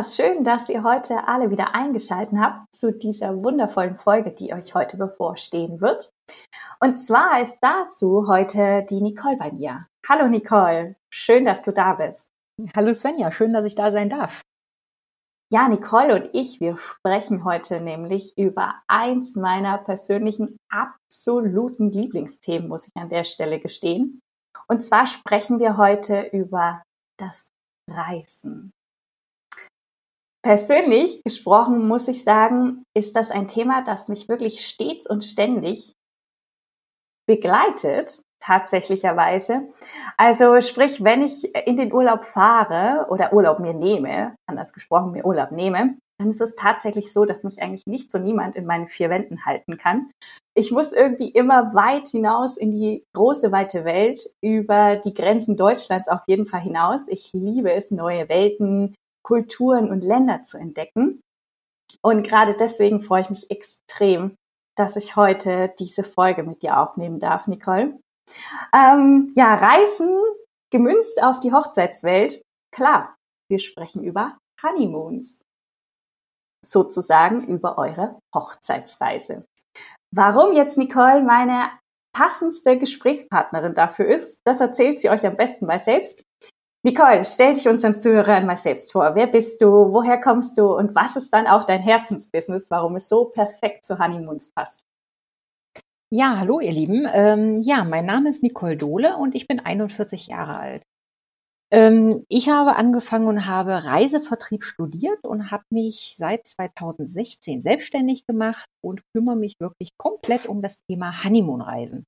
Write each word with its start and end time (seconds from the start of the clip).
Ja, 0.00 0.04
schön, 0.04 0.44
dass 0.44 0.70
ihr 0.70 0.82
heute 0.82 1.28
alle 1.28 1.50
wieder 1.50 1.74
eingeschaltet 1.74 2.38
habt 2.38 2.74
zu 2.74 2.90
dieser 2.90 3.44
wundervollen 3.44 3.98
Folge, 3.98 4.30
die 4.30 4.54
euch 4.54 4.74
heute 4.74 4.96
bevorstehen 4.96 5.82
wird. 5.82 6.10
Und 6.80 6.96
zwar 6.96 7.42
ist 7.42 7.58
dazu 7.60 8.26
heute 8.26 8.86
die 8.88 9.02
Nicole 9.02 9.36
bei 9.36 9.52
mir. 9.52 9.88
Hallo 10.08 10.26
Nicole, 10.26 10.96
schön, 11.10 11.44
dass 11.44 11.60
du 11.64 11.72
da 11.74 11.92
bist. 11.92 12.24
Hallo 12.74 12.94
Svenja, 12.94 13.30
schön, 13.30 13.52
dass 13.52 13.66
ich 13.66 13.74
da 13.74 13.90
sein 13.90 14.08
darf. 14.08 14.40
Ja, 15.52 15.68
Nicole 15.68 16.14
und 16.14 16.30
ich, 16.32 16.60
wir 16.60 16.78
sprechen 16.78 17.44
heute 17.44 17.82
nämlich 17.82 18.38
über 18.38 18.76
eins 18.88 19.36
meiner 19.36 19.76
persönlichen 19.76 20.56
absoluten 20.70 21.90
Lieblingsthemen, 21.90 22.68
muss 22.70 22.86
ich 22.86 22.96
an 22.96 23.10
der 23.10 23.24
Stelle 23.24 23.60
gestehen. 23.60 24.22
Und 24.66 24.80
zwar 24.80 25.04
sprechen 25.04 25.58
wir 25.58 25.76
heute 25.76 26.22
über 26.32 26.82
das 27.18 27.44
Reisen. 27.86 28.72
Persönlich 30.42 31.22
gesprochen 31.22 31.86
muss 31.86 32.08
ich 32.08 32.24
sagen, 32.24 32.84
ist 32.96 33.14
das 33.14 33.30
ein 33.30 33.46
Thema, 33.46 33.82
das 33.82 34.08
mich 34.08 34.28
wirklich 34.28 34.66
stets 34.66 35.06
und 35.06 35.24
ständig 35.24 35.94
begleitet, 37.26 38.22
tatsächlicherweise. 38.40 39.68
Also 40.16 40.60
sprich, 40.62 41.04
wenn 41.04 41.22
ich 41.22 41.54
in 41.66 41.76
den 41.76 41.92
Urlaub 41.92 42.24
fahre 42.24 43.06
oder 43.10 43.34
Urlaub 43.34 43.60
mir 43.60 43.74
nehme, 43.74 44.34
anders 44.46 44.72
gesprochen 44.72 45.12
mir 45.12 45.26
Urlaub 45.26 45.52
nehme, 45.52 45.98
dann 46.18 46.30
ist 46.30 46.40
es 46.40 46.54
tatsächlich 46.54 47.12
so, 47.12 47.24
dass 47.24 47.44
mich 47.44 47.62
eigentlich 47.62 47.86
nicht 47.86 48.10
so 48.10 48.18
niemand 48.18 48.56
in 48.56 48.66
meinen 48.66 48.88
vier 48.88 49.10
Wänden 49.10 49.44
halten 49.44 49.78
kann. 49.78 50.10
Ich 50.54 50.70
muss 50.70 50.92
irgendwie 50.92 51.28
immer 51.28 51.74
weit 51.74 52.08
hinaus 52.08 52.56
in 52.56 52.72
die 52.72 53.04
große, 53.14 53.52
weite 53.52 53.84
Welt, 53.84 54.28
über 54.42 54.96
die 54.96 55.14
Grenzen 55.14 55.56
Deutschlands 55.56 56.08
auf 56.08 56.20
jeden 56.26 56.46
Fall 56.46 56.60
hinaus. 56.60 57.08
Ich 57.08 57.32
liebe 57.32 57.72
es, 57.72 57.90
neue 57.90 58.28
Welten, 58.28 58.94
Kulturen 59.22 59.90
und 59.90 60.02
Länder 60.02 60.42
zu 60.42 60.58
entdecken. 60.58 61.20
Und 62.02 62.22
gerade 62.22 62.54
deswegen 62.54 63.00
freue 63.00 63.22
ich 63.22 63.30
mich 63.30 63.50
extrem, 63.50 64.36
dass 64.76 64.96
ich 64.96 65.16
heute 65.16 65.72
diese 65.78 66.04
Folge 66.04 66.42
mit 66.42 66.62
dir 66.62 66.78
aufnehmen 66.78 67.20
darf, 67.20 67.46
Nicole. 67.46 67.98
Ähm, 68.74 69.32
ja, 69.36 69.54
Reisen 69.54 70.16
gemünzt 70.70 71.22
auf 71.22 71.40
die 71.40 71.52
Hochzeitswelt. 71.52 72.42
Klar, 72.72 73.16
wir 73.50 73.58
sprechen 73.58 74.04
über 74.04 74.38
Honeymoons. 74.62 75.40
Sozusagen 76.64 77.44
über 77.46 77.78
eure 77.78 78.18
Hochzeitsreise. 78.34 79.44
Warum 80.14 80.52
jetzt 80.52 80.76
Nicole 80.76 81.22
meine 81.22 81.70
passendste 82.12 82.78
Gesprächspartnerin 82.78 83.74
dafür 83.74 84.06
ist, 84.06 84.40
das 84.44 84.60
erzählt 84.60 85.00
sie 85.00 85.10
euch 85.10 85.24
am 85.26 85.36
besten 85.36 85.66
mal 85.66 85.78
selbst. 85.78 86.24
Nicole, 86.82 87.26
stell 87.26 87.54
dich 87.54 87.68
unseren 87.68 87.98
Zuhörern 87.98 88.46
mal 88.46 88.56
selbst 88.56 88.92
vor. 88.92 89.14
Wer 89.14 89.26
bist 89.26 89.60
du? 89.60 89.68
Woher 89.68 90.18
kommst 90.18 90.56
du? 90.56 90.74
Und 90.74 90.94
was 90.94 91.14
ist 91.14 91.32
dann 91.32 91.46
auch 91.46 91.64
dein 91.64 91.82
Herzensbusiness, 91.82 92.70
warum 92.70 92.96
es 92.96 93.08
so 93.08 93.26
perfekt 93.26 93.84
zu 93.84 93.98
Honeymoons 93.98 94.52
passt? 94.52 94.80
Ja, 96.10 96.38
hallo 96.38 96.58
ihr 96.58 96.72
Lieben. 96.72 97.06
Ähm, 97.12 97.60
ja, 97.62 97.84
mein 97.84 98.06
Name 98.06 98.30
ist 98.30 98.42
Nicole 98.42 98.78
Dohle 98.78 99.16
und 99.18 99.34
ich 99.34 99.46
bin 99.46 99.60
41 99.60 100.26
Jahre 100.28 100.58
alt. 100.58 100.84
Ähm, 101.70 102.24
ich 102.28 102.48
habe 102.48 102.76
angefangen 102.76 103.28
und 103.28 103.46
habe 103.46 103.84
Reisevertrieb 103.84 104.64
studiert 104.64 105.24
und 105.24 105.50
habe 105.50 105.64
mich 105.70 106.14
seit 106.16 106.46
2016 106.46 107.60
selbstständig 107.60 108.26
gemacht 108.26 108.66
und 108.82 109.02
kümmere 109.14 109.36
mich 109.36 109.54
wirklich 109.60 109.90
komplett 109.98 110.46
um 110.46 110.62
das 110.62 110.78
Thema 110.88 111.22
Honeymoon-Reisen. 111.22 112.06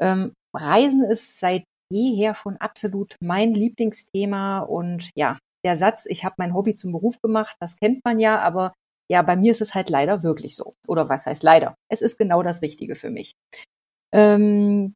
Ähm, 0.00 0.34
Reisen 0.54 1.04
ist 1.04 1.38
seit 1.38 1.64
jeher 1.92 2.34
schon 2.34 2.56
absolut 2.56 3.16
mein 3.20 3.54
Lieblingsthema 3.54 4.60
und 4.60 5.10
ja, 5.14 5.38
der 5.64 5.76
Satz, 5.76 6.06
ich 6.06 6.24
habe 6.24 6.34
mein 6.38 6.54
Hobby 6.54 6.74
zum 6.74 6.92
Beruf 6.92 7.20
gemacht, 7.20 7.56
das 7.60 7.76
kennt 7.76 8.04
man 8.04 8.18
ja, 8.18 8.40
aber 8.40 8.72
ja, 9.10 9.22
bei 9.22 9.36
mir 9.36 9.52
ist 9.52 9.60
es 9.60 9.74
halt 9.74 9.90
leider 9.90 10.22
wirklich 10.22 10.56
so. 10.56 10.74
Oder 10.88 11.08
was 11.08 11.26
heißt 11.26 11.42
leider? 11.42 11.74
Es 11.90 12.02
ist 12.02 12.18
genau 12.18 12.42
das 12.42 12.62
Richtige 12.62 12.94
für 12.94 13.10
mich. 13.10 13.34
Ähm, 14.12 14.94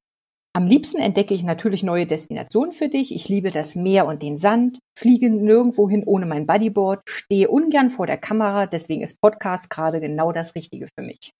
am 0.54 0.66
liebsten 0.66 0.98
entdecke 0.98 1.34
ich 1.34 1.42
natürlich 1.42 1.82
neue 1.82 2.06
Destinationen 2.06 2.72
für 2.72 2.88
dich. 2.88 3.14
Ich 3.14 3.28
liebe 3.28 3.50
das 3.50 3.74
Meer 3.74 4.06
und 4.06 4.22
den 4.22 4.38
Sand, 4.38 4.78
fliege 4.98 5.28
nirgendwo 5.28 5.88
hin 5.88 6.02
ohne 6.06 6.24
mein 6.24 6.46
Bodyboard, 6.46 7.02
stehe 7.06 7.50
ungern 7.50 7.90
vor 7.90 8.06
der 8.06 8.16
Kamera, 8.16 8.66
deswegen 8.66 9.02
ist 9.02 9.20
Podcast 9.20 9.68
gerade 9.68 10.00
genau 10.00 10.32
das 10.32 10.54
Richtige 10.54 10.88
für 10.98 11.04
mich. 11.04 11.32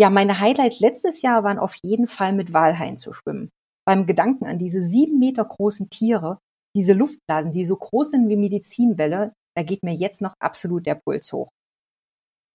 Ja, 0.00 0.10
meine 0.10 0.40
Highlights 0.40 0.80
letztes 0.80 1.20
Jahr 1.22 1.44
waren 1.44 1.58
auf 1.58 1.74
jeden 1.82 2.06
Fall 2.06 2.32
mit 2.32 2.54
Walhain 2.54 2.96
zu 2.96 3.12
schwimmen 3.12 3.50
beim 3.88 4.04
Gedanken 4.04 4.44
an 4.44 4.58
diese 4.58 4.82
sieben 4.82 5.18
Meter 5.18 5.46
großen 5.46 5.88
Tiere, 5.88 6.40
diese 6.76 6.92
Luftblasen, 6.92 7.52
die 7.52 7.64
so 7.64 7.74
groß 7.74 8.10
sind 8.10 8.28
wie 8.28 8.36
Medizinbälle, 8.36 9.32
da 9.56 9.62
geht 9.62 9.82
mir 9.82 9.94
jetzt 9.94 10.20
noch 10.20 10.34
absolut 10.40 10.84
der 10.84 10.96
Puls 10.96 11.32
hoch. 11.32 11.48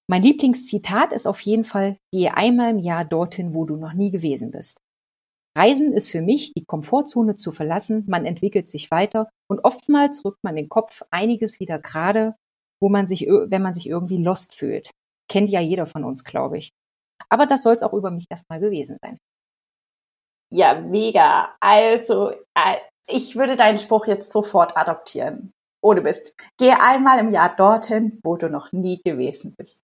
Mein 0.08 0.22
Lieblingszitat 0.22 1.12
ist 1.12 1.26
auf 1.26 1.42
jeden 1.42 1.64
Fall, 1.64 1.98
gehe 2.14 2.38
einmal 2.38 2.70
im 2.70 2.78
Jahr 2.78 3.04
dorthin, 3.04 3.56
wo 3.56 3.66
du 3.66 3.78
noch 3.78 3.94
nie 3.94 4.12
gewesen 4.12 4.52
bist. 4.52 4.78
Reisen 5.58 5.92
ist 5.92 6.12
für 6.12 6.22
mich, 6.22 6.54
die 6.54 6.66
Komfortzone 6.66 7.34
zu 7.34 7.52
verlassen, 7.52 8.06
man 8.08 8.28
entwickelt 8.28 8.68
sich 8.68 8.92
weiter 8.92 9.28
und 9.50 9.64
oftmals 9.64 10.24
rückt 10.24 10.44
man 10.44 10.56
den 10.56 10.70
Kopf 10.70 11.02
einiges 11.10 11.60
wieder 11.60 11.80
gerade, 11.80 12.36
wo 12.80 12.90
man 12.90 13.08
sich, 13.08 13.22
wenn 13.22 13.64
man 13.64 13.74
sich 13.74 13.88
irgendwie 13.88 14.22
lost 14.22 14.54
fühlt. 14.54 14.92
Kennt 15.28 15.50
ja 15.50 15.62
jeder 15.62 15.88
von 15.88 16.04
uns, 16.04 16.24
glaube 16.24 16.60
ich. 16.60 16.70
Aber 17.30 17.48
das 17.48 17.64
soll 17.64 17.74
es 17.74 17.82
auch 17.82 17.94
über 17.94 18.12
mich 18.12 18.28
erstmal 18.30 18.60
gewesen 18.60 18.98
sein. 19.02 19.18
Ja, 20.54 20.76
mega. 20.76 21.50
Also, 21.60 22.30
äh, 22.30 22.78
ich 23.08 23.36
würde 23.36 23.56
deinen 23.56 23.80
Spruch 23.80 24.06
jetzt 24.06 24.32
sofort 24.32 24.78
adoptieren. 24.78 25.52
Ohne 25.82 26.02
Mist. 26.02 26.36
Geh 26.60 26.74
einmal 26.74 27.18
im 27.18 27.32
Jahr 27.32 27.56
dorthin, 27.56 28.20
wo 28.24 28.38
du 28.38 28.50
noch 28.50 28.72
nie 28.72 29.02
gewesen 29.04 29.56
bist. 29.58 29.82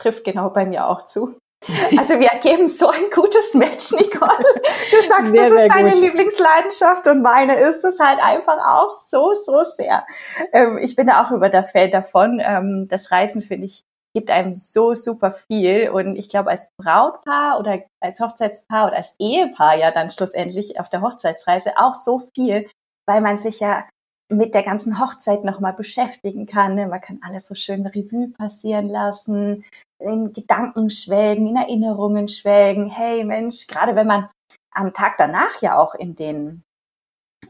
Trifft 0.00 0.24
genau 0.24 0.48
bei 0.48 0.64
mir 0.64 0.86
auch 0.86 1.04
zu. 1.04 1.36
Also 1.96 2.18
wir 2.20 2.28
ergeben 2.28 2.68
so 2.68 2.88
ein 2.88 3.04
gutes 3.14 3.54
Match, 3.54 3.92
Nicole. 3.92 4.44
Du 4.90 5.08
sagst, 5.08 5.32
sehr, 5.32 5.48
das 5.48 5.62
ist 5.62 5.74
deine 5.74 5.90
gut. 5.92 6.00
Lieblingsleidenschaft 6.00 7.06
und 7.06 7.22
meine 7.22 7.56
ist 7.56 7.84
es 7.84 7.98
halt 8.00 8.22
einfach 8.22 8.58
auch 8.58 8.94
so, 9.08 9.32
so 9.46 9.64
sehr. 9.76 10.06
Ähm, 10.52 10.76
ich 10.78 10.94
bin 10.94 11.06
da 11.06 11.24
auch 11.24 11.30
über 11.30 11.48
der 11.48 11.64
Fan 11.64 11.90
davon. 11.90 12.40
Ähm, 12.42 12.86
das 12.90 13.10
Reisen 13.10 13.42
finde 13.42 13.66
ich 13.66 13.84
gibt 14.14 14.30
einem 14.30 14.54
so 14.54 14.94
super 14.94 15.32
viel. 15.32 15.90
Und 15.90 16.16
ich 16.16 16.28
glaube, 16.28 16.50
als 16.50 16.70
Brautpaar 16.78 17.58
oder 17.58 17.82
als 18.00 18.20
Hochzeitspaar 18.20 18.86
oder 18.86 18.96
als 18.96 19.14
Ehepaar 19.18 19.76
ja 19.76 19.90
dann 19.90 20.10
schlussendlich 20.10 20.78
auf 20.78 20.88
der 20.88 21.02
Hochzeitsreise 21.02 21.72
auch 21.76 21.94
so 21.94 22.28
viel, 22.34 22.68
weil 23.06 23.20
man 23.20 23.38
sich 23.38 23.60
ja 23.60 23.84
mit 24.30 24.54
der 24.54 24.62
ganzen 24.62 25.00
Hochzeit 25.00 25.44
nochmal 25.44 25.74
beschäftigen 25.74 26.46
kann. 26.46 26.76
Ne? 26.76 26.86
Man 26.86 27.00
kann 27.00 27.20
alles 27.22 27.46
so 27.46 27.54
schön 27.54 27.86
Revue 27.86 28.28
passieren 28.28 28.88
lassen, 28.88 29.64
in 29.98 30.32
Gedanken 30.32 30.90
schwelgen, 30.90 31.48
in 31.48 31.56
Erinnerungen 31.56 32.28
schwelgen. 32.28 32.88
Hey 32.88 33.24
Mensch, 33.24 33.66
gerade 33.66 33.96
wenn 33.96 34.06
man 34.06 34.30
am 34.72 34.92
Tag 34.92 35.16
danach 35.18 35.60
ja 35.60 35.78
auch 35.78 35.94
in 35.94 36.14
den 36.14 36.62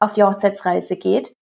auf 0.00 0.12
die 0.12 0.24
Hochzeitsreise 0.24 0.96
geht, 0.96 1.32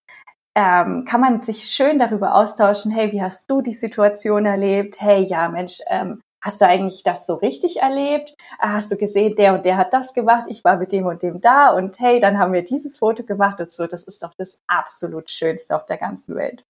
ähm, 0.54 1.04
kann 1.04 1.20
man 1.20 1.42
sich 1.42 1.64
schön 1.64 1.98
darüber 1.98 2.34
austauschen, 2.34 2.90
hey, 2.90 3.12
wie 3.12 3.22
hast 3.22 3.50
du 3.50 3.62
die 3.62 3.72
Situation 3.72 4.46
erlebt? 4.46 5.00
Hey, 5.00 5.22
ja, 5.24 5.48
Mensch, 5.48 5.78
ähm, 5.88 6.20
hast 6.42 6.60
du 6.60 6.66
eigentlich 6.66 7.02
das 7.02 7.26
so 7.26 7.34
richtig 7.34 7.80
erlebt? 7.80 8.34
Ah, 8.58 8.74
hast 8.74 8.90
du 8.90 8.96
gesehen, 8.96 9.36
der 9.36 9.54
und 9.54 9.64
der 9.64 9.76
hat 9.76 9.92
das 9.94 10.12
gemacht, 10.12 10.46
ich 10.48 10.64
war 10.64 10.76
mit 10.76 10.92
dem 10.92 11.06
und 11.06 11.22
dem 11.22 11.40
da 11.40 11.70
und 11.70 11.98
hey, 12.00 12.20
dann 12.20 12.38
haben 12.38 12.52
wir 12.52 12.64
dieses 12.64 12.98
Foto 12.98 13.22
gemacht 13.22 13.60
und 13.60 13.72
so. 13.72 13.86
Das 13.86 14.04
ist 14.04 14.22
doch 14.22 14.34
das 14.36 14.58
absolut 14.66 15.30
Schönste 15.30 15.74
auf 15.74 15.86
der 15.86 15.98
ganzen 15.98 16.34
Welt. 16.36 16.64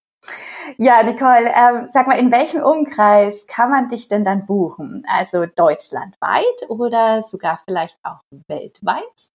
Ja, 0.77 1.03
Nicole, 1.03 1.51
ähm, 1.53 1.89
sag 1.91 2.07
mal, 2.07 2.17
in 2.17 2.31
welchem 2.31 2.63
Umkreis 2.63 3.45
kann 3.47 3.69
man 3.69 3.89
dich 3.89 4.07
denn 4.07 4.23
dann 4.23 4.45
buchen? 4.45 5.03
Also 5.07 5.45
deutschlandweit 5.45 6.69
oder 6.69 7.21
sogar 7.23 7.59
vielleicht 7.65 7.97
auch 8.03 8.21
weltweit? 8.47 9.32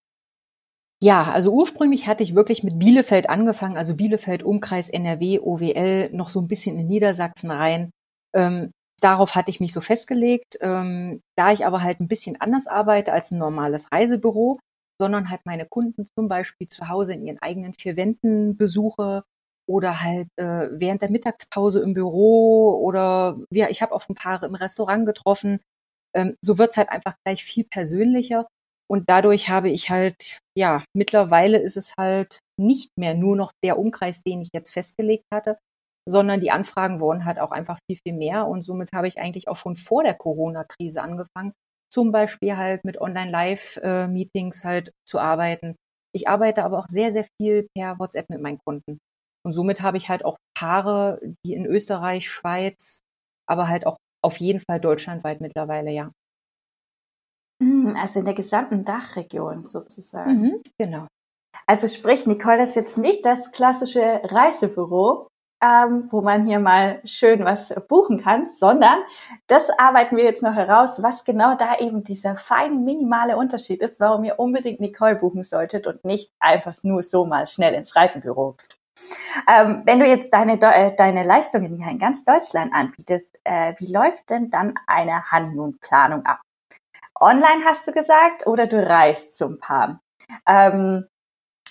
Ja, 1.02 1.24
also 1.30 1.52
ursprünglich 1.52 2.08
hatte 2.08 2.24
ich 2.24 2.34
wirklich 2.34 2.64
mit 2.64 2.78
Bielefeld 2.78 3.30
angefangen, 3.30 3.76
also 3.76 3.94
Bielefeld, 3.94 4.42
Umkreis 4.42 4.88
NRW, 4.88 5.38
OWL, 5.40 6.10
noch 6.12 6.28
so 6.30 6.40
ein 6.40 6.48
bisschen 6.48 6.76
in 6.78 6.88
Niedersachsen 6.88 7.50
rein. 7.52 7.90
Ähm, 8.34 8.72
darauf 9.00 9.36
hatte 9.36 9.50
ich 9.50 9.60
mich 9.60 9.72
so 9.72 9.80
festgelegt. 9.80 10.58
Ähm, 10.60 11.20
da 11.36 11.52
ich 11.52 11.64
aber 11.66 11.82
halt 11.82 12.00
ein 12.00 12.08
bisschen 12.08 12.40
anders 12.40 12.66
arbeite 12.66 13.12
als 13.12 13.30
ein 13.30 13.38
normales 13.38 13.92
Reisebüro, 13.92 14.58
sondern 15.00 15.30
halt 15.30 15.42
meine 15.46 15.66
Kunden 15.66 16.04
zum 16.16 16.26
Beispiel 16.28 16.68
zu 16.68 16.88
Hause 16.88 17.14
in 17.14 17.24
ihren 17.24 17.38
eigenen 17.38 17.74
vier 17.74 17.96
Wänden 17.96 18.56
besuche, 18.56 19.22
oder 19.68 20.02
halt 20.02 20.28
äh, 20.36 20.68
während 20.72 21.02
der 21.02 21.10
Mittagspause 21.10 21.80
im 21.82 21.92
Büro 21.92 22.80
oder 22.82 23.38
ja, 23.50 23.68
ich 23.68 23.82
habe 23.82 23.92
auch 23.94 24.00
schon 24.00 24.14
Paare 24.16 24.46
im 24.46 24.54
Restaurant 24.54 25.04
getroffen. 25.06 25.60
Ähm, 26.14 26.36
so 26.40 26.56
wird's 26.58 26.76
halt 26.78 26.88
einfach 26.90 27.16
gleich 27.24 27.44
viel 27.44 27.64
persönlicher. 27.64 28.46
Und 28.90 29.04
dadurch 29.08 29.50
habe 29.50 29.68
ich 29.70 29.90
halt, 29.90 30.38
ja, 30.56 30.82
mittlerweile 30.96 31.58
ist 31.58 31.76
es 31.76 31.94
halt 31.98 32.40
nicht 32.58 32.90
mehr 32.98 33.14
nur 33.14 33.36
noch 33.36 33.52
der 33.64 33.78
Umkreis, 33.78 34.22
den 34.22 34.40
ich 34.42 34.48
jetzt 34.54 34.72
festgelegt 34.72 35.24
hatte, 35.32 35.58
sondern 36.08 36.40
die 36.40 36.50
Anfragen 36.50 37.00
wurden 37.00 37.24
halt 37.26 37.38
auch 37.38 37.50
einfach 37.50 37.78
viel, 37.88 37.98
viel 38.02 38.14
mehr. 38.14 38.46
Und 38.46 38.62
somit 38.62 38.90
habe 38.94 39.06
ich 39.08 39.18
eigentlich 39.20 39.48
auch 39.48 39.56
schon 39.56 39.76
vor 39.76 40.02
der 40.04 40.14
Corona-Krise 40.14 41.02
angefangen, 41.02 41.52
zum 41.92 42.12
Beispiel 42.12 42.56
halt 42.56 42.84
mit 42.84 43.00
Online-Live-Meetings 43.00 44.64
halt 44.64 44.90
zu 45.06 45.18
arbeiten. 45.18 45.76
Ich 46.14 46.28
arbeite 46.28 46.64
aber 46.64 46.78
auch 46.78 46.86
sehr, 46.88 47.12
sehr 47.12 47.26
viel 47.40 47.68
per 47.76 47.98
WhatsApp 47.98 48.26
mit 48.30 48.40
meinen 48.40 48.58
Kunden. 48.66 48.98
Und 49.44 49.52
somit 49.52 49.82
habe 49.82 49.98
ich 49.98 50.08
halt 50.08 50.24
auch 50.24 50.36
Paare, 50.56 51.20
die 51.44 51.54
in 51.54 51.66
Österreich, 51.66 52.28
Schweiz, 52.28 53.00
aber 53.46 53.68
halt 53.68 53.86
auch 53.86 53.98
auf 54.24 54.38
jeden 54.38 54.60
Fall 54.60 54.80
deutschlandweit 54.80 55.40
mittlerweile, 55.40 55.90
ja. 55.90 56.10
Hm, 57.62 57.96
also 58.00 58.20
in 58.20 58.24
der 58.24 58.34
gesamten 58.34 58.84
Dachregion 58.84 59.64
sozusagen. 59.64 60.40
Mhm, 60.40 60.62
genau. 60.78 61.06
Also 61.66 61.88
sprich, 61.88 62.26
Nicole 62.26 62.64
ist 62.64 62.76
jetzt 62.76 62.98
nicht 62.98 63.24
das 63.24 63.52
klassische 63.52 64.20
Reisebüro, 64.24 65.28
ähm, 65.60 66.08
wo 66.10 66.20
man 66.20 66.46
hier 66.46 66.60
mal 66.60 67.00
schön 67.04 67.44
was 67.44 67.74
buchen 67.88 68.22
kann, 68.22 68.46
sondern 68.46 69.00
das 69.48 69.70
arbeiten 69.70 70.16
wir 70.16 70.24
jetzt 70.24 70.42
noch 70.42 70.54
heraus, 70.54 71.02
was 71.02 71.24
genau 71.24 71.56
da 71.56 71.78
eben 71.78 72.04
dieser 72.04 72.36
feine 72.36 72.76
minimale 72.76 73.36
Unterschied 73.36 73.80
ist, 73.82 73.98
warum 74.00 74.24
ihr 74.24 74.38
unbedingt 74.38 74.80
Nicole 74.80 75.16
buchen 75.16 75.42
solltet 75.42 75.86
und 75.86 76.04
nicht 76.04 76.30
einfach 76.38 76.74
nur 76.84 77.02
so 77.02 77.26
mal 77.26 77.48
schnell 77.48 77.74
ins 77.74 77.94
Reisebüro 77.96 78.56
Ähm, 79.48 79.82
wenn 79.84 80.00
du 80.00 80.06
jetzt 80.06 80.32
deine, 80.32 80.60
äh, 80.60 80.94
deine 80.96 81.22
Leistungen 81.24 81.76
hier 81.76 81.90
in 81.90 81.98
ganz 81.98 82.24
Deutschland 82.24 82.72
anbietest, 82.72 83.28
äh, 83.44 83.74
wie 83.78 83.92
läuft 83.92 84.30
denn 84.30 84.50
dann 84.50 84.74
eine 84.86 85.30
Honeymoon-Planung 85.30 86.24
ab? 86.24 86.40
Online 87.20 87.64
hast 87.64 87.86
du 87.86 87.92
gesagt 87.92 88.46
oder 88.46 88.66
du 88.66 88.84
reist 88.84 89.36
zum 89.36 89.58
Paar? 89.58 90.00
Ähm, 90.46 91.06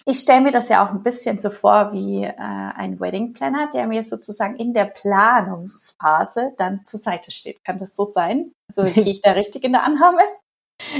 ich 0.05 0.19
stelle 0.19 0.41
mir 0.41 0.51
das 0.51 0.69
ja 0.69 0.85
auch 0.85 0.91
ein 0.91 1.03
bisschen 1.03 1.37
so 1.37 1.49
vor 1.49 1.91
wie 1.91 2.23
äh, 2.23 2.33
ein 2.37 2.99
Wedding 2.99 3.33
Planner, 3.33 3.69
der 3.73 3.87
mir 3.87 4.03
sozusagen 4.03 4.55
in 4.55 4.73
der 4.73 4.85
Planungsphase 4.85 6.53
dann 6.57 6.85
zur 6.85 6.99
Seite 6.99 7.31
steht. 7.31 7.63
Kann 7.65 7.77
das 7.77 7.95
so 7.95 8.05
sein? 8.05 8.53
Also 8.69 8.83
gehe 8.93 9.11
ich 9.11 9.21
da 9.21 9.31
richtig 9.31 9.63
in 9.63 9.73
der 9.73 9.83
Annahme? 9.83 10.21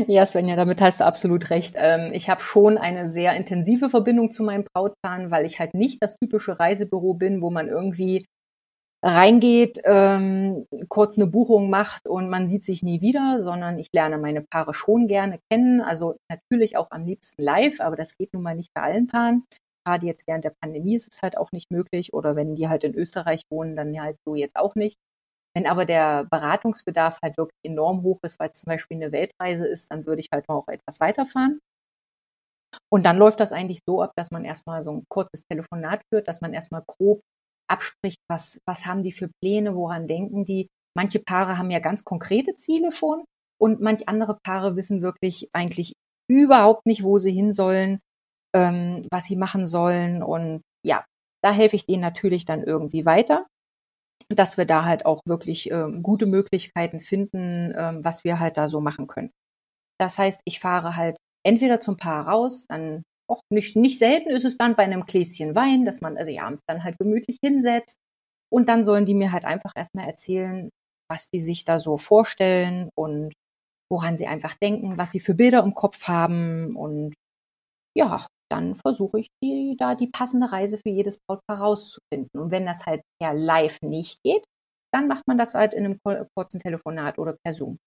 Ja, 0.07 0.25
Svenja, 0.25 0.55
damit 0.55 0.81
hast 0.81 0.99
du 0.99 1.05
absolut 1.05 1.51
recht. 1.51 1.75
Ähm, 1.77 2.11
ich 2.11 2.29
habe 2.29 2.41
schon 2.41 2.77
eine 2.77 3.07
sehr 3.07 3.35
intensive 3.35 3.89
Verbindung 3.89 4.31
zu 4.31 4.43
meinem 4.43 4.65
Brautpaar, 4.73 5.31
weil 5.31 5.45
ich 5.45 5.59
halt 5.59 5.73
nicht 5.73 6.01
das 6.01 6.17
typische 6.17 6.59
Reisebüro 6.59 7.13
bin, 7.13 7.41
wo 7.41 7.51
man 7.51 7.67
irgendwie 7.67 8.25
reingeht, 9.03 9.79
ähm, 9.83 10.65
kurz 10.89 11.17
eine 11.17 11.27
Buchung 11.27 11.69
macht 11.69 12.07
und 12.07 12.29
man 12.29 12.47
sieht 12.47 12.65
sich 12.65 12.81
nie 12.83 13.01
wieder, 13.01 13.41
sondern 13.41 13.77
ich 13.79 13.89
lerne 13.93 14.17
meine 14.17 14.41
Paare 14.41 14.73
schon 14.73 15.07
gerne 15.07 15.39
kennen. 15.51 15.81
Also 15.81 16.17
natürlich 16.29 16.77
auch 16.77 16.87
am 16.91 17.05
liebsten 17.05 17.41
live, 17.41 17.79
aber 17.79 17.95
das 17.95 18.17
geht 18.17 18.33
nun 18.33 18.43
mal 18.43 18.55
nicht 18.55 18.73
bei 18.73 18.81
allen 18.81 19.07
Paaren. 19.07 19.45
Gerade 19.85 20.05
jetzt 20.07 20.27
während 20.27 20.43
der 20.43 20.53
Pandemie 20.61 20.95
ist 20.95 21.13
es 21.13 21.21
halt 21.21 21.37
auch 21.37 21.51
nicht 21.51 21.71
möglich 21.71 22.13
oder 22.13 22.35
wenn 22.35 22.55
die 22.55 22.67
halt 22.67 22.83
in 22.83 22.95
Österreich 22.95 23.43
wohnen, 23.51 23.75
dann 23.75 23.99
halt 24.01 24.17
so 24.25 24.35
jetzt 24.35 24.55
auch 24.55 24.75
nicht. 24.75 24.97
Wenn 25.55 25.67
aber 25.67 25.85
der 25.85 26.25
Beratungsbedarf 26.25 27.19
halt 27.23 27.37
wirklich 27.37 27.59
enorm 27.63 28.03
hoch 28.03 28.19
ist, 28.23 28.39
weil 28.39 28.49
es 28.51 28.59
zum 28.61 28.71
Beispiel 28.71 28.97
eine 28.97 29.11
Weltreise 29.11 29.67
ist, 29.67 29.91
dann 29.91 30.05
würde 30.05 30.21
ich 30.21 30.29
halt 30.31 30.47
noch 30.49 30.67
etwas 30.67 30.99
weiterfahren. 30.99 31.59
Und 32.91 33.05
dann 33.05 33.17
läuft 33.17 33.39
das 33.39 33.51
eigentlich 33.51 33.79
so 33.87 34.01
ab, 34.01 34.11
dass 34.15 34.31
man 34.31 34.45
erstmal 34.45 34.83
so 34.83 34.91
ein 34.91 35.03
kurzes 35.09 35.43
Telefonat 35.49 36.01
führt, 36.11 36.27
dass 36.27 36.41
man 36.41 36.53
erstmal 36.53 36.83
grob 36.85 37.21
abspricht, 37.69 38.19
was, 38.29 38.59
was 38.65 38.85
haben 38.85 39.03
die 39.03 39.11
für 39.11 39.29
Pläne, 39.41 39.75
woran 39.75 40.07
denken 40.07 40.45
die. 40.45 40.67
Manche 40.95 41.19
Paare 41.19 41.57
haben 41.57 41.71
ja 41.71 41.79
ganz 41.79 42.03
konkrete 42.03 42.55
Ziele 42.55 42.91
schon 42.91 43.23
und 43.59 43.81
manch 43.81 44.07
andere 44.07 44.37
Paare 44.43 44.75
wissen 44.75 45.01
wirklich 45.01 45.49
eigentlich 45.53 45.93
überhaupt 46.29 46.85
nicht, 46.85 47.03
wo 47.03 47.19
sie 47.19 47.31
hin 47.31 47.51
sollen, 47.53 47.99
ähm, 48.55 49.05
was 49.11 49.25
sie 49.25 49.35
machen 49.35 49.67
sollen. 49.67 50.23
Und 50.23 50.61
ja, 50.85 51.05
da 51.43 51.51
helfe 51.51 51.75
ich 51.75 51.85
denen 51.85 52.01
natürlich 52.01 52.45
dann 52.45 52.63
irgendwie 52.63 53.05
weiter, 53.05 53.45
dass 54.29 54.57
wir 54.57 54.65
da 54.65 54.85
halt 54.85 55.05
auch 55.05 55.21
wirklich 55.25 55.71
ähm, 55.71 56.03
gute 56.03 56.25
Möglichkeiten 56.25 56.99
finden, 56.99 57.73
ähm, 57.77 58.03
was 58.03 58.23
wir 58.23 58.39
halt 58.39 58.57
da 58.57 58.67
so 58.67 58.81
machen 58.81 59.07
können. 59.07 59.31
Das 59.99 60.17
heißt, 60.17 60.41
ich 60.45 60.59
fahre 60.59 60.95
halt 60.95 61.17
entweder 61.45 61.79
zum 61.79 61.97
Paar 61.97 62.27
raus, 62.27 62.65
dann 62.67 63.03
auch 63.29 63.41
nicht, 63.51 63.75
nicht 63.75 63.99
selten 63.99 64.29
ist 64.29 64.45
es 64.45 64.57
dann 64.57 64.75
bei 64.75 64.83
einem 64.83 65.05
Gläschen 65.05 65.55
Wein, 65.55 65.85
dass 65.85 66.01
man 66.01 66.17
also 66.17 66.31
abends 66.39 66.63
dann 66.67 66.83
halt 66.83 66.97
gemütlich 66.97 67.37
hinsetzt. 67.43 67.97
Und 68.49 68.69
dann 68.69 68.83
sollen 68.83 69.05
die 69.05 69.13
mir 69.13 69.31
halt 69.31 69.45
einfach 69.45 69.73
erstmal 69.75 70.07
erzählen, 70.07 70.69
was 71.09 71.29
die 71.33 71.39
sich 71.39 71.65
da 71.65 71.79
so 71.79 71.97
vorstellen 71.97 72.89
und 72.95 73.33
woran 73.91 74.17
sie 74.17 74.27
einfach 74.27 74.55
denken, 74.55 74.97
was 74.97 75.11
sie 75.11 75.19
für 75.19 75.33
Bilder 75.33 75.63
im 75.63 75.73
Kopf 75.73 76.07
haben. 76.07 76.75
Und 76.75 77.13
ja, 77.97 78.25
dann 78.49 78.75
versuche 78.75 79.19
ich 79.19 79.27
die, 79.43 79.75
da 79.77 79.95
die 79.95 80.07
passende 80.07 80.51
Reise 80.51 80.77
für 80.77 80.89
jedes 80.89 81.19
Brautpaar 81.19 81.59
rauszufinden. 81.59 82.39
Und 82.39 82.51
wenn 82.51 82.65
das 82.65 82.85
halt 82.85 83.01
per 83.21 83.33
Live 83.33 83.81
nicht 83.81 84.21
geht, 84.23 84.43
dann 84.93 85.07
macht 85.07 85.27
man 85.27 85.37
das 85.37 85.53
halt 85.53 85.73
in 85.73 85.85
einem 85.85 85.99
kurzen 86.35 86.59
Telefonat 86.59 87.19
oder 87.19 87.35
per 87.43 87.53
Zoom. 87.53 87.77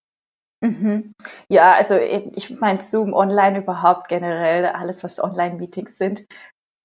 Mhm. 0.62 1.14
Ja, 1.48 1.74
also 1.74 1.96
ich 1.96 2.50
meine 2.60 2.80
Zoom 2.80 3.14
online 3.14 3.58
überhaupt 3.58 4.08
generell, 4.08 4.66
alles 4.66 5.02
was 5.02 5.22
Online-Meetings 5.22 5.96
sind. 5.96 6.26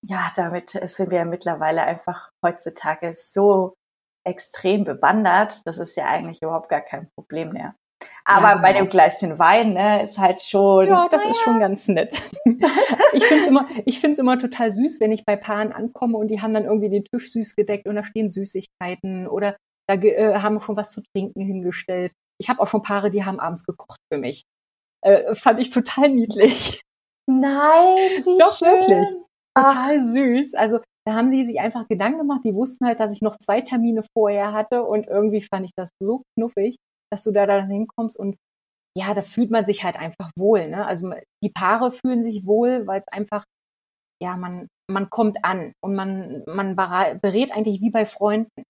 Ja, 0.07 0.31
damit 0.35 0.69
sind 0.69 1.09
wir 1.09 1.19
ja 1.19 1.25
mittlerweile 1.25 1.81
einfach 1.81 2.29
heutzutage 2.43 3.13
so 3.15 3.75
extrem 4.25 4.83
bewandert, 4.83 5.61
das 5.65 5.77
ist 5.77 5.95
ja 5.95 6.05
eigentlich 6.05 6.41
überhaupt 6.41 6.69
gar 6.69 6.81
kein 6.81 7.09
Problem 7.15 7.51
mehr. 7.51 7.75
Aber 8.25 8.49
ja, 8.49 8.57
bei 8.57 8.73
dem 8.73 8.89
Gläschen 8.89 9.37
Wein 9.37 9.73
ne, 9.73 10.03
ist 10.03 10.17
halt 10.17 10.41
schon. 10.41 10.87
Ja, 10.87 11.07
das 11.09 11.25
ist 11.25 11.39
schon 11.41 11.59
ganz 11.59 11.87
nett. 11.87 12.19
ich 13.13 13.23
finde 13.25 13.43
es 13.43 13.47
immer, 13.47 13.67
ich 13.85 13.99
find's 13.99 14.19
immer 14.19 14.39
total 14.39 14.71
süß, 14.71 14.99
wenn 14.99 15.11
ich 15.11 15.25
bei 15.25 15.35
Paaren 15.35 15.71
ankomme 15.71 16.17
und 16.17 16.29
die 16.29 16.41
haben 16.41 16.53
dann 16.53 16.65
irgendwie 16.65 16.89
den 16.89 17.05
Tisch 17.05 17.31
süß 17.31 17.55
gedeckt 17.55 17.87
und 17.87 17.95
da 17.95 18.03
stehen 18.03 18.27
Süßigkeiten 18.27 19.27
oder 19.27 19.55
da 19.87 19.95
äh, 19.95 20.39
haben 20.39 20.59
schon 20.59 20.75
was 20.75 20.91
zu 20.91 21.01
trinken 21.13 21.41
hingestellt. 21.41 22.13
Ich 22.39 22.49
habe 22.49 22.59
auch 22.61 22.67
schon 22.67 22.81
Paare, 22.81 23.09
die 23.09 23.23
haben 23.23 23.39
abends 23.39 23.65
gekocht 23.65 23.99
für 24.11 24.19
mich. 24.19 24.43
Äh, 25.01 25.35
fand 25.35 25.59
ich 25.59 25.69
total 25.69 26.09
niedlich. 26.09 26.81
Nein, 27.27 28.23
wie 28.23 28.37
Doch, 28.39 28.57
schön. 28.57 28.67
wirklich. 28.67 29.09
Total 29.55 29.97
Ach. 29.99 30.01
süß. 30.01 30.53
Also 30.55 30.79
da 31.07 31.13
haben 31.13 31.31
die 31.31 31.45
sich 31.45 31.59
einfach 31.59 31.87
Gedanken 31.87 32.19
gemacht. 32.19 32.41
Die 32.43 32.55
wussten 32.55 32.85
halt, 32.85 32.99
dass 32.99 33.11
ich 33.11 33.21
noch 33.21 33.37
zwei 33.37 33.61
Termine 33.61 34.03
vorher 34.17 34.51
hatte 34.53 34.83
und 34.83 35.07
irgendwie 35.07 35.41
fand 35.41 35.65
ich 35.65 35.71
das 35.75 35.89
so 36.01 36.23
knuffig, 36.35 36.75
dass 37.11 37.23
du 37.23 37.31
da 37.31 37.45
dann 37.45 37.69
hinkommst 37.69 38.17
und 38.17 38.35
ja, 38.97 39.13
da 39.13 39.21
fühlt 39.21 39.51
man 39.51 39.65
sich 39.65 39.83
halt 39.83 39.97
einfach 39.97 40.31
wohl. 40.37 40.69
Ne? 40.69 40.85
Also 40.85 41.13
die 41.43 41.49
Paare 41.49 41.91
fühlen 41.91 42.23
sich 42.23 42.45
wohl, 42.45 42.87
weil 42.87 43.01
es 43.01 43.07
einfach, 43.09 43.43
ja, 44.23 44.37
man, 44.37 44.67
man 44.89 45.09
kommt 45.09 45.43
an 45.43 45.73
und 45.83 45.95
man, 45.95 46.43
man 46.47 46.75
berät 46.75 47.51
eigentlich 47.51 47.81
wie 47.81 47.89
bei 47.89 48.05
Freunden. 48.05 48.63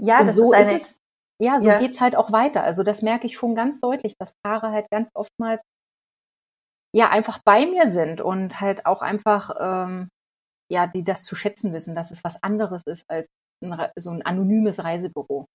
Ja, 0.00 0.20
und 0.20 0.26
das 0.26 0.36
so 0.36 0.52
ist, 0.52 0.58
eine, 0.58 0.76
ist 0.76 0.82
es 0.82 0.96
ja, 1.40 1.60
so 1.60 1.68
ja. 1.68 1.78
geht's 1.78 2.00
halt 2.00 2.16
auch 2.16 2.32
weiter. 2.32 2.64
Also 2.64 2.82
das 2.82 3.02
merke 3.02 3.26
ich 3.26 3.36
schon 3.36 3.54
ganz 3.54 3.80
deutlich, 3.80 4.14
dass 4.18 4.34
Paare 4.42 4.70
halt 4.70 4.90
ganz 4.90 5.10
oftmals 5.14 5.62
ja 6.94 7.10
einfach 7.10 7.40
bei 7.44 7.66
mir 7.66 7.90
sind 7.90 8.20
und 8.20 8.60
halt 8.60 8.86
auch 8.86 9.02
einfach 9.02 9.50
ähm, 9.60 10.08
ja, 10.70 10.86
die 10.86 11.04
das 11.04 11.24
zu 11.24 11.36
schätzen 11.36 11.72
wissen, 11.72 11.94
dass 11.94 12.10
es 12.10 12.24
was 12.24 12.42
anderes 12.42 12.84
ist 12.84 13.04
als 13.08 13.28
ein, 13.62 13.88
so 13.96 14.10
ein 14.10 14.22
anonymes 14.22 14.82
Reisebüro. 14.82 15.46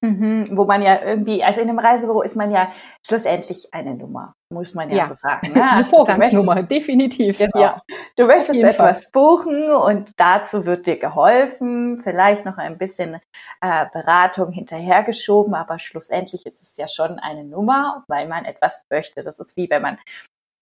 Mhm, 0.00 0.56
wo 0.56 0.64
man 0.64 0.80
ja 0.80 1.02
irgendwie, 1.02 1.42
also 1.42 1.60
in 1.60 1.68
einem 1.68 1.80
Reisebüro 1.80 2.22
ist 2.22 2.36
man 2.36 2.52
ja 2.52 2.70
schlussendlich 3.04 3.74
eine 3.74 3.96
Nummer, 3.96 4.34
muss 4.48 4.72
man 4.74 4.90
ja, 4.90 4.98
ja. 4.98 5.04
so 5.04 5.14
sagen. 5.14 5.52
Ne? 5.54 5.62
eine 5.62 5.72
also 5.78 5.90
Vorgangsnummer, 5.90 6.54
möchtest, 6.54 6.70
definitiv. 6.70 7.38
Genau. 7.38 7.60
Ja. 7.60 7.82
Du 8.16 8.26
möchtest 8.26 8.60
etwas 8.60 9.10
buchen 9.10 9.70
und 9.70 10.12
dazu 10.16 10.66
wird 10.66 10.86
dir 10.86 10.98
geholfen, 10.98 12.00
vielleicht 12.02 12.44
noch 12.44 12.58
ein 12.58 12.78
bisschen 12.78 13.18
äh, 13.60 13.86
Beratung 13.92 14.52
hinterhergeschoben, 14.52 15.54
aber 15.54 15.80
schlussendlich 15.80 16.46
ist 16.46 16.62
es 16.62 16.76
ja 16.76 16.86
schon 16.86 17.18
eine 17.18 17.42
Nummer, 17.42 18.04
weil 18.06 18.28
man 18.28 18.44
etwas 18.44 18.86
möchte. 18.90 19.24
Das 19.24 19.40
ist 19.40 19.56
wie 19.56 19.68
wenn 19.68 19.82
man 19.82 19.98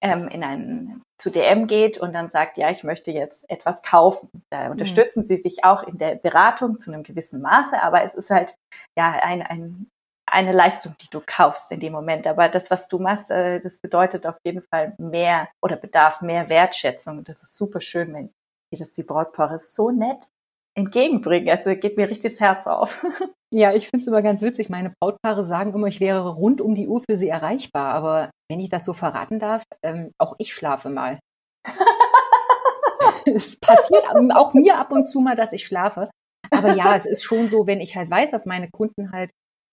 ähm, 0.00 0.28
in 0.28 0.44
ein 0.44 1.02
zu 1.18 1.30
DM 1.30 1.66
geht 1.66 1.98
und 1.98 2.12
dann 2.12 2.28
sagt, 2.28 2.58
ja, 2.58 2.70
ich 2.70 2.84
möchte 2.84 3.10
jetzt 3.10 3.48
etwas 3.48 3.82
kaufen. 3.82 4.28
Da 4.50 4.66
mhm. 4.66 4.72
unterstützen 4.72 5.20
mhm. 5.20 5.24
sie 5.24 5.36
sich 5.36 5.64
auch 5.64 5.82
in 5.82 5.98
der 5.98 6.16
Beratung 6.16 6.78
zu 6.78 6.92
einem 6.92 7.02
gewissen 7.02 7.40
Maße, 7.40 7.82
aber 7.82 8.02
es 8.02 8.14
ist 8.14 8.30
halt 8.30 8.54
ja 8.98 9.12
ein, 9.22 9.42
ein, 9.42 9.88
eine 10.26 10.52
Leistung, 10.52 10.94
die 11.00 11.08
du 11.10 11.22
kaufst 11.24 11.72
in 11.72 11.80
dem 11.80 11.92
Moment. 11.92 12.26
Aber 12.26 12.48
das, 12.48 12.70
was 12.70 12.88
du 12.88 12.98
machst, 12.98 13.30
äh, 13.30 13.60
das 13.60 13.78
bedeutet 13.78 14.26
auf 14.26 14.36
jeden 14.44 14.62
Fall 14.62 14.94
mehr 14.98 15.48
oder 15.62 15.76
bedarf 15.76 16.20
mehr 16.20 16.48
Wertschätzung. 16.48 17.24
Das 17.24 17.42
ist 17.42 17.56
super 17.56 17.80
schön, 17.80 18.12
wenn 18.12 18.30
das 18.70 18.92
die 18.92 19.04
Brautpaare 19.04 19.58
so 19.58 19.90
nett 19.90 20.28
entgegenbringen. 20.76 21.48
Also 21.48 21.74
geht 21.74 21.96
mir 21.96 22.08
richtig 22.08 22.32
das 22.32 22.40
Herz 22.40 22.66
auf. 22.66 23.04
Ja, 23.54 23.72
ich 23.72 23.88
finde 23.88 24.02
es 24.02 24.08
immer 24.08 24.22
ganz 24.22 24.42
witzig. 24.42 24.70
Meine 24.70 24.92
Brautpaare 25.00 25.44
sagen 25.44 25.72
immer, 25.72 25.86
ich 25.86 26.00
wäre 26.00 26.34
rund 26.34 26.60
um 26.60 26.74
die 26.74 26.88
Uhr 26.88 27.00
für 27.08 27.16
sie 27.16 27.28
erreichbar. 27.28 27.94
Aber 27.94 28.30
wenn 28.50 28.58
ich 28.58 28.70
das 28.70 28.84
so 28.84 28.92
verraten 28.92 29.38
darf, 29.38 29.62
ähm, 29.84 30.10
auch 30.18 30.34
ich 30.38 30.52
schlafe 30.52 30.90
mal. 30.90 31.20
es 33.24 33.56
passiert 33.60 34.04
auch 34.34 34.52
mir 34.52 34.78
ab 34.78 34.90
und 34.90 35.04
zu 35.04 35.20
mal, 35.20 35.36
dass 35.36 35.52
ich 35.52 35.64
schlafe. 35.64 36.10
Aber 36.50 36.74
ja, 36.74 36.96
es 36.96 37.06
ist 37.06 37.22
schon 37.22 37.48
so, 37.48 37.68
wenn 37.68 37.80
ich 37.80 37.96
halt 37.96 38.10
weiß, 38.10 38.32
dass 38.32 38.46
meine 38.46 38.68
Kunden 38.68 39.12
halt 39.12 39.30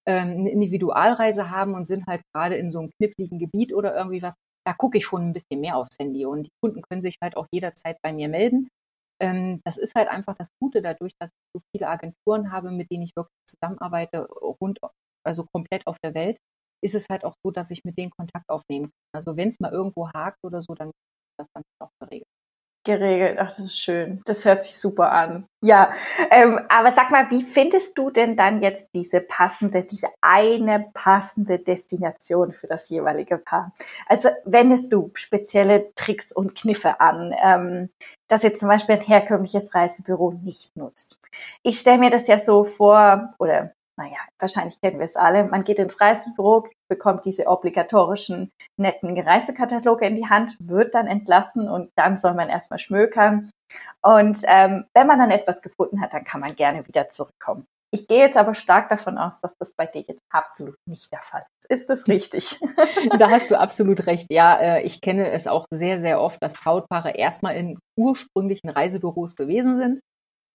ähm, 0.07 0.37
eine 0.37 0.51
Individualreise 0.51 1.49
haben 1.49 1.73
und 1.73 1.85
sind 1.85 2.05
halt 2.05 2.21
gerade 2.31 2.55
in 2.55 2.71
so 2.71 2.79
einem 2.79 2.91
kniffligen 2.99 3.39
Gebiet 3.39 3.73
oder 3.73 3.95
irgendwie 3.95 4.21
was, 4.21 4.35
da 4.65 4.73
gucke 4.73 4.99
ich 4.99 5.05
schon 5.05 5.29
ein 5.29 5.33
bisschen 5.33 5.61
mehr 5.61 5.77
aufs 5.77 5.97
Handy. 5.99 6.25
Und 6.25 6.43
die 6.43 6.53
Kunden 6.61 6.83
können 6.83 7.01
sich 7.01 7.15
halt 7.21 7.37
auch 7.37 7.47
jederzeit 7.51 7.97
bei 8.03 8.13
mir 8.13 8.29
melden. 8.29 8.69
Ähm, 9.23 9.61
das 9.63 9.77
ist 9.77 9.95
halt 9.95 10.09
einfach 10.09 10.35
das 10.35 10.49
Gute 10.61 10.81
dadurch, 10.81 11.13
dass 11.19 11.31
ich 11.31 11.51
so 11.55 11.61
viele 11.73 11.87
Agenturen 11.87 12.51
habe, 12.51 12.71
mit 12.71 12.91
denen 12.91 13.03
ich 13.03 13.15
wirklich 13.15 13.37
zusammenarbeite, 13.49 14.27
rund, 14.61 14.79
also 15.25 15.45
komplett 15.53 15.87
auf 15.87 15.97
der 16.03 16.13
Welt, 16.13 16.37
ist 16.83 16.95
es 16.95 17.07
halt 17.09 17.23
auch 17.23 17.35
so, 17.45 17.51
dass 17.51 17.71
ich 17.71 17.85
mit 17.85 17.97
denen 17.97 18.11
Kontakt 18.11 18.49
aufnehmen 18.49 18.85
kann. 18.87 19.19
Also 19.19 19.37
wenn 19.37 19.49
es 19.49 19.59
mal 19.61 19.71
irgendwo 19.71 20.09
hakt 20.09 20.39
oder 20.43 20.61
so, 20.61 20.75
dann 20.75 20.89
ist 20.89 21.39
das 21.39 21.47
dann 21.53 21.63
auch 21.79 21.91
geregelt 22.01 22.27
geregelt. 22.83 23.37
Ach, 23.39 23.47
das 23.47 23.59
ist 23.59 23.79
schön. 23.79 24.21
Das 24.25 24.45
hört 24.45 24.63
sich 24.63 24.77
super 24.77 25.11
an. 25.11 25.45
Ja, 25.61 25.91
ähm, 26.29 26.59
aber 26.69 26.91
sag 26.91 27.09
mal, 27.11 27.29
wie 27.31 27.41
findest 27.41 27.97
du 27.97 28.09
denn 28.09 28.35
dann 28.35 28.61
jetzt 28.61 28.89
diese 28.93 29.21
passende, 29.21 29.83
diese 29.83 30.07
eine 30.21 30.87
passende 30.93 31.59
Destination 31.59 32.51
für 32.51 32.67
das 32.67 32.89
jeweilige 32.89 33.37
Paar? 33.37 33.71
Also 34.07 34.29
wendest 34.45 34.91
du 34.91 35.11
spezielle 35.13 35.93
Tricks 35.95 36.31
und 36.31 36.55
Kniffe 36.55 36.99
an, 36.99 37.33
ähm, 37.41 37.89
das 38.27 38.43
jetzt 38.43 38.59
zum 38.59 38.69
Beispiel 38.69 38.95
ein 38.95 39.01
herkömmliches 39.01 39.73
Reisebüro 39.73 40.31
nicht 40.43 40.75
nutzt? 40.75 41.17
Ich 41.61 41.79
stelle 41.79 41.99
mir 41.99 42.09
das 42.09 42.27
ja 42.27 42.43
so 42.43 42.65
vor, 42.65 43.33
oder 43.39 43.71
naja, 43.97 44.17
wahrscheinlich 44.39 44.79
kennen 44.81 44.99
wir 44.99 45.05
es 45.05 45.15
alle. 45.15 45.43
Man 45.45 45.63
geht 45.63 45.79
ins 45.79 45.99
Reisebüro, 45.99 46.67
bekommt 46.89 47.25
diese 47.25 47.47
obligatorischen 47.47 48.51
netten 48.77 49.17
Reisekataloge 49.19 50.05
in 50.05 50.15
die 50.15 50.27
Hand, 50.27 50.55
wird 50.59 50.95
dann 50.95 51.07
entlassen 51.07 51.69
und 51.69 51.91
dann 51.95 52.17
soll 52.17 52.33
man 52.33 52.49
erstmal 52.49 52.79
schmökern. 52.79 53.51
Und 54.01 54.39
ähm, 54.45 54.85
wenn 54.93 55.07
man 55.07 55.19
dann 55.19 55.31
etwas 55.31 55.61
gefunden 55.61 56.01
hat, 56.01 56.13
dann 56.13 56.23
kann 56.23 56.41
man 56.41 56.55
gerne 56.55 56.87
wieder 56.87 57.09
zurückkommen. 57.09 57.65
Ich 57.93 58.07
gehe 58.07 58.21
jetzt 58.21 58.37
aber 58.37 58.55
stark 58.55 58.89
davon 58.89 59.19
aus, 59.19 59.39
dass 59.41 59.55
das 59.59 59.71
bei 59.73 59.85
dir 59.85 60.03
jetzt 60.07 60.21
absolut 60.31 60.75
nicht 60.87 61.11
der 61.11 61.21
Fall 61.21 61.45
ist. 61.59 61.69
Ist 61.69 61.89
das 61.89 62.07
richtig? 62.07 62.59
Da 63.19 63.29
hast 63.29 63.51
du 63.51 63.59
absolut 63.59 64.07
recht. 64.07 64.25
Ja, 64.31 64.57
äh, 64.57 64.81
ich 64.81 65.01
kenne 65.01 65.29
es 65.29 65.45
auch 65.45 65.65
sehr, 65.71 65.99
sehr 65.99 66.19
oft, 66.19 66.41
dass 66.41 66.53
Brautpaare 66.53 67.11
erstmal 67.11 67.55
in 67.55 67.77
ursprünglichen 67.95 68.69
Reisebüros 68.69 69.35
gewesen 69.35 69.77
sind 69.77 69.99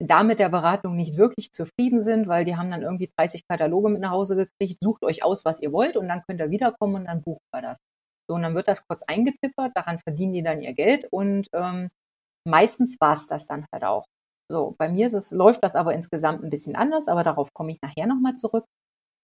da 0.00 0.22
mit 0.22 0.38
der 0.38 0.48
Beratung 0.48 0.96
nicht 0.96 1.16
wirklich 1.16 1.52
zufrieden 1.52 2.00
sind, 2.00 2.28
weil 2.28 2.44
die 2.44 2.56
haben 2.56 2.70
dann 2.70 2.82
irgendwie 2.82 3.10
30 3.18 3.42
Kataloge 3.48 3.88
mit 3.88 4.00
nach 4.00 4.10
Hause 4.10 4.36
gekriegt, 4.36 4.78
sucht 4.82 5.02
euch 5.04 5.24
aus, 5.24 5.44
was 5.44 5.60
ihr 5.60 5.72
wollt 5.72 5.96
und 5.96 6.08
dann 6.08 6.22
könnt 6.26 6.40
ihr 6.40 6.50
wiederkommen 6.50 6.96
und 6.96 7.04
dann 7.06 7.22
buchen 7.22 7.42
wir 7.52 7.62
das. 7.62 7.78
So, 8.28 8.34
und 8.34 8.42
dann 8.42 8.54
wird 8.54 8.68
das 8.68 8.86
kurz 8.86 9.02
eingetippert, 9.02 9.72
daran 9.74 9.98
verdienen 9.98 10.34
die 10.34 10.42
dann 10.42 10.62
ihr 10.62 10.74
Geld 10.74 11.06
und 11.10 11.48
ähm, 11.52 11.88
meistens 12.46 12.96
war 13.00 13.14
es 13.14 13.26
das 13.26 13.46
dann 13.46 13.66
halt 13.72 13.84
auch. 13.84 14.04
So, 14.50 14.74
bei 14.78 14.88
mir 14.88 15.06
es, 15.08 15.30
läuft 15.32 15.62
das 15.64 15.74
aber 15.76 15.94
insgesamt 15.94 16.44
ein 16.44 16.50
bisschen 16.50 16.76
anders, 16.76 17.08
aber 17.08 17.22
darauf 17.22 17.52
komme 17.54 17.72
ich 17.72 17.78
nachher 17.82 18.06
nochmal 18.06 18.34
zurück. 18.34 18.64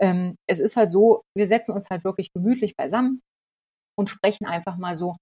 Ähm, 0.01 0.37
es 0.49 0.61
ist 0.61 0.77
halt 0.77 0.91
so, 0.91 1.23
wir 1.37 1.47
setzen 1.47 1.73
uns 1.73 1.89
halt 1.91 2.05
wirklich 2.05 2.33
gemütlich 2.33 2.77
beisammen 2.77 3.21
und 3.97 4.11
sprechen 4.11 4.47
einfach 4.47 4.77
mal 4.77 4.97
so 4.97 5.17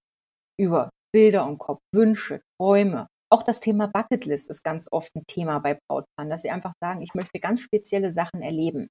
über 0.59 0.89
Bilder 1.13 1.47
im 1.47 1.57
Kopf, 1.57 1.79
Wünsche, 1.93 2.41
Träume, 2.59 3.07
auch 3.33 3.43
das 3.43 3.59
Thema 3.59 3.87
Bucketlist 3.87 4.49
ist 4.49 4.63
ganz 4.63 4.87
oft 4.91 5.13
ein 5.15 5.25
Thema 5.27 5.59
bei 5.59 5.79
Brautpaaren, 5.87 6.29
dass 6.29 6.43
sie 6.43 6.51
einfach 6.51 6.73
sagen, 6.79 7.01
ich 7.01 7.15
möchte 7.15 7.39
ganz 7.39 7.61
spezielle 7.61 8.11
Sachen 8.11 8.41
erleben. 8.41 8.87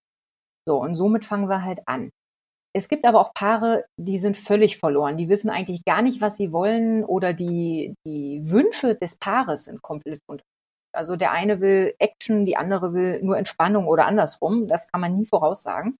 So, 0.68 0.80
und 0.80 0.96
somit 0.96 1.24
fangen 1.24 1.48
wir 1.48 1.62
halt 1.62 1.80
an. 1.86 2.10
Es 2.74 2.88
gibt 2.88 3.04
aber 3.04 3.20
auch 3.20 3.34
Paare, 3.34 3.84
die 4.00 4.18
sind 4.18 4.36
völlig 4.36 4.78
verloren. 4.78 5.16
Die 5.18 5.28
wissen 5.28 5.50
eigentlich 5.50 5.84
gar 5.84 6.02
nicht, 6.02 6.20
was 6.20 6.36
sie 6.36 6.52
wollen 6.52 7.04
oder 7.04 7.34
die, 7.34 7.94
die 8.06 8.40
Wünsche 8.50 8.94
des 8.96 9.16
Paares 9.16 9.64
sind 9.64 9.82
komplett 9.82 10.20
unterschiedlich. 10.26 10.46
Also 10.94 11.16
der 11.16 11.32
eine 11.32 11.60
will 11.60 11.94
Action, 11.98 12.44
die 12.44 12.56
andere 12.56 12.92
will 12.94 13.22
nur 13.22 13.38
Entspannung 13.38 13.86
oder 13.86 14.06
andersrum. 14.06 14.68
Das 14.68 14.88
kann 14.88 15.00
man 15.00 15.16
nie 15.16 15.26
voraussagen. 15.26 15.96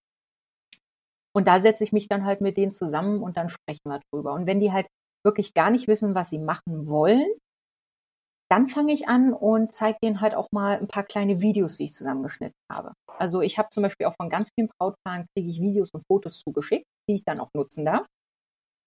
Und 1.34 1.46
da 1.48 1.60
setze 1.62 1.84
ich 1.84 1.92
mich 1.92 2.08
dann 2.08 2.24
halt 2.24 2.40
mit 2.40 2.56
denen 2.56 2.72
zusammen 2.72 3.22
und 3.22 3.36
dann 3.36 3.48
sprechen 3.48 3.84
wir 3.84 4.00
drüber. 4.12 4.34
Und 4.34 4.46
wenn 4.46 4.60
die 4.60 4.72
halt 4.72 4.86
wirklich 5.24 5.54
gar 5.54 5.70
nicht 5.70 5.88
wissen, 5.88 6.14
was 6.14 6.30
sie 6.30 6.38
machen 6.38 6.88
wollen, 6.88 7.26
dann 8.52 8.68
fange 8.68 8.92
ich 8.92 9.08
an 9.08 9.32
und 9.32 9.72
zeige 9.72 9.96
denen 10.04 10.20
halt 10.20 10.34
auch 10.34 10.48
mal 10.52 10.76
ein 10.76 10.86
paar 10.86 11.04
kleine 11.04 11.40
Videos, 11.40 11.78
die 11.78 11.86
ich 11.86 11.94
zusammengeschnitten 11.94 12.60
habe. 12.70 12.92
Also 13.18 13.40
ich 13.40 13.56
habe 13.56 13.70
zum 13.70 13.82
Beispiel 13.82 14.06
auch 14.06 14.14
von 14.20 14.28
ganz 14.28 14.50
vielen 14.54 14.68
Brautpaaren 14.78 15.24
kriege 15.34 15.48
ich 15.48 15.62
Videos 15.62 15.88
und 15.94 16.04
Fotos 16.06 16.40
zugeschickt, 16.40 16.84
die 17.08 17.14
ich 17.14 17.24
dann 17.24 17.40
auch 17.40 17.48
nutzen 17.56 17.86
darf. 17.86 18.06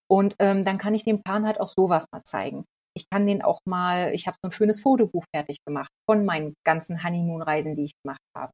Und 0.08 0.36
ähm, 0.38 0.66
dann 0.66 0.78
kann 0.78 0.94
ich 0.94 1.04
den 1.04 1.24
Paaren 1.24 1.48
halt 1.48 1.60
auch 1.60 1.68
sowas 1.68 2.06
mal 2.14 2.22
zeigen. 2.22 2.66
Ich 2.96 3.10
kann 3.10 3.26
denen 3.26 3.42
auch 3.42 3.58
mal, 3.66 4.14
ich 4.14 4.28
habe 4.28 4.38
so 4.40 4.50
ein 4.50 4.52
schönes 4.52 4.82
Fotobuch 4.82 5.24
fertig 5.36 5.58
gemacht 5.66 5.90
von 6.08 6.26
meinen 6.26 6.54
ganzen 6.64 7.04
Honeymoon-Reisen, 7.04 7.76
die 7.76 7.86
ich 7.86 7.94
gemacht 8.04 8.22
habe. 8.38 8.52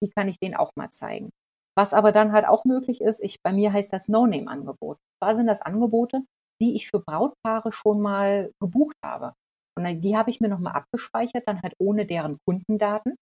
Die 0.00 0.10
kann 0.10 0.28
ich 0.28 0.38
denen 0.38 0.54
auch 0.54 0.70
mal 0.76 0.90
zeigen. 0.90 1.30
Was 1.76 1.92
aber 1.92 2.12
dann 2.12 2.30
halt 2.30 2.46
auch 2.46 2.64
möglich 2.64 3.00
ist, 3.00 3.18
ich, 3.20 3.38
bei 3.42 3.52
mir 3.52 3.72
heißt 3.72 3.92
das 3.92 4.06
No-Name-Angebot. 4.06 4.98
Zwar 5.20 5.34
sind 5.34 5.48
das 5.48 5.60
Angebote, 5.60 6.20
die 6.60 6.76
ich 6.76 6.88
für 6.88 7.00
Brautpaare 7.00 7.72
schon 7.72 8.00
mal 8.00 8.52
gebucht 8.60 8.94
habe. 9.04 9.32
Und 9.76 10.02
die 10.02 10.16
habe 10.16 10.30
ich 10.30 10.40
mir 10.40 10.48
nochmal 10.48 10.74
abgespeichert, 10.74 11.44
dann 11.46 11.62
halt 11.62 11.74
ohne 11.78 12.06
deren 12.06 12.38
Kundendaten. 12.46 13.16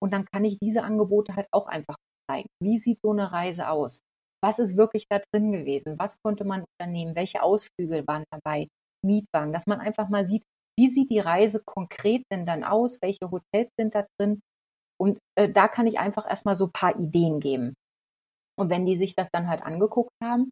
Und 0.00 0.12
dann 0.12 0.24
kann 0.26 0.44
ich 0.44 0.58
diese 0.58 0.82
Angebote 0.82 1.34
halt 1.34 1.48
auch 1.52 1.66
einfach 1.66 1.96
zeigen. 2.30 2.48
Wie 2.62 2.78
sieht 2.78 3.00
so 3.00 3.10
eine 3.10 3.32
Reise 3.32 3.68
aus? 3.68 4.00
Was 4.42 4.58
ist 4.58 4.76
wirklich 4.76 5.06
da 5.08 5.20
drin 5.32 5.52
gewesen? 5.52 5.98
Was 5.98 6.20
konnte 6.22 6.44
man 6.44 6.64
unternehmen? 6.78 7.16
Welche 7.16 7.42
Ausflüge 7.42 8.06
waren 8.06 8.24
dabei? 8.30 8.68
Mietwagen, 9.04 9.52
dass 9.52 9.66
man 9.66 9.80
einfach 9.80 10.08
mal 10.08 10.26
sieht, 10.26 10.42
wie 10.78 10.90
sieht 10.90 11.10
die 11.10 11.20
Reise 11.20 11.62
konkret 11.64 12.22
denn 12.30 12.44
dann 12.44 12.64
aus? 12.64 13.00
Welche 13.00 13.30
Hotels 13.30 13.70
sind 13.78 13.94
da 13.94 14.06
drin? 14.18 14.40
Und 14.98 15.18
äh, 15.38 15.50
da 15.50 15.68
kann 15.68 15.86
ich 15.86 15.98
einfach 15.98 16.28
erstmal 16.28 16.56
so 16.56 16.66
ein 16.66 16.72
paar 16.72 16.98
Ideen 16.98 17.40
geben. 17.40 17.74
Und 18.58 18.70
wenn 18.70 18.86
die 18.86 18.96
sich 18.96 19.14
das 19.14 19.30
dann 19.30 19.48
halt 19.48 19.62
angeguckt 19.62 20.12
haben, 20.22 20.50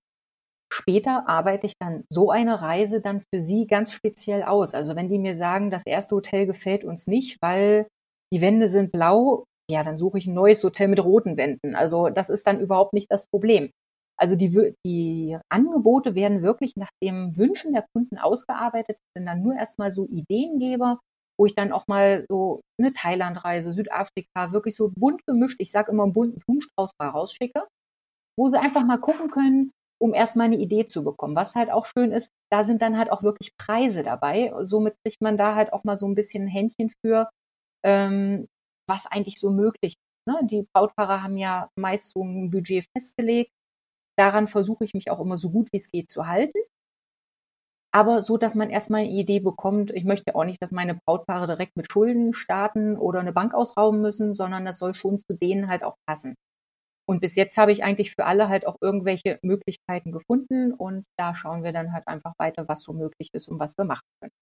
Später 0.74 1.28
arbeite 1.28 1.68
ich 1.68 1.74
dann 1.78 2.02
so 2.10 2.32
eine 2.32 2.60
Reise 2.60 3.00
dann 3.00 3.20
für 3.20 3.38
sie 3.38 3.68
ganz 3.68 3.92
speziell 3.92 4.42
aus. 4.42 4.74
Also 4.74 4.96
wenn 4.96 5.08
die 5.08 5.20
mir 5.20 5.36
sagen, 5.36 5.70
das 5.70 5.86
erste 5.86 6.16
Hotel 6.16 6.46
gefällt 6.46 6.82
uns 6.82 7.06
nicht, 7.06 7.38
weil 7.40 7.86
die 8.32 8.40
Wände 8.40 8.68
sind 8.68 8.90
blau, 8.90 9.44
ja, 9.70 9.84
dann 9.84 9.98
suche 9.98 10.18
ich 10.18 10.26
ein 10.26 10.34
neues 10.34 10.64
Hotel 10.64 10.88
mit 10.88 10.98
roten 10.98 11.36
Wänden. 11.36 11.76
Also 11.76 12.08
das 12.08 12.28
ist 12.28 12.48
dann 12.48 12.58
überhaupt 12.58 12.92
nicht 12.92 13.06
das 13.08 13.28
Problem. 13.28 13.70
Also 14.18 14.34
die, 14.34 14.74
die 14.84 15.38
Angebote 15.48 16.16
werden 16.16 16.42
wirklich 16.42 16.72
nach 16.76 16.90
dem 17.00 17.36
Wünschen 17.36 17.72
der 17.72 17.86
Kunden 17.94 18.18
ausgearbeitet, 18.18 18.96
sind 19.16 19.26
dann 19.26 19.42
nur 19.42 19.54
erstmal 19.54 19.92
so 19.92 20.08
Ideengeber, 20.08 20.98
wo 21.38 21.46
ich 21.46 21.54
dann 21.54 21.70
auch 21.70 21.86
mal 21.86 22.26
so 22.28 22.62
eine 22.80 22.92
Thailandreise, 22.92 23.74
Südafrika, 23.74 24.50
wirklich 24.50 24.74
so 24.74 24.90
bunt 24.92 25.24
gemischt, 25.24 25.60
ich 25.60 25.70
sage 25.70 25.92
immer 25.92 26.02
einen 26.02 26.12
bunten 26.12 26.40
Blumenstrauß 26.40 26.90
mal 27.00 27.10
rausschicke, 27.10 27.64
wo 28.36 28.48
sie 28.48 28.58
einfach 28.58 28.84
mal 28.84 28.98
gucken 28.98 29.30
können, 29.30 29.70
um 30.00 30.14
erstmal 30.14 30.46
eine 30.46 30.56
Idee 30.58 30.86
zu 30.86 31.04
bekommen. 31.04 31.36
Was 31.36 31.54
halt 31.54 31.70
auch 31.70 31.86
schön 31.86 32.12
ist, 32.12 32.30
da 32.52 32.64
sind 32.64 32.82
dann 32.82 32.98
halt 32.98 33.10
auch 33.12 33.22
wirklich 33.22 33.56
Preise 33.58 34.02
dabei. 34.02 34.52
Somit 34.62 34.94
kriegt 35.04 35.20
man 35.22 35.36
da 35.38 35.54
halt 35.54 35.72
auch 35.72 35.84
mal 35.84 35.96
so 35.96 36.06
ein 36.06 36.14
bisschen 36.14 36.44
ein 36.44 36.48
Händchen 36.48 36.90
für, 37.04 37.30
ähm, 37.84 38.46
was 38.88 39.06
eigentlich 39.06 39.38
so 39.40 39.50
möglich 39.50 39.94
ist. 39.94 40.28
Ne? 40.28 40.40
Die 40.46 40.66
Brautpaare 40.74 41.22
haben 41.22 41.36
ja 41.36 41.68
meist 41.78 42.10
so 42.12 42.22
ein 42.24 42.50
Budget 42.50 42.86
festgelegt. 42.96 43.50
Daran 44.18 44.48
versuche 44.48 44.84
ich 44.84 44.94
mich 44.94 45.10
auch 45.10 45.20
immer 45.20 45.38
so 45.38 45.50
gut 45.50 45.68
wie 45.72 45.78
es 45.78 45.90
geht 45.90 46.10
zu 46.10 46.26
halten. 46.28 46.58
Aber 47.92 48.22
so, 48.22 48.36
dass 48.36 48.54
man 48.56 48.70
erstmal 48.70 49.02
eine 49.02 49.10
Idee 49.10 49.38
bekommt, 49.40 49.90
ich 49.92 50.04
möchte 50.04 50.34
auch 50.34 50.44
nicht, 50.44 50.60
dass 50.60 50.72
meine 50.72 50.96
Brautpaare 51.06 51.46
direkt 51.46 51.76
mit 51.76 51.90
Schulden 51.92 52.32
starten 52.34 52.96
oder 52.96 53.20
eine 53.20 53.32
Bank 53.32 53.54
ausrauben 53.54 54.00
müssen, 54.00 54.34
sondern 54.34 54.64
das 54.64 54.78
soll 54.78 54.94
schon 54.94 55.18
zu 55.18 55.32
denen 55.34 55.68
halt 55.68 55.84
auch 55.84 55.94
passen. 56.06 56.34
Und 57.06 57.20
bis 57.20 57.36
jetzt 57.36 57.58
habe 57.58 57.72
ich 57.72 57.84
eigentlich 57.84 58.12
für 58.12 58.24
alle 58.24 58.48
halt 58.48 58.66
auch 58.66 58.76
irgendwelche 58.80 59.38
Möglichkeiten 59.42 60.10
gefunden 60.10 60.72
und 60.72 61.04
da 61.18 61.34
schauen 61.34 61.62
wir 61.62 61.72
dann 61.72 61.92
halt 61.92 62.06
einfach 62.08 62.32
weiter, 62.38 62.66
was 62.66 62.82
so 62.82 62.92
möglich 62.92 63.28
ist 63.34 63.48
und 63.48 63.58
was 63.58 63.76
wir 63.76 63.84
machen 63.84 64.06
können. 64.20 64.32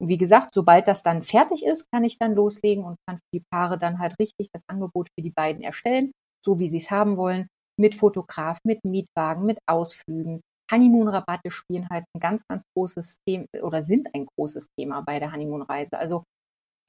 Und 0.00 0.08
wie 0.08 0.18
gesagt, 0.18 0.52
sobald 0.52 0.88
das 0.88 1.04
dann 1.04 1.22
fertig 1.22 1.64
ist, 1.64 1.86
kann 1.92 2.02
ich 2.02 2.18
dann 2.18 2.34
loslegen 2.34 2.84
und 2.84 2.96
kann 3.08 3.18
für 3.18 3.38
die 3.38 3.44
Paare 3.52 3.78
dann 3.78 4.00
halt 4.00 4.16
richtig 4.18 4.48
das 4.52 4.64
Angebot 4.68 5.08
für 5.16 5.22
die 5.22 5.30
beiden 5.30 5.62
erstellen, 5.62 6.10
so 6.44 6.58
wie 6.58 6.68
sie 6.68 6.78
es 6.78 6.90
haben 6.90 7.16
wollen, 7.16 7.46
mit 7.78 7.94
Fotograf, 7.94 8.58
mit 8.64 8.84
Mietwagen, 8.84 9.46
mit 9.46 9.58
Ausflügen. 9.68 10.40
Honeymoon-Rabatte 10.72 11.50
spielen 11.50 11.86
halt 11.88 12.04
ein 12.16 12.20
ganz, 12.20 12.42
ganz 12.48 12.62
großes 12.76 13.18
Thema 13.28 13.46
oder 13.62 13.82
sind 13.82 14.12
ein 14.14 14.26
großes 14.36 14.66
Thema 14.76 15.02
bei 15.02 15.20
der 15.20 15.32
Honeymoon-Reise. 15.32 15.98
Also 15.98 16.24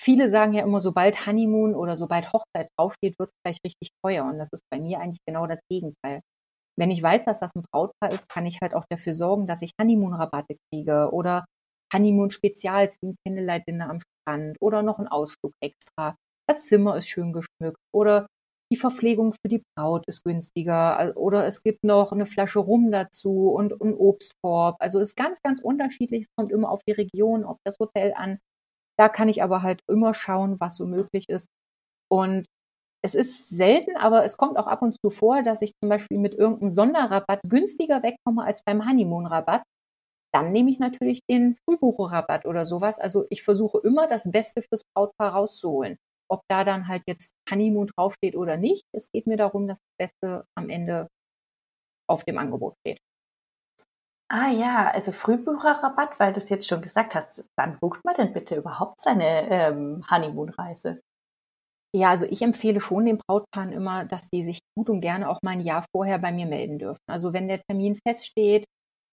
viele 0.04 0.30
sagen 0.30 0.54
ja 0.54 0.64
immer, 0.64 0.82
sobald 0.82 1.26
Honeymoon 1.26 1.76
oder 1.76 1.98
sobald 1.98 2.32
Hochzeit 2.34 2.68
draufsteht, 2.78 3.18
wird 3.20 3.30
es 3.32 3.38
gleich 3.46 3.58
richtig 3.66 3.90
teuer. 4.04 4.26
Und 4.26 4.38
das 4.40 4.50
ist 4.52 4.64
bei 4.72 4.80
mir 4.80 5.00
eigentlich 5.00 5.22
genau 5.28 5.48
das 5.48 5.60
Gegenteil. 5.70 6.22
Wenn 6.78 6.92
ich 6.92 7.04
weiß, 7.04 7.26
dass 7.26 7.40
das 7.40 7.56
ein 7.56 7.64
Brautpaar 7.72 8.12
ist, 8.12 8.30
kann 8.30 8.46
ich 8.46 8.60
halt 8.62 8.74
auch 8.76 8.86
dafür 8.90 9.14
sorgen, 9.14 9.48
dass 9.48 9.62
ich 9.62 9.72
Honeymoon-Rabatte 9.80 10.58
kriege 10.72 11.10
oder 11.12 11.46
Honeymoon-Spezials 11.94 12.98
wie 13.02 13.10
ein 13.12 13.16
Candlelight-Dinner 13.26 13.90
am 13.90 14.00
Strand 14.02 14.58
oder 14.60 14.82
noch 14.82 15.00
ein 15.00 15.08
Ausflug 15.08 15.54
extra. 15.64 16.16
Das 16.50 16.66
Zimmer 16.66 16.98
ist 16.98 17.08
schön 17.08 17.32
geschmückt 17.34 17.80
oder 17.94 18.28
die 18.72 18.78
Verpflegung 18.78 19.34
für 19.34 19.50
die 19.50 19.62
Braut 19.78 20.04
ist 20.08 20.24
günstiger 20.24 21.16
oder 21.16 21.46
es 21.46 21.62
gibt 21.62 21.84
noch 21.84 22.12
eine 22.12 22.26
Flasche 22.26 22.60
Rum 22.60 22.92
dazu 22.92 23.50
und 23.50 23.80
ein 23.82 23.94
Obstkorb. 23.94 24.78
Also 24.80 25.00
ist 25.00 25.16
ganz, 25.16 25.40
ganz 25.44 25.62
unterschiedlich. 25.62 26.24
Es 26.24 26.36
kommt 26.36 26.52
immer 26.52 26.72
auf 26.72 26.82
die 26.88 26.94
Region, 26.94 27.44
auf 27.44 27.58
das 27.64 27.78
Hotel 27.80 28.14
an 28.16 28.40
Da 28.98 29.10
kann 29.10 29.30
ich 29.30 29.44
aber 29.44 29.64
halt 29.64 29.82
immer 29.90 30.14
schauen, 30.14 30.60
was 30.60 30.78
so 30.78 30.86
möglich 30.86 31.26
ist. 31.30 31.48
Und 32.12 32.46
es 33.04 33.16
ist 33.16 33.50
selten, 33.50 33.98
aber 33.98 34.26
es 34.26 34.38
kommt 34.38 34.58
auch 34.58 34.68
ab 34.68 34.82
und 34.82 34.96
zu 35.02 35.10
vor, 35.10 35.44
dass 35.44 35.62
ich 35.62 35.74
zum 35.82 35.90
Beispiel 35.90 36.20
mit 36.20 36.36
irgendeinem 36.36 36.70
Sonderrabatt 36.70 37.42
günstiger 37.48 38.04
wegkomme 38.04 38.44
als 38.46 38.64
beim 38.64 38.88
Honeymoon-Rabatt. 38.88 39.64
Dann 40.34 40.52
nehme 40.52 40.72
ich 40.72 40.80
natürlich 40.80 41.22
den 41.30 41.56
Frühbucherrabatt 41.66 42.46
oder 42.46 42.66
sowas. 42.66 43.00
Also 43.00 43.26
ich 43.30 43.44
versuche 43.44 43.80
immer 43.80 44.08
das 44.08 44.32
Beste 44.32 44.64
fürs 44.64 44.84
Brautpaar 44.96 45.34
rauszuholen. 45.34 45.98
Ob 46.30 46.42
da 46.50 46.64
dann 46.64 46.88
halt 46.88 47.04
jetzt 47.08 47.34
Honeymoon 47.50 47.88
draufsteht 47.96 48.36
oder 48.36 48.58
nicht. 48.58 48.84
Es 48.94 49.10
geht 49.14 49.28
mir 49.28 49.38
darum, 49.38 49.68
dass 49.68 49.80
das 49.80 50.12
Beste 50.12 50.46
am 50.58 50.70
Ende 50.70 51.08
auf 52.10 52.24
dem 52.24 52.38
Angebot 52.38 52.76
steht. 52.82 53.00
Ah 54.36 54.50
ja, 54.50 54.90
also 54.90 55.12
Frühbucherrabatt, 55.12 56.20
weil 56.20 56.34
du 56.34 56.40
es 56.40 56.50
jetzt 56.50 56.68
schon 56.68 56.82
gesagt 56.82 57.14
hast. 57.14 57.46
Wann 57.56 57.78
bucht 57.80 58.04
man 58.04 58.16
denn 58.16 58.34
bitte 58.34 58.56
überhaupt 58.56 59.00
seine 59.00 59.48
ähm, 59.52 60.04
Honeymoon-Reise? 60.10 61.02
Ja, 61.96 62.10
also 62.10 62.26
ich 62.26 62.42
empfehle 62.42 62.82
schon 62.82 63.06
den 63.06 63.20
Brautpaaren 63.20 63.72
immer, 63.72 64.06
dass 64.06 64.30
die 64.32 64.44
sich 64.44 64.60
gut 64.76 64.90
und 64.90 65.02
gerne 65.02 65.30
auch 65.30 65.40
mal 65.44 65.52
ein 65.52 65.62
Jahr 65.62 65.86
vorher 65.96 66.18
bei 66.18 66.32
mir 66.32 66.48
melden 66.48 66.80
dürfen. 66.80 67.04
Also 67.08 67.34
wenn 67.34 67.48
der 67.48 67.62
Termin 67.62 67.96
feststeht, 67.96 68.66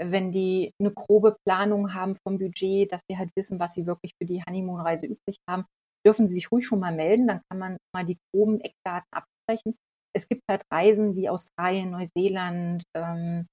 wenn 0.02 0.32
die 0.32 0.72
eine 0.80 0.92
grobe 0.92 1.36
Planung 1.46 1.92
haben 1.92 2.16
vom 2.26 2.38
Budget, 2.38 2.90
dass 2.90 3.02
die 3.10 3.18
halt 3.18 3.30
wissen, 3.36 3.60
was 3.60 3.74
sie 3.74 3.86
wirklich 3.86 4.12
für 4.18 4.26
die 4.26 4.42
Honeymoon-Reise 4.42 5.04
übrig 5.04 5.36
haben, 5.46 5.66
dürfen 6.06 6.26
sie 6.26 6.34
sich 6.34 6.50
ruhig 6.50 6.66
schon 6.66 6.80
mal 6.80 6.94
melden. 6.94 7.26
Dann 7.26 7.42
kann 7.50 7.58
man 7.58 7.76
mal 7.94 8.06
die 8.06 8.16
groben 8.32 8.60
Eckdaten 8.60 9.08
absprechen. 9.12 9.76
Es 10.16 10.26
gibt 10.28 10.42
halt 10.50 10.62
Reisen 10.72 11.16
wie 11.16 11.28
Australien, 11.28 11.90
Neuseeland, 11.90 12.84
ähm, 12.96 13.46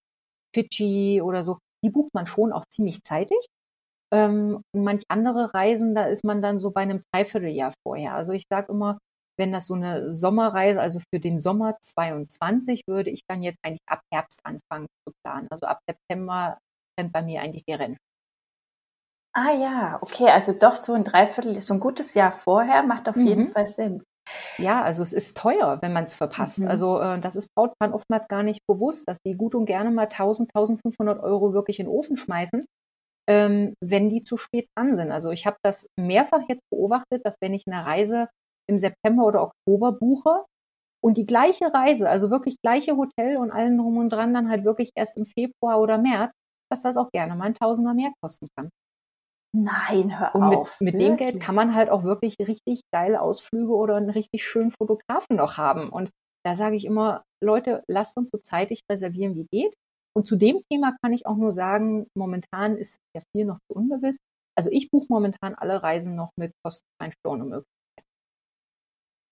Fidschi 0.58 1.22
oder 1.22 1.44
so. 1.44 1.60
Die 1.84 1.90
bucht 1.90 2.14
man 2.14 2.26
schon 2.26 2.52
auch 2.52 2.66
ziemlich 2.70 3.04
zeitig. 3.04 3.38
Ähm, 4.12 4.62
und 4.74 4.84
manch 4.84 5.04
andere 5.10 5.54
Reisen, 5.54 5.94
da 5.94 6.06
ist 6.06 6.24
man 6.24 6.42
dann 6.42 6.60
so 6.60 6.72
bei 6.72 6.82
einem 6.82 7.04
Dreivierteljahr 7.14 7.74
vorher. 7.86 8.16
Also 8.16 8.32
ich 8.32 8.46
sage 8.50 8.72
immer, 8.72 8.98
wenn 9.38 9.52
das 9.52 9.68
so 9.68 9.76
eine 9.76 10.12
Sommerreise, 10.12 10.82
also 10.82 11.00
für 11.14 11.20
den 11.20 11.38
Sommer 11.38 11.78
22, 11.82 12.84
würde 12.88 13.12
ich 13.12 13.22
dann 13.28 13.44
jetzt 13.44 13.60
eigentlich 13.64 13.84
ab 13.88 14.02
Herbst 14.12 14.40
anfangen 14.44 14.88
zu 15.06 15.14
planen. 15.24 15.48
Also 15.52 15.68
ab 15.68 15.80
September 15.88 16.58
rennt 17.00 17.14
bei 17.14 17.22
mir 17.22 17.42
eigentlich 17.42 17.66
die 17.68 17.74
Rennen. 17.74 17.98
Ah 19.34 19.52
ja, 19.52 20.00
okay, 20.02 20.30
also 20.30 20.54
doch 20.54 20.74
so 20.74 20.94
ein 20.94 21.04
Dreiviertel, 21.04 21.62
so 21.62 21.76
ein 21.76 21.80
gutes 21.80 22.16
Jahr 22.16 22.32
vorher 22.32 22.82
macht 22.82 23.08
auf 23.08 23.16
mhm. 23.16 23.28
jeden 23.28 23.52
Fall 23.52 23.68
Sinn. 23.68 24.04
Ja, 24.58 24.82
also 24.82 25.04
es 25.04 25.14
ist 25.14 25.38
teuer, 25.38 25.80
wenn 25.82 25.94
man 25.94 26.06
es 26.06 26.16
verpasst. 26.16 26.60
Mhm. 26.60 26.68
Also 26.68 27.00
äh, 27.00 27.20
das 27.20 27.36
ist 27.36 27.50
Brautpaaren 27.56 27.94
oftmals 27.94 28.28
gar 28.28 28.44
nicht 28.44 28.62
bewusst, 28.68 29.08
dass 29.08 29.20
die 29.26 29.36
gut 29.36 29.56
und 29.56 29.66
gerne 29.66 29.92
mal 29.92 30.04
1000, 30.04 30.50
1500 30.54 31.22
Euro 31.22 31.54
wirklich 31.54 31.80
in 31.80 31.86
den 31.86 31.94
Ofen 31.94 32.18
schmeißen, 32.18 32.66
ähm, 33.30 33.74
wenn 33.84 34.10
die 34.10 34.22
zu 34.22 34.38
spät 34.38 34.68
dran 34.76 34.96
sind. 34.96 35.12
Also 35.12 35.32
ich 35.32 35.46
habe 35.46 35.58
das 35.64 35.88
mehrfach 36.00 36.42
jetzt 36.50 36.64
beobachtet, 36.72 37.26
dass 37.26 37.38
wenn 37.42 37.54
ich 37.54 37.64
eine 37.68 37.86
Reise 37.86 38.30
im 38.70 38.80
September 38.80 39.26
oder 39.26 39.44
Oktober 39.44 39.92
buche 39.94 40.46
und 41.04 41.18
die 41.18 41.26
gleiche 41.26 41.74
Reise, 41.74 42.10
also 42.10 42.32
wirklich 42.32 42.58
gleiche 42.64 42.98
Hotel 42.98 43.38
und 43.38 43.52
allen 43.52 43.78
drum 43.78 43.98
und 43.98 44.10
dran, 44.10 44.34
dann 44.34 44.50
halt 44.50 44.64
wirklich 44.66 44.92
erst 44.96 45.18
im 45.18 45.26
Februar 45.26 45.80
oder 45.80 45.98
März, 45.98 46.32
dass 46.72 46.82
das 46.82 46.98
auch 46.98 47.10
gerne 47.12 47.36
mal 47.36 47.46
ein 47.46 47.54
Tausender 47.54 47.94
mehr 47.94 48.12
kosten 48.22 48.48
kann. 48.58 48.70
Nein, 49.56 50.20
hör 50.20 50.36
und 50.36 50.44
auf. 50.44 50.80
Mit, 50.80 50.94
mit 50.94 51.02
dem 51.02 51.18
Geld 51.18 51.40
kann 51.40 51.56
man 51.56 51.74
halt 51.74 51.90
auch 51.90 52.04
wirklich 52.04 52.36
richtig 52.40 52.82
geile 52.94 53.22
Ausflüge 53.22 53.74
oder 53.74 53.96
einen 53.96 54.10
richtig 54.10 54.46
schönen 54.46 54.72
Fotografen 54.72 55.38
noch 55.38 55.58
haben. 55.58 55.90
Und 55.90 56.10
da 56.46 56.56
sage 56.56 56.76
ich 56.76 56.86
immer, 56.86 57.24
Leute, 57.44 57.84
lasst 57.88 58.18
uns 58.18 58.30
so 58.30 58.38
zeitig 58.38 58.82
reservieren, 58.92 59.36
wie 59.36 59.48
geht. 59.52 59.74
Und 60.16 60.28
zu 60.28 60.36
dem 60.36 60.62
Thema 60.72 60.96
kann 61.02 61.14
ich 61.14 61.26
auch 61.26 61.38
nur 61.38 61.54
sagen, 61.54 62.08
momentan 62.18 62.78
ist 62.78 62.98
ja 63.16 63.22
viel 63.36 63.46
noch 63.46 63.60
zu 63.70 63.78
ungewiss. 63.78 64.18
Also 64.58 64.70
ich 64.72 64.90
buche 64.90 65.06
momentan 65.10 65.56
alle 65.56 65.84
Reisen 65.84 66.16
noch 66.16 66.32
mit 66.38 66.52
kostenfreien 66.64 67.14
Stornomöglichkeiten 67.20 67.78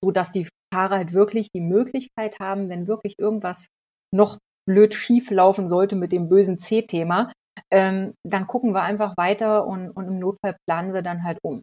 so 0.06 0.12
dass 0.12 0.32
die 0.32 0.48
Paare 0.72 0.98
halt 0.98 1.14
wirklich 1.14 1.50
die 1.52 1.62
Möglichkeit 1.62 2.40
haben, 2.40 2.70
wenn 2.70 2.88
wirklich 2.88 3.16
irgendwas 3.18 3.68
noch 4.14 4.38
blöd 4.68 4.94
schief 4.94 5.32
laufen 5.32 5.68
sollte 5.68 5.96
mit 5.96 6.12
dem 6.12 6.30
bösen 6.30 6.60
C-Thema, 6.60 7.32
ähm, 7.72 8.14
dann 8.24 8.48
gucken 8.48 8.74
wir 8.74 8.82
einfach 8.82 9.16
weiter 9.18 9.66
und, 9.66 9.92
und 9.92 10.08
im 10.08 10.20
Notfall 10.20 10.56
planen 10.68 10.94
wir 10.94 11.02
dann 11.02 11.24
halt 11.24 11.40
um. 11.44 11.62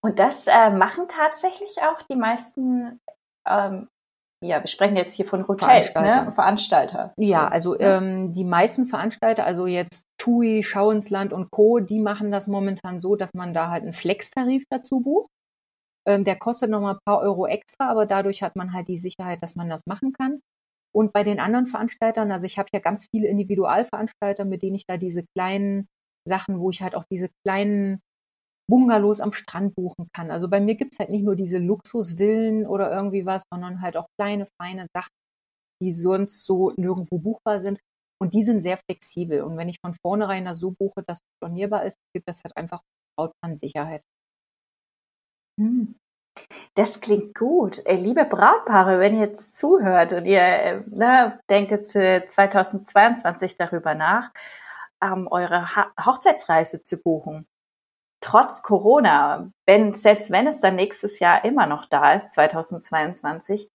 Und 0.00 0.18
das 0.18 0.46
äh, 0.46 0.70
machen 0.70 1.08
tatsächlich 1.08 1.76
auch 1.82 2.02
die 2.10 2.16
meisten, 2.16 3.00
ähm, 3.46 3.88
ja, 4.44 4.60
wir 4.60 4.68
sprechen 4.68 4.96
jetzt 4.96 5.14
hier 5.14 5.26
von 5.26 5.48
Hotels, 5.48 5.94
ne? 5.94 6.02
Veranstalter. 6.02 6.24
Ne? 6.24 6.32
Veranstalter. 6.32 7.12
Ja, 7.16 7.48
also 7.48 7.78
ähm, 7.80 8.32
die 8.32 8.44
meisten 8.44 8.86
Veranstalter, 8.86 9.44
also 9.44 9.66
jetzt 9.66 10.04
TUI, 10.18 10.62
Schau 10.62 10.92
ins 10.92 11.10
Land 11.10 11.32
und 11.32 11.50
Co., 11.50 11.80
die 11.80 11.98
machen 11.98 12.30
das 12.30 12.46
momentan 12.46 13.00
so, 13.00 13.16
dass 13.16 13.34
man 13.34 13.52
da 13.52 13.70
halt 13.70 13.82
einen 13.82 13.92
Flex-Tarif 13.92 14.64
dazu 14.70 15.00
bucht. 15.00 15.30
Ähm, 16.06 16.22
der 16.22 16.36
kostet 16.36 16.70
nochmal 16.70 16.94
ein 16.94 17.00
paar 17.04 17.18
Euro 17.18 17.46
extra, 17.46 17.90
aber 17.90 18.06
dadurch 18.06 18.42
hat 18.42 18.54
man 18.54 18.72
halt 18.72 18.86
die 18.86 18.98
Sicherheit, 18.98 19.42
dass 19.42 19.56
man 19.56 19.68
das 19.68 19.82
machen 19.86 20.12
kann. 20.12 20.40
Und 20.98 21.12
bei 21.12 21.22
den 21.22 21.38
anderen 21.38 21.66
Veranstaltern, 21.66 22.32
also 22.32 22.44
ich 22.44 22.58
habe 22.58 22.70
ja 22.72 22.80
ganz 22.80 23.06
viele 23.12 23.28
Individualveranstalter, 23.28 24.44
mit 24.44 24.62
denen 24.62 24.74
ich 24.74 24.84
da 24.84 24.96
diese 24.96 25.22
kleinen 25.36 25.86
Sachen, 26.26 26.58
wo 26.58 26.70
ich 26.70 26.82
halt 26.82 26.96
auch 26.96 27.04
diese 27.08 27.28
kleinen 27.46 28.00
Bungalows 28.68 29.20
am 29.20 29.32
Strand 29.32 29.76
buchen 29.76 30.08
kann. 30.12 30.32
Also 30.32 30.50
bei 30.50 30.60
mir 30.60 30.74
gibt's 30.74 30.98
halt 30.98 31.10
nicht 31.10 31.22
nur 31.22 31.36
diese 31.36 31.58
Luxusvillen 31.58 32.66
oder 32.66 32.90
irgendwie 32.90 33.26
was, 33.26 33.44
sondern 33.52 33.80
halt 33.80 33.96
auch 33.96 34.08
kleine, 34.20 34.46
feine 34.60 34.86
Sachen, 34.92 35.12
die 35.80 35.92
sonst 35.92 36.44
so 36.44 36.72
nirgendwo 36.76 37.18
buchbar 37.18 37.60
sind. 37.60 37.78
Und 38.20 38.34
die 38.34 38.42
sind 38.42 38.60
sehr 38.60 38.76
flexibel. 38.76 39.42
Und 39.42 39.56
wenn 39.56 39.68
ich 39.68 39.78
von 39.80 39.94
vornherein 40.04 40.46
das 40.46 40.58
so 40.58 40.72
buche, 40.72 41.04
dass 41.06 41.18
es 41.18 41.36
stornierbar 41.36 41.84
ist, 41.86 41.96
gibt 42.12 42.26
das 42.26 42.42
halt 42.42 42.56
einfach 42.56 42.82
Sicherheit. 43.54 44.02
Hm. 45.60 45.94
Das 46.74 47.00
klingt 47.00 47.34
gut. 47.34 47.82
Liebe 47.86 48.24
Brautpaare, 48.24 49.00
wenn 49.00 49.14
ihr 49.14 49.26
jetzt 49.26 49.56
zuhört 49.56 50.12
und 50.12 50.26
ihr 50.26 50.40
äh, 50.40 50.82
ne, 50.86 51.40
denkt 51.50 51.70
jetzt 51.70 51.92
für 51.92 52.24
2022 52.28 53.56
darüber 53.56 53.94
nach, 53.94 54.30
ähm, 55.02 55.28
eure 55.30 55.74
ha 55.76 55.92
Hochzeitsreise 56.04 56.82
zu 56.82 57.00
buchen, 57.02 57.46
trotz 58.20 58.62
Corona, 58.62 59.50
wenn, 59.66 59.94
selbst 59.94 60.30
wenn 60.30 60.46
es 60.46 60.60
dann 60.60 60.76
nächstes 60.76 61.18
Jahr 61.20 61.44
immer 61.44 61.66
noch 61.66 61.86
da 61.88 62.14
ist, 62.14 62.32
2022, 62.32 63.68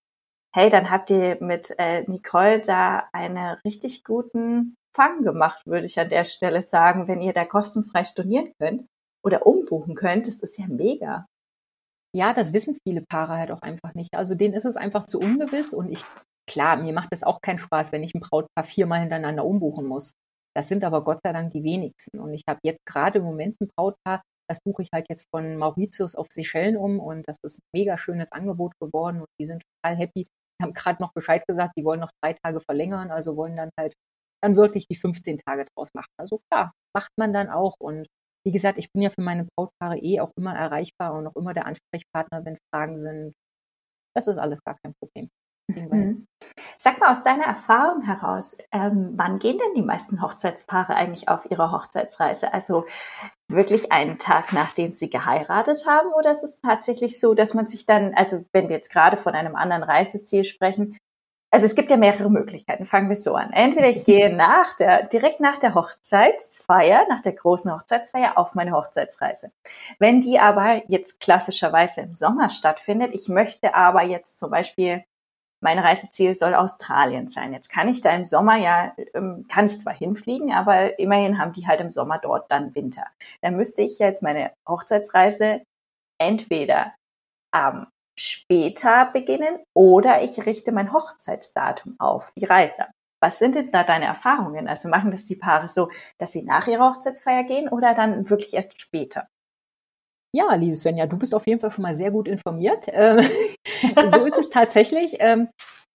hey, 0.53 0.69
dann 0.69 0.89
habt 0.91 1.09
ihr 1.09 1.37
mit 1.41 1.73
äh, 1.79 2.03
Nicole 2.03 2.61
da 2.61 3.09
einen 3.13 3.57
richtig 3.65 4.03
guten 4.03 4.75
Fang 4.95 5.23
gemacht, 5.23 5.65
würde 5.65 5.87
ich 5.87 5.99
an 5.99 6.09
der 6.09 6.25
Stelle 6.25 6.61
sagen, 6.61 7.07
wenn 7.07 7.21
ihr 7.21 7.33
da 7.33 7.45
kostenfrei 7.45 8.05
stornieren 8.05 8.53
könnt 8.59 8.87
oder 9.23 9.47
umbuchen 9.47 9.95
könnt. 9.95 10.27
Das 10.27 10.35
ist 10.35 10.59
ja 10.59 10.67
mega. 10.67 11.25
Ja, 12.15 12.33
das 12.33 12.53
wissen 12.53 12.77
viele 12.87 13.01
Paare 13.01 13.37
halt 13.37 13.51
auch 13.51 13.61
einfach 13.61 13.95
nicht. 13.95 14.15
Also 14.15 14.35
denen 14.35 14.53
ist 14.53 14.65
es 14.65 14.77
einfach 14.77 15.05
zu 15.05 15.19
ungewiss 15.19 15.73
und 15.73 15.89
ich, 15.91 16.03
klar, 16.47 16.77
mir 16.77 16.93
macht 16.93 17.09
es 17.11 17.23
auch 17.23 17.41
keinen 17.41 17.57
Spaß, 17.57 17.91
wenn 17.91 18.03
ich 18.03 18.13
ein 18.13 18.19
Brautpaar 18.19 18.63
viermal 18.63 18.99
hintereinander 18.99 19.45
umbuchen 19.45 19.87
muss. 19.87 20.13
Das 20.55 20.67
sind 20.67 20.83
aber 20.83 21.03
Gott 21.03 21.19
sei 21.23 21.33
Dank 21.33 21.51
die 21.51 21.63
wenigsten. 21.63 22.19
Und 22.19 22.33
ich 22.33 22.43
habe 22.47 22.59
jetzt 22.63 22.85
gerade 22.85 23.17
im 23.19 23.25
Moment 23.25 23.59
ein 23.59 23.67
Brautpaar, 23.75 24.21
das 24.47 24.59
buche 24.63 24.83
ich 24.83 24.89
halt 24.93 25.07
jetzt 25.09 25.25
von 25.31 25.57
Mauritius 25.57 26.15
auf 26.15 26.27
Seychellen 26.31 26.77
um 26.77 26.99
und 26.99 27.27
das 27.27 27.37
ist 27.43 27.57
ein 27.59 27.67
mega 27.75 27.97
schönes 27.97 28.31
Angebot 28.31 28.73
geworden 28.79 29.21
und 29.21 29.27
die 29.39 29.45
sind 29.45 29.63
total 29.81 29.97
happy. 29.97 30.25
Die 30.25 30.63
haben 30.63 30.73
gerade 30.73 31.01
noch 31.01 31.13
Bescheid 31.13 31.43
gesagt, 31.47 31.73
die 31.77 31.83
wollen 31.83 32.01
noch 32.01 32.11
drei 32.21 32.33
Tage 32.33 32.59
verlängern, 32.59 33.09
also 33.09 33.35
wollen 33.35 33.55
dann 33.55 33.69
halt 33.79 33.93
dann 34.43 34.55
wirklich 34.55 34.85
die 34.87 34.95
15 34.95 35.37
Tage 35.39 35.65
draus 35.73 35.89
machen. 35.95 36.11
Also 36.19 36.41
klar, 36.51 36.73
macht 36.95 37.11
man 37.17 37.33
dann 37.33 37.49
auch 37.49 37.75
und 37.79 38.07
wie 38.45 38.51
gesagt, 38.51 38.77
ich 38.77 38.91
bin 38.91 39.01
ja 39.01 39.09
für 39.09 39.21
meine 39.21 39.47
Brautpaare 39.55 39.97
eh 39.97 40.19
auch 40.19 40.31
immer 40.37 40.53
erreichbar 40.53 41.13
und 41.13 41.27
auch 41.27 41.35
immer 41.35 41.53
der 41.53 41.65
Ansprechpartner, 41.65 42.45
wenn 42.45 42.57
Fragen 42.73 42.97
sind. 42.97 43.33
Das 44.15 44.27
ist 44.27 44.37
alles 44.37 44.63
gar 44.63 44.77
kein 44.83 44.93
Problem. 45.01 45.29
Mhm. 45.69 46.27
Sag 46.77 46.99
mal 46.99 47.09
aus 47.09 47.23
deiner 47.23 47.45
Erfahrung 47.45 48.01
heraus, 48.01 48.57
ähm, 48.73 49.13
wann 49.15 49.39
gehen 49.39 49.57
denn 49.57 49.73
die 49.75 49.81
meisten 49.81 50.21
Hochzeitspaare 50.21 50.93
eigentlich 50.93 51.29
auf 51.29 51.49
ihre 51.49 51.71
Hochzeitsreise? 51.71 52.53
Also 52.53 52.85
wirklich 53.49 53.91
einen 53.91 54.17
Tag, 54.17 54.51
nachdem 54.51 54.91
sie 54.91 55.09
geheiratet 55.09 55.85
haben? 55.87 56.11
Oder 56.13 56.33
ist 56.33 56.43
es 56.43 56.59
tatsächlich 56.59 57.19
so, 57.19 57.33
dass 57.33 57.53
man 57.53 57.67
sich 57.67 57.85
dann, 57.85 58.13
also 58.13 58.43
wenn 58.51 58.67
wir 58.67 58.75
jetzt 58.75 58.91
gerade 58.91 59.17
von 59.17 59.35
einem 59.35 59.55
anderen 59.55 59.83
Reiseziel 59.83 60.43
sprechen, 60.43 60.97
also 61.53 61.67
es 61.67 61.75
gibt 61.75 61.91
ja 61.91 61.97
mehrere 61.97 62.31
Möglichkeiten. 62.31 62.83
Fangen 62.83 63.09
wir 63.09 63.15
so 63.15 63.35
an. 63.35 63.53
Entweder 63.53 63.87
ich 63.87 64.05
gehe 64.05 64.35
nach 64.35 64.73
der, 64.73 65.03
direkt 65.03 65.39
nach 65.39 65.57
der 65.57 65.75
Hochzeitsfeier, 65.75 67.05
nach 67.09 67.21
der 67.21 67.33
großen 67.33 67.71
Hochzeitsfeier 67.71 68.39
auf 68.39 68.55
meine 68.55 68.71
Hochzeitsreise. 68.71 69.51
Wenn 69.99 70.19
die 70.19 70.39
aber 70.39 70.81
jetzt 70.87 71.19
klassischerweise 71.19 72.01
im 72.01 72.15
Sommer 72.15 72.49
stattfindet, 72.49 73.13
ich 73.13 73.29
möchte 73.29 73.75
aber 73.75 74.01
jetzt 74.01 74.39
zum 74.39 74.49
Beispiel 74.49 75.03
mein 75.61 75.77
Reiseziel 75.77 76.33
soll 76.33 76.55
Australien 76.55 77.29
sein. 77.29 77.53
Jetzt 77.53 77.69
kann 77.69 77.87
ich 77.87 78.01
da 78.01 78.09
im 78.09 78.25
Sommer 78.25 78.57
ja, 78.57 78.95
ähm, 79.13 79.45
kann 79.47 79.67
ich 79.67 79.79
zwar 79.79 79.93
hinfliegen, 79.93 80.51
aber 80.51 80.97
immerhin 80.97 81.37
haben 81.37 81.53
die 81.53 81.67
halt 81.67 81.81
im 81.81 81.91
Sommer 81.91 82.17
dort 82.17 82.51
dann 82.51 82.73
Winter. 82.73 83.05
Dann 83.41 83.55
müsste 83.57 83.83
ich 83.83 83.99
jetzt 83.99 84.23
meine 84.23 84.51
Hochzeitsreise 84.67 85.61
entweder 86.17 86.95
am 87.51 87.85
später 88.43 89.09
beginnen 89.11 89.59
oder 89.75 90.21
ich 90.23 90.45
richte 90.45 90.71
mein 90.71 90.93
Hochzeitsdatum 90.93 91.95
auf 91.99 92.31
die 92.37 92.45
Reise. 92.45 92.85
Was 93.21 93.39
sind 93.39 93.55
denn 93.55 93.71
da 93.71 93.83
deine 93.83 94.05
Erfahrungen? 94.05 94.67
Also 94.67 94.89
machen 94.89 95.11
das 95.11 95.25
die 95.25 95.37
Paare 95.37 95.69
so, 95.69 95.89
dass 96.19 96.33
sie 96.33 96.43
nach 96.43 96.67
ihrer 96.67 96.89
Hochzeitsfeier 96.89 97.43
gehen 97.43 97.69
oder 97.69 97.93
dann 97.93 98.29
wirklich 98.29 98.53
erst 98.53 98.81
später? 98.81 99.27
Ja, 100.35 100.55
liebe 100.55 100.75
Svenja, 100.75 101.05
du 101.05 101.17
bist 101.17 101.33
auf 101.33 101.47
jeden 101.47 101.61
Fall 101.61 101.71
schon 101.71 101.83
mal 101.83 101.95
sehr 101.95 102.11
gut 102.11 102.27
informiert. 102.27 102.85
Ähm, 102.87 103.21
so 104.11 104.25
ist 104.25 104.37
es 104.37 104.49
tatsächlich. 104.49 105.17
Ähm, 105.19 105.47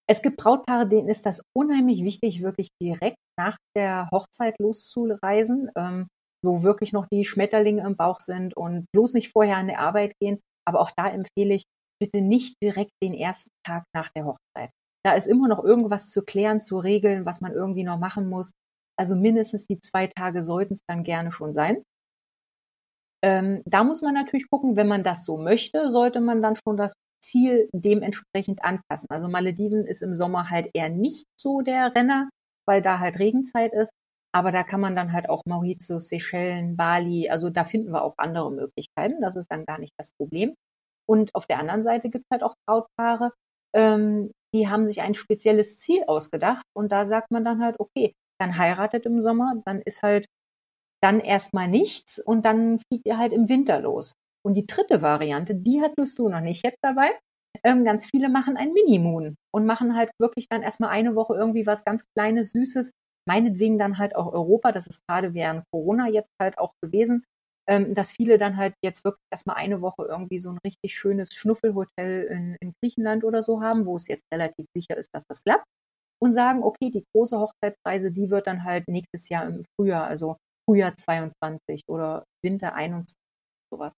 es 0.08 0.22
gibt 0.22 0.38
Brautpaare, 0.38 0.88
denen 0.88 1.08
ist 1.08 1.26
das 1.26 1.42
unheimlich 1.54 2.02
wichtig, 2.02 2.42
wirklich 2.42 2.68
direkt 2.80 3.18
nach 3.38 3.58
der 3.76 4.08
Hochzeit 4.11 4.54
loszureisen, 4.58 5.70
ähm, 5.76 6.08
wo 6.42 6.62
wirklich 6.62 6.92
noch 6.92 7.06
die 7.12 7.26
Schmetterlinge 7.26 7.84
im 7.84 7.96
Bauch 7.96 8.20
sind 8.20 8.56
und 8.56 8.87
bloß 8.94 9.12
nicht 9.14 9.32
vorher 9.32 9.56
an 9.56 9.68
die 9.68 9.76
Arbeit 9.76 10.12
gehen. 10.18 10.40
Aber 10.66 10.80
auch 10.80 10.92
da 10.96 11.08
empfehle 11.08 11.54
ich, 11.54 11.64
bitte 12.00 12.20
nicht 12.20 12.56
direkt 12.62 12.92
den 13.02 13.14
ersten 13.14 13.50
Tag 13.64 13.84
nach 13.94 14.11
der 14.16 14.26
Hochzeit. 14.26 14.70
Da 15.04 15.12
ist 15.12 15.26
immer 15.26 15.48
noch 15.48 15.62
irgendwas 15.64 16.11
zu 16.11 16.22
klären, 16.22 16.61
zu 16.61 16.78
regeln, 16.78 17.24
was 17.24 17.40
man 17.40 17.52
irgendwie 17.52 17.84
noch 17.84 17.98
machen 17.98 18.28
muss. 18.28 18.52
Also 18.98 19.14
mindestens 19.14 19.66
die 19.66 19.80
zwei 19.80 20.08
Tage 20.08 20.42
sollten 20.42 20.74
es 20.74 20.80
dann 20.88 21.04
gerne 21.04 21.30
schon 21.32 21.52
sein. 21.52 21.82
Ähm, 23.22 23.62
da 23.64 23.84
muss 23.84 24.02
man 24.02 24.14
natürlich 24.14 24.48
gucken, 24.48 24.76
wenn 24.76 24.88
man 24.88 25.02
das 25.02 25.24
so 25.24 25.38
möchte, 25.38 25.90
sollte 25.90 26.20
man 26.20 26.42
dann 26.42 26.56
schon 26.56 26.76
das 26.76 26.92
Ziel 27.22 27.68
dementsprechend 27.72 28.64
anpassen. 28.64 29.08
Also 29.11 29.28
Malediven 29.28 29.87
ist 29.87 30.02
im 30.02 30.14
Sommer 30.14 30.50
halt 30.50 30.70
eher 30.74 30.88
nicht 30.88 31.26
so 31.40 31.61
der 31.62 31.94
Renner, 31.94 32.28
weil 32.66 32.82
da 32.82 32.98
halt 33.00 33.18
Regenzeit 33.18 33.72
ist. 33.72 33.92
Aber 34.32 34.52
da 34.52 34.62
kann 34.62 34.80
man 34.80 34.94
dann 34.94 35.12
halt 35.12 35.28
auch 35.28 35.42
Mauritius, 35.46 36.08
Seychellen, 36.08 36.76
Bali, 36.76 37.30
also 37.30 37.50
da 37.50 37.64
finden 37.64 37.92
wir 37.92 38.02
auch 38.02 38.14
andere 38.18 38.52
Möglichkeiten. 38.52 39.20
Das 39.20 39.37
ist 39.37 39.50
dann 39.50 39.64
gar 39.64 39.78
nicht 39.78 39.94
das 39.98 40.11
Problem. 40.18 40.54
Und 41.08 41.34
auf 41.34 41.46
der 41.46 41.58
anderen 41.58 41.82
Seite 41.82 42.10
gibt 42.10 42.24
es 42.28 42.30
halt 42.30 42.42
auch 42.42 42.54
Brautpaare, 42.66 43.32
ähm, 43.74 44.30
die 44.54 44.68
haben 44.68 44.86
sich 44.86 45.02
ein 45.02 45.14
spezielles 45.14 45.78
Ziel 45.78 46.04
ausgedacht 46.06 46.64
und 46.74 46.90
da 46.90 47.06
sagt 47.06 47.30
man 47.30 47.44
dann 47.44 47.62
halt, 47.62 47.78
okay, 47.78 48.14
dann 48.40 48.56
heiratet 48.56 49.04
im 49.06 49.20
Sommer, 49.20 49.60
dann 49.66 49.82
ist 49.84 50.02
halt 50.02 50.26
dann 51.02 51.20
erstmal 51.20 51.68
nichts 51.68 52.18
und 52.18 52.44
dann 52.44 52.80
fliegt 52.80 53.06
ihr 53.06 53.18
halt 53.18 53.32
im 53.32 53.48
Winter 53.48 53.80
los. 53.80 54.14
Und 54.44 54.54
die 54.54 54.66
dritte 54.66 55.02
Variante, 55.02 55.54
die 55.54 55.80
hattest 55.82 56.18
du 56.18 56.28
noch 56.28 56.40
nicht 56.40 56.64
jetzt 56.64 56.78
dabei. 56.82 57.10
Ähm, 57.64 57.84
ganz 57.84 58.06
viele 58.06 58.28
machen 58.28 58.56
ein 58.56 58.72
Minimoon 58.72 59.36
und 59.52 59.66
machen 59.66 59.96
halt 59.96 60.10
wirklich 60.20 60.48
dann 60.48 60.62
erstmal 60.62 60.90
eine 60.90 61.14
Woche 61.14 61.34
irgendwie 61.34 61.66
was 61.66 61.84
ganz 61.84 62.04
Kleines, 62.16 62.52
Süßes. 62.52 62.92
Meinetwegen 63.28 63.78
dann 63.78 63.98
halt 63.98 64.16
auch 64.16 64.32
Europa, 64.32 64.72
das 64.72 64.86
ist 64.86 65.02
gerade 65.08 65.34
während 65.34 65.64
Corona 65.72 66.08
jetzt 66.08 66.30
halt 66.40 66.58
auch 66.58 66.72
gewesen, 66.82 67.24
ähm, 67.68 67.94
dass 67.94 68.12
viele 68.12 68.38
dann 68.38 68.57
halt 68.57 68.74
jetzt 68.83 69.04
wirklich 69.04 69.24
erstmal 69.31 69.57
eine 69.57 69.83
Woche 69.83 70.07
irgendwie 70.09 70.38
so 70.38 70.50
ein 70.50 70.59
richtig 70.64 70.96
schönes 70.96 71.28
Schnuffelhotel 71.35 72.24
in, 72.24 72.57
in 72.61 72.72
Griechenland 72.83 73.24
oder 73.24 73.42
so 73.42 73.61
haben, 73.61 73.87
wo 73.87 73.96
es 73.96 74.09
jetzt 74.09 74.24
relativ 74.33 74.66
sicher 74.74 74.96
ist, 74.96 75.11
dass 75.14 75.24
das 75.28 75.42
klappt. 75.44 75.66
Und 76.20 76.33
sagen, 76.35 76.64
okay, 76.64 76.90
die 76.90 77.04
große 77.14 77.38
Hochzeitsreise, 77.38 78.11
die 78.11 78.31
wird 78.31 78.48
dann 78.48 78.64
halt 78.64 78.88
nächstes 78.88 79.28
Jahr 79.28 79.46
im 79.46 79.64
Frühjahr, 79.76 80.07
also 80.07 80.37
Frühjahr 80.68 80.94
22 80.96 81.83
oder 81.88 82.24
Winter 82.44 82.74
21, 82.74 83.14
sowas. 83.72 83.92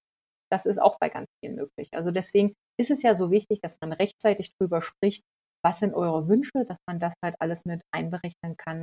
Das 0.52 0.66
ist 0.66 0.78
auch 0.78 0.98
bei 1.00 1.08
ganz 1.08 1.26
vielen 1.42 1.56
möglich. 1.56 1.88
Also 1.92 2.10
deswegen 2.10 2.52
ist 2.78 2.90
es 2.90 3.02
ja 3.02 3.14
so 3.14 3.30
wichtig, 3.30 3.60
dass 3.62 3.78
man 3.80 3.92
rechtzeitig 3.92 4.50
drüber 4.58 4.82
spricht, 4.82 5.22
was 5.64 5.78
sind 5.80 5.94
eure 5.94 6.28
Wünsche, 6.28 6.64
dass 6.66 6.78
man 6.88 6.98
das 6.98 7.14
halt 7.24 7.36
alles 7.40 7.64
mit 7.64 7.82
einberechnen 7.94 8.56
kann, 8.58 8.82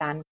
planen 0.00 0.22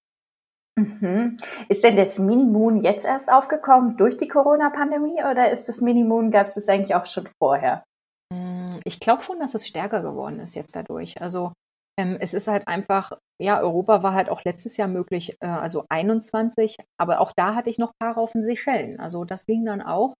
Mhm. 0.76 1.36
Ist 1.68 1.84
denn 1.84 1.96
das 1.96 2.18
Minimoon 2.18 2.82
jetzt 2.82 3.04
erst 3.04 3.30
aufgekommen 3.30 3.96
durch 3.96 4.16
die 4.16 4.28
Corona-Pandemie 4.28 5.22
oder 5.30 5.50
ist 5.50 5.68
das 5.68 5.80
Minimoon, 5.80 6.30
gab 6.30 6.46
es 6.46 6.54
das 6.54 6.68
eigentlich 6.68 6.94
auch 6.94 7.06
schon 7.06 7.28
vorher? 7.38 7.84
Hm, 8.32 8.80
ich 8.84 8.98
glaube 8.98 9.22
schon, 9.22 9.38
dass 9.38 9.54
es 9.54 9.66
stärker 9.66 10.02
geworden 10.02 10.40
ist 10.40 10.54
jetzt 10.54 10.74
dadurch. 10.74 11.20
Also 11.20 11.52
ähm, 11.96 12.16
es 12.20 12.34
ist 12.34 12.48
halt 12.48 12.66
einfach, 12.66 13.12
ja, 13.40 13.60
Europa 13.60 14.02
war 14.02 14.14
halt 14.14 14.28
auch 14.28 14.42
letztes 14.44 14.76
Jahr 14.76 14.88
möglich, 14.88 15.36
äh, 15.40 15.46
also 15.46 15.84
21, 15.90 16.76
aber 16.98 17.20
auch 17.20 17.32
da 17.36 17.54
hatte 17.54 17.70
ich 17.70 17.78
noch 17.78 17.92
Paare 18.00 18.20
auf 18.20 18.32
den 18.32 18.42
Seychellen. 18.42 18.98
Also 18.98 19.24
das 19.24 19.46
ging 19.46 19.64
dann 19.64 19.80
auch. 19.80 20.14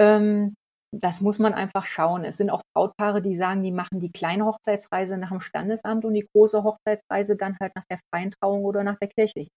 Ähm, 0.00 0.54
das 0.94 1.20
muss 1.20 1.38
man 1.38 1.52
einfach 1.52 1.84
schauen. 1.84 2.24
Es 2.24 2.38
sind 2.38 2.48
auch 2.48 2.62
Brautpaare, 2.74 3.20
die 3.20 3.36
sagen, 3.36 3.62
die 3.62 3.72
machen 3.72 4.00
die 4.00 4.12
kleine 4.12 4.46
Hochzeitsreise 4.46 5.18
nach 5.18 5.30
dem 5.30 5.40
Standesamt 5.40 6.04
und 6.06 6.14
die 6.14 6.26
große 6.34 6.64
Hochzeitsreise 6.64 7.36
dann 7.36 7.56
halt 7.60 7.72
nach 7.76 7.84
der 7.90 7.98
freien 8.10 8.30
Trauung 8.30 8.64
oder 8.64 8.82
nach 8.82 8.96
der 8.98 9.08
kirchlichen. 9.08 9.50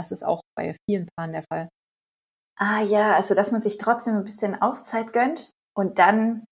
Das 0.00 0.12
ist 0.12 0.22
auch 0.22 0.40
bei 0.56 0.74
vielen 0.88 1.08
Paaren 1.14 1.32
der 1.32 1.42
Fall. 1.42 1.68
Ah 2.58 2.80
ja, 2.80 3.14
also 3.14 3.34
dass 3.34 3.52
man 3.52 3.60
sich 3.60 3.76
trotzdem 3.76 4.16
ein 4.16 4.24
bisschen 4.24 4.60
Auszeit 4.60 5.12
gönnt 5.12 5.50
und 5.76 5.98
dann 5.98 6.44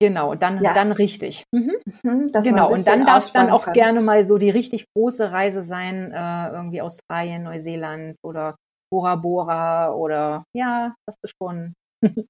Genau, 0.00 0.34
dann, 0.34 0.62
ja. 0.64 0.74
dann 0.74 0.90
richtig. 0.90 1.44
Mhm. 1.54 1.76
Mhm, 2.02 2.32
genau, 2.32 2.72
und 2.72 2.88
dann 2.88 3.06
darf 3.06 3.22
es 3.24 3.32
dann 3.32 3.50
auch 3.50 3.66
kann. 3.66 3.74
gerne 3.74 4.00
mal 4.00 4.24
so 4.24 4.36
die 4.36 4.50
richtig 4.50 4.84
große 4.96 5.30
Reise 5.30 5.62
sein, 5.62 6.10
äh, 6.12 6.48
irgendwie 6.50 6.82
Australien, 6.82 7.44
Neuseeland 7.44 8.16
oder 8.24 8.56
Bora 8.92 9.14
Bora 9.14 9.92
oder 9.92 10.42
ja, 10.56 10.94
das 11.06 11.16
ist 11.22 11.34
schon 11.40 11.74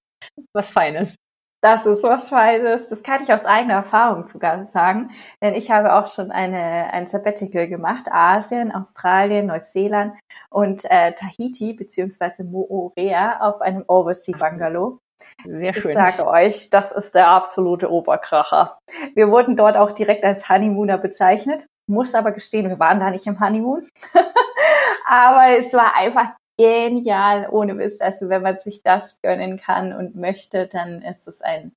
was 0.54 0.70
Feines. 0.70 1.16
Das 1.62 1.86
ist 1.86 2.02
was 2.02 2.28
Feines. 2.28 2.88
Das 2.88 3.04
kann 3.04 3.22
ich 3.22 3.32
aus 3.32 3.44
eigener 3.44 3.74
Erfahrung 3.74 4.26
sogar 4.26 4.66
sagen. 4.66 5.10
Denn 5.40 5.54
ich 5.54 5.70
habe 5.70 5.94
auch 5.94 6.08
schon 6.08 6.32
eine, 6.32 6.92
ein 6.92 7.06
Sabbatical 7.06 7.68
gemacht. 7.68 8.06
Asien, 8.10 8.72
Australien, 8.72 9.46
Neuseeland 9.46 10.14
und 10.50 10.84
äh, 10.90 11.12
Tahiti 11.12 11.72
beziehungsweise 11.72 12.42
Moorea 12.42 13.38
auf 13.40 13.60
einem 13.60 13.84
Oversea 13.86 14.36
Bungalow. 14.36 14.98
Sehr 15.44 15.72
schön. 15.72 15.92
Ich 15.92 15.96
sage 15.96 16.26
euch, 16.26 16.70
das 16.70 16.90
ist 16.90 17.14
der 17.14 17.28
absolute 17.28 17.92
Oberkracher. 17.92 18.78
Wir 19.14 19.30
wurden 19.30 19.56
dort 19.56 19.76
auch 19.76 19.92
direkt 19.92 20.24
als 20.24 20.48
Honeymooner 20.48 20.98
bezeichnet. 20.98 21.66
Muss 21.88 22.14
aber 22.16 22.32
gestehen, 22.32 22.68
wir 22.68 22.80
waren 22.80 22.98
da 22.98 23.10
nicht 23.10 23.28
im 23.28 23.38
Honeymoon. 23.38 23.86
aber 25.06 25.58
es 25.58 25.72
war 25.74 25.94
einfach 25.94 26.32
genial, 26.62 27.48
ohne 27.50 27.74
Mist. 27.74 28.00
Also 28.00 28.28
wenn 28.28 28.42
man 28.42 28.58
sich 28.58 28.82
das 28.82 29.20
gönnen 29.20 29.58
kann 29.58 29.92
und 29.92 30.14
möchte, 30.14 30.68
dann 30.68 31.02
ist 31.02 31.26
es 31.26 31.42
ein, 31.42 31.72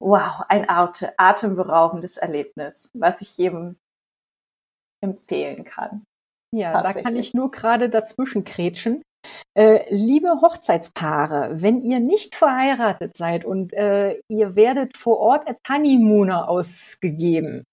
wow, 0.00 0.44
ein 0.48 0.66
atemberaubendes 0.68 2.16
Erlebnis, 2.16 2.88
was 2.94 3.20
ich 3.20 3.36
jedem 3.36 3.76
empfehlen 5.02 5.64
kann. 5.64 6.04
Ja, 6.54 6.82
da 6.82 6.92
kann 6.92 7.16
ich 7.16 7.34
nur 7.34 7.50
gerade 7.50 7.88
dazwischen 7.88 8.44
kretschen. 8.44 9.02
Äh, 9.56 9.84
liebe 9.92 10.40
Hochzeitspaare, 10.40 11.60
wenn 11.60 11.82
ihr 11.82 12.00
nicht 12.00 12.34
verheiratet 12.34 13.16
seid 13.16 13.44
und 13.44 13.72
äh, 13.72 14.20
ihr 14.28 14.56
werdet 14.56 14.96
vor 14.96 15.18
Ort 15.18 15.46
als 15.46 15.60
Honeymooner 15.68 16.48
ausgegeben, 16.48 17.64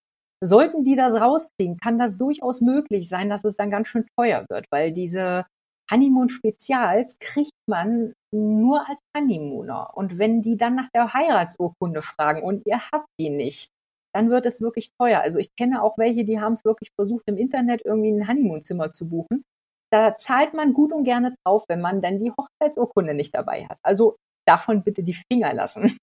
sollten 0.44 0.84
die 0.84 0.96
das 0.96 1.14
rauskriegen, 1.14 1.78
kann 1.78 1.98
das 1.98 2.18
durchaus 2.18 2.62
möglich 2.62 3.08
sein, 3.08 3.30
dass 3.30 3.44
es 3.44 3.56
dann 3.56 3.72
ganz 3.72 3.88
schön 3.88 4.06
teuer 4.16 4.46
wird, 4.50 4.66
weil 4.72 4.92
diese 4.92 5.46
Honeymoon 5.92 6.30
Spezials 6.30 7.18
kriegt 7.20 7.52
man 7.68 8.14
nur 8.34 8.88
als 8.88 9.00
Honeymooner. 9.16 9.96
Und 9.96 10.20
wenn 10.20 10.42
die 10.42 10.58
dann 10.58 10.76
nach 10.76 10.90
der 10.94 11.14
Heiratsurkunde 11.14 12.02
fragen 12.02 12.44
und 12.44 12.66
ihr 12.66 12.82
habt 12.92 13.08
die 13.20 13.30
nicht, 13.30 13.70
dann 14.14 14.30
wird 14.30 14.46
es 14.46 14.62
wirklich 14.62 14.90
teuer. 15.00 15.22
Also 15.22 15.40
ich 15.40 15.50
kenne 15.58 15.82
auch 15.82 15.98
welche, 15.98 16.26
die 16.26 16.40
haben 16.40 16.54
es 16.54 16.66
wirklich 16.66 16.90
versucht, 17.00 17.24
im 17.28 17.38
Internet 17.38 17.84
irgendwie 17.86 18.12
ein 18.12 18.28
Honeymoonzimmer 18.28 18.92
zu 18.92 19.08
buchen. 19.08 19.44
Da 19.92 20.18
zahlt 20.18 20.54
man 20.54 20.74
gut 20.74 20.92
und 20.92 21.04
gerne 21.04 21.36
drauf, 21.46 21.66
wenn 21.70 21.82
man 21.82 22.02
dann 22.02 22.20
die 22.20 22.32
Hochzeitsurkunde 22.32 23.14
nicht 23.14 23.34
dabei 23.36 23.66
hat. 23.68 23.78
Also 23.84 24.18
davon 24.46 24.84
bitte 24.84 25.04
die 25.04 25.18
Finger 25.32 25.54
lassen. 25.54 25.98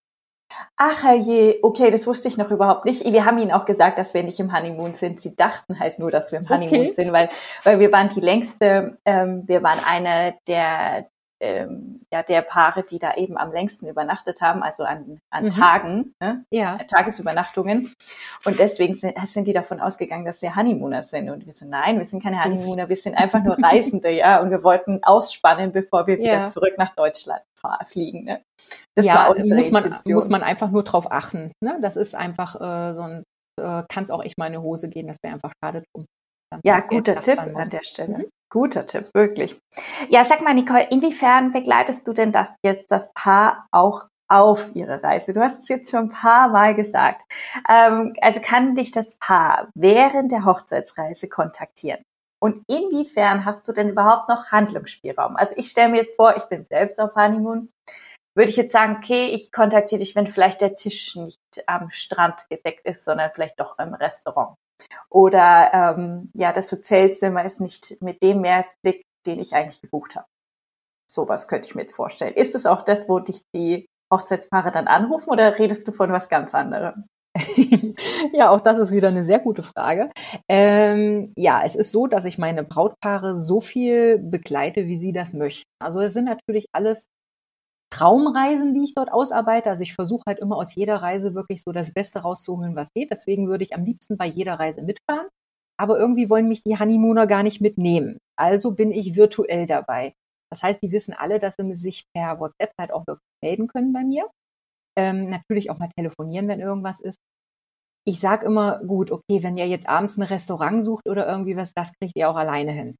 Ach 0.77 1.05
je, 1.15 1.59
okay, 1.63 1.91
das 1.91 2.07
wusste 2.07 2.29
ich 2.29 2.37
noch 2.37 2.51
überhaupt 2.51 2.85
nicht. 2.85 3.05
Wir 3.05 3.25
haben 3.25 3.39
ihnen 3.39 3.53
auch 3.53 3.65
gesagt, 3.65 3.99
dass 3.99 4.13
wir 4.15 4.23
nicht 4.23 4.41
im 4.41 4.53
Honeymoon 4.53 4.95
sind. 4.95 5.21
Sie 5.21 5.37
dachten 5.37 5.79
halt 5.79 5.99
nur, 5.99 6.11
dass 6.11 6.33
wir 6.33 6.41
im 6.41 6.49
Honeymoon 6.49 6.81
okay. 6.81 6.89
sind, 6.89 7.13
weil, 7.13 7.31
weil 7.63 7.79
wir 7.79 7.93
waren 7.93 8.09
die 8.09 8.21
längste, 8.21 8.99
ähm, 9.05 9.45
wir 9.47 9.63
waren 9.63 9.79
eine 9.85 10.35
der, 10.47 11.07
ähm, 11.41 12.01
ja, 12.13 12.23
der 12.23 12.43
Paare, 12.43 12.85
die 12.85 12.99
da 12.99 13.15
eben 13.15 13.37
am 13.37 13.53
längsten 13.53 13.89
übernachtet 13.89 14.41
haben, 14.41 14.63
also 14.63 14.85
an, 14.85 15.21
an 15.31 15.45
mhm. 15.45 15.51
Tagen, 15.51 16.15
ne? 16.21 16.45
ja. 16.51 16.79
Tagesübernachtungen. 16.79 17.93
Und 18.45 18.59
deswegen 18.59 18.95
sind, 18.95 19.17
sind 19.29 19.47
die 19.47 19.53
davon 19.53 19.81
ausgegangen, 19.81 20.25
dass 20.25 20.43
wir 20.43 20.57
Honeymooner 20.57 21.03
sind. 21.03 21.31
Und 21.31 21.47
wir 21.47 21.53
so, 21.53 21.67
nein, 21.67 21.99
wir 21.99 22.05
sind 22.05 22.23
keine 22.23 22.37
Süß. 22.37 22.45
Honeymooner, 22.45 22.89
wir 22.89 22.97
sind 22.97 23.15
einfach 23.15 23.43
nur 23.43 23.57
Reisende, 23.63 24.11
ja. 24.11 24.41
Und 24.41 24.51
wir 24.51 24.63
wollten 24.63 25.03
ausspannen, 25.03 25.73
bevor 25.73 26.07
wir 26.07 26.15
ja. 26.21 26.21
wieder 26.21 26.47
zurück 26.47 26.75
nach 26.79 26.95
Deutschland 26.95 27.43
fliegen. 27.87 28.25
Ne? 28.25 28.43
Das 28.95 29.07
ja, 29.07 29.35
muss 29.35 29.71
man, 29.71 30.01
muss 30.05 30.29
man 30.29 30.43
einfach 30.43 30.71
nur 30.71 30.85
drauf 30.85 31.11
achten. 31.11 31.53
Ne? 31.63 31.79
Das 31.81 31.97
ist 31.97 32.15
einfach 32.15 32.55
äh, 32.57 32.95
so 32.95 33.03
ein, 33.03 33.25
äh, 33.61 33.83
kann 33.89 34.05
es 34.05 34.11
auch 34.11 34.23
echt 34.23 34.39
mal 34.39 34.47
in 34.47 34.53
die 34.53 34.59
Hose 34.59 34.89
gehen, 34.89 35.07
das 35.07 35.17
wäre 35.23 35.35
einfach 35.35 35.53
schade 35.63 35.83
drum. 35.93 36.07
Ja, 36.63 36.81
guter 36.81 37.21
Tipp 37.21 37.39
an 37.39 37.69
der 37.69 37.83
Stelle. 37.83 38.19
Mhm. 38.19 38.31
Guter 38.51 38.87
Tipp, 38.87 39.11
wirklich. 39.15 39.59
Ja, 40.09 40.25
sag 40.25 40.43
mal, 40.43 40.55
Nicole, 40.55 40.89
inwiefern 40.91 41.53
begleitest 41.53 42.07
du 42.07 42.13
denn 42.13 42.33
das 42.33 42.49
jetzt 42.65 42.91
das 42.91 43.13
Paar 43.15 43.67
auch 43.73 44.05
auf 44.29 44.71
ihre 44.75 45.03
Reise? 45.03 45.33
Du 45.33 45.41
hast 45.41 45.63
es 45.63 45.69
jetzt 45.69 45.91
schon 45.91 46.05
ein 46.05 46.09
paar 46.09 46.49
Mal 46.49 46.75
gesagt. 46.75 47.23
Ähm, 47.69 48.15
also 48.21 48.41
kann 48.41 48.75
dich 48.75 48.93
das 48.93 49.17
Paar 49.19 49.69
während 49.75 50.33
der 50.33 50.45
Hochzeitsreise 50.45 51.29
kontaktieren? 51.29 52.03
Und 52.41 52.63
inwiefern 52.69 53.45
hast 53.45 53.67
du 53.67 53.73
denn 53.73 53.89
überhaupt 53.89 54.29
noch 54.29 54.53
Handlungsspielraum? 54.53 55.37
Also 55.37 55.55
ich 55.57 55.71
stelle 55.71 55.89
mir 55.89 55.97
jetzt 55.99 56.17
vor, 56.17 56.37
ich 56.37 56.45
bin 56.45 56.67
selbst 56.69 57.01
auf 57.01 57.15
Honeymoon. 57.15 57.71
Würde 58.35 58.51
ich 58.51 58.57
jetzt 58.57 58.73
sagen, 58.73 58.97
okay, 58.99 59.27
ich 59.27 59.53
kontaktiere 59.53 60.01
dich, 60.01 60.17
wenn 60.17 60.27
vielleicht 60.27 60.61
der 60.61 60.75
Tisch 60.75 61.15
nicht 61.17 61.41
am 61.67 61.91
Strand 61.91 62.49
gedeckt 62.49 62.85
ist, 62.87 63.05
sondern 63.05 63.31
vielleicht 63.33 63.61
doch 63.61 63.79
im 63.79 63.95
Restaurant. 63.95 64.57
Oder 65.09 65.97
ähm, 65.97 66.31
ja, 66.35 66.53
das 66.53 66.71
Hotelzimmer 66.73 67.45
ist 67.45 67.61
nicht 67.61 68.01
mit 68.03 68.23
dem 68.23 68.41
Meeresblick, 68.41 69.05
den 69.27 69.41
ich 69.41 69.55
eigentlich 69.55 69.81
gebucht 69.81 70.17
habe. 70.17 70.27
Sowas 71.11 71.49
könnte 71.49 71.69
ich 71.69 71.75
mir 71.75 71.83
jetzt 71.83 71.95
vorstellen. 71.95 72.35
Ist 72.35 72.55
es 72.55 72.67
auch 72.67 72.85
das, 72.85 73.09
wo 73.09 73.21
dich 73.21 73.43
die 73.55 73.87
Hochzeitspaare 74.13 74.73
dann 74.73 74.89
anrufen 74.89 75.31
oder 75.31 75.59
redest 75.59 75.87
du 75.87 75.93
von 75.93 76.13
was 76.13 76.29
ganz 76.29 76.55
anderem? 76.55 77.05
ja, 78.33 78.51
auch 78.51 78.61
das 78.61 78.79
ist 78.79 78.93
wieder 78.93 79.09
eine 79.09 79.25
sehr 79.25 79.41
gute 79.41 79.63
Frage. 79.63 80.11
Ähm, 80.49 81.33
ja, 81.37 81.63
es 81.65 81.75
ist 81.75 81.91
so, 81.91 82.07
dass 82.07 82.25
ich 82.25 82.39
meine 82.39 82.63
Brautpaare 82.63 83.37
so 83.37 83.61
viel 83.61 84.19
begleite, 84.19 84.87
wie 84.87 84.97
sie 84.97 85.13
das 85.13 85.33
möchten. 85.33 85.69
Also 85.81 86.01
es 86.01 86.15
sind 86.15 86.27
natürlich 86.27 86.67
alles 86.73 87.09
Traumreisen, 87.95 88.75
die 88.75 88.85
ich 88.85 88.95
dort 88.95 89.13
ausarbeite. 89.13 89.71
Also 89.71 89.85
ich 89.85 89.95
versuche 89.95 90.25
halt 90.27 90.41
immer 90.41 90.57
aus 90.57 90.75
jeder 90.75 90.97
Reise 90.97 91.35
wirklich 91.35 91.63
so 91.63 91.71
das 91.71 91.93
Beste 91.93 92.21
rauszuholen, 92.21 92.75
was 92.75 92.93
geht. 92.93 93.11
Deswegen 93.13 93.47
würde 93.49 93.63
ich 93.63 93.75
am 93.75 93.85
liebsten 93.85 94.17
bei 94.17 94.27
jeder 94.27 94.55
Reise 94.55 94.83
mitfahren. 94.83 95.29
Aber 95.79 95.99
irgendwie 95.99 96.29
wollen 96.29 96.49
mich 96.49 96.63
die 96.65 96.77
Honeymooner 96.79 97.29
gar 97.29 97.45
nicht 97.45 97.61
mitnehmen. 97.61 98.19
Also 98.37 98.73
bin 98.73 98.91
ich 98.91 99.15
virtuell 99.15 99.67
dabei. 99.67 100.13
Das 100.51 100.63
heißt, 100.63 100.83
die 100.83 100.91
wissen 100.91 101.15
alle, 101.15 101.39
dass 101.39 101.55
sie 101.57 101.75
sich 101.75 102.05
per 102.15 102.41
WhatsApp 102.41 102.73
halt 102.81 102.93
auch 102.93 103.07
wirklich 103.07 103.29
melden 103.43 103.69
können 103.69 103.93
bei 103.93 104.03
mir. 104.03 104.29
Ähm, 104.97 105.31
natürlich 105.31 105.71
auch 105.71 105.79
mal 105.79 105.89
telefonieren, 105.97 106.49
wenn 106.49 106.61
irgendwas 106.61 107.01
ist. 107.01 107.19
Ich 108.07 108.21
sag 108.21 108.43
immer, 108.43 108.81
gut, 108.85 109.13
okay, 109.13 109.43
wenn 109.43 109.57
ihr 109.57 109.69
jetzt 109.69 109.89
abends 109.89 110.17
ein 110.17 110.23
Restaurant 110.25 110.83
sucht 110.85 111.09
oder 111.09 111.29
irgendwie 111.29 111.57
was, 111.57 111.73
das 111.75 111.93
kriegt 112.01 112.17
ihr 112.17 112.29
auch 112.29 112.37
alleine 112.37 112.73
hin. 112.73 112.97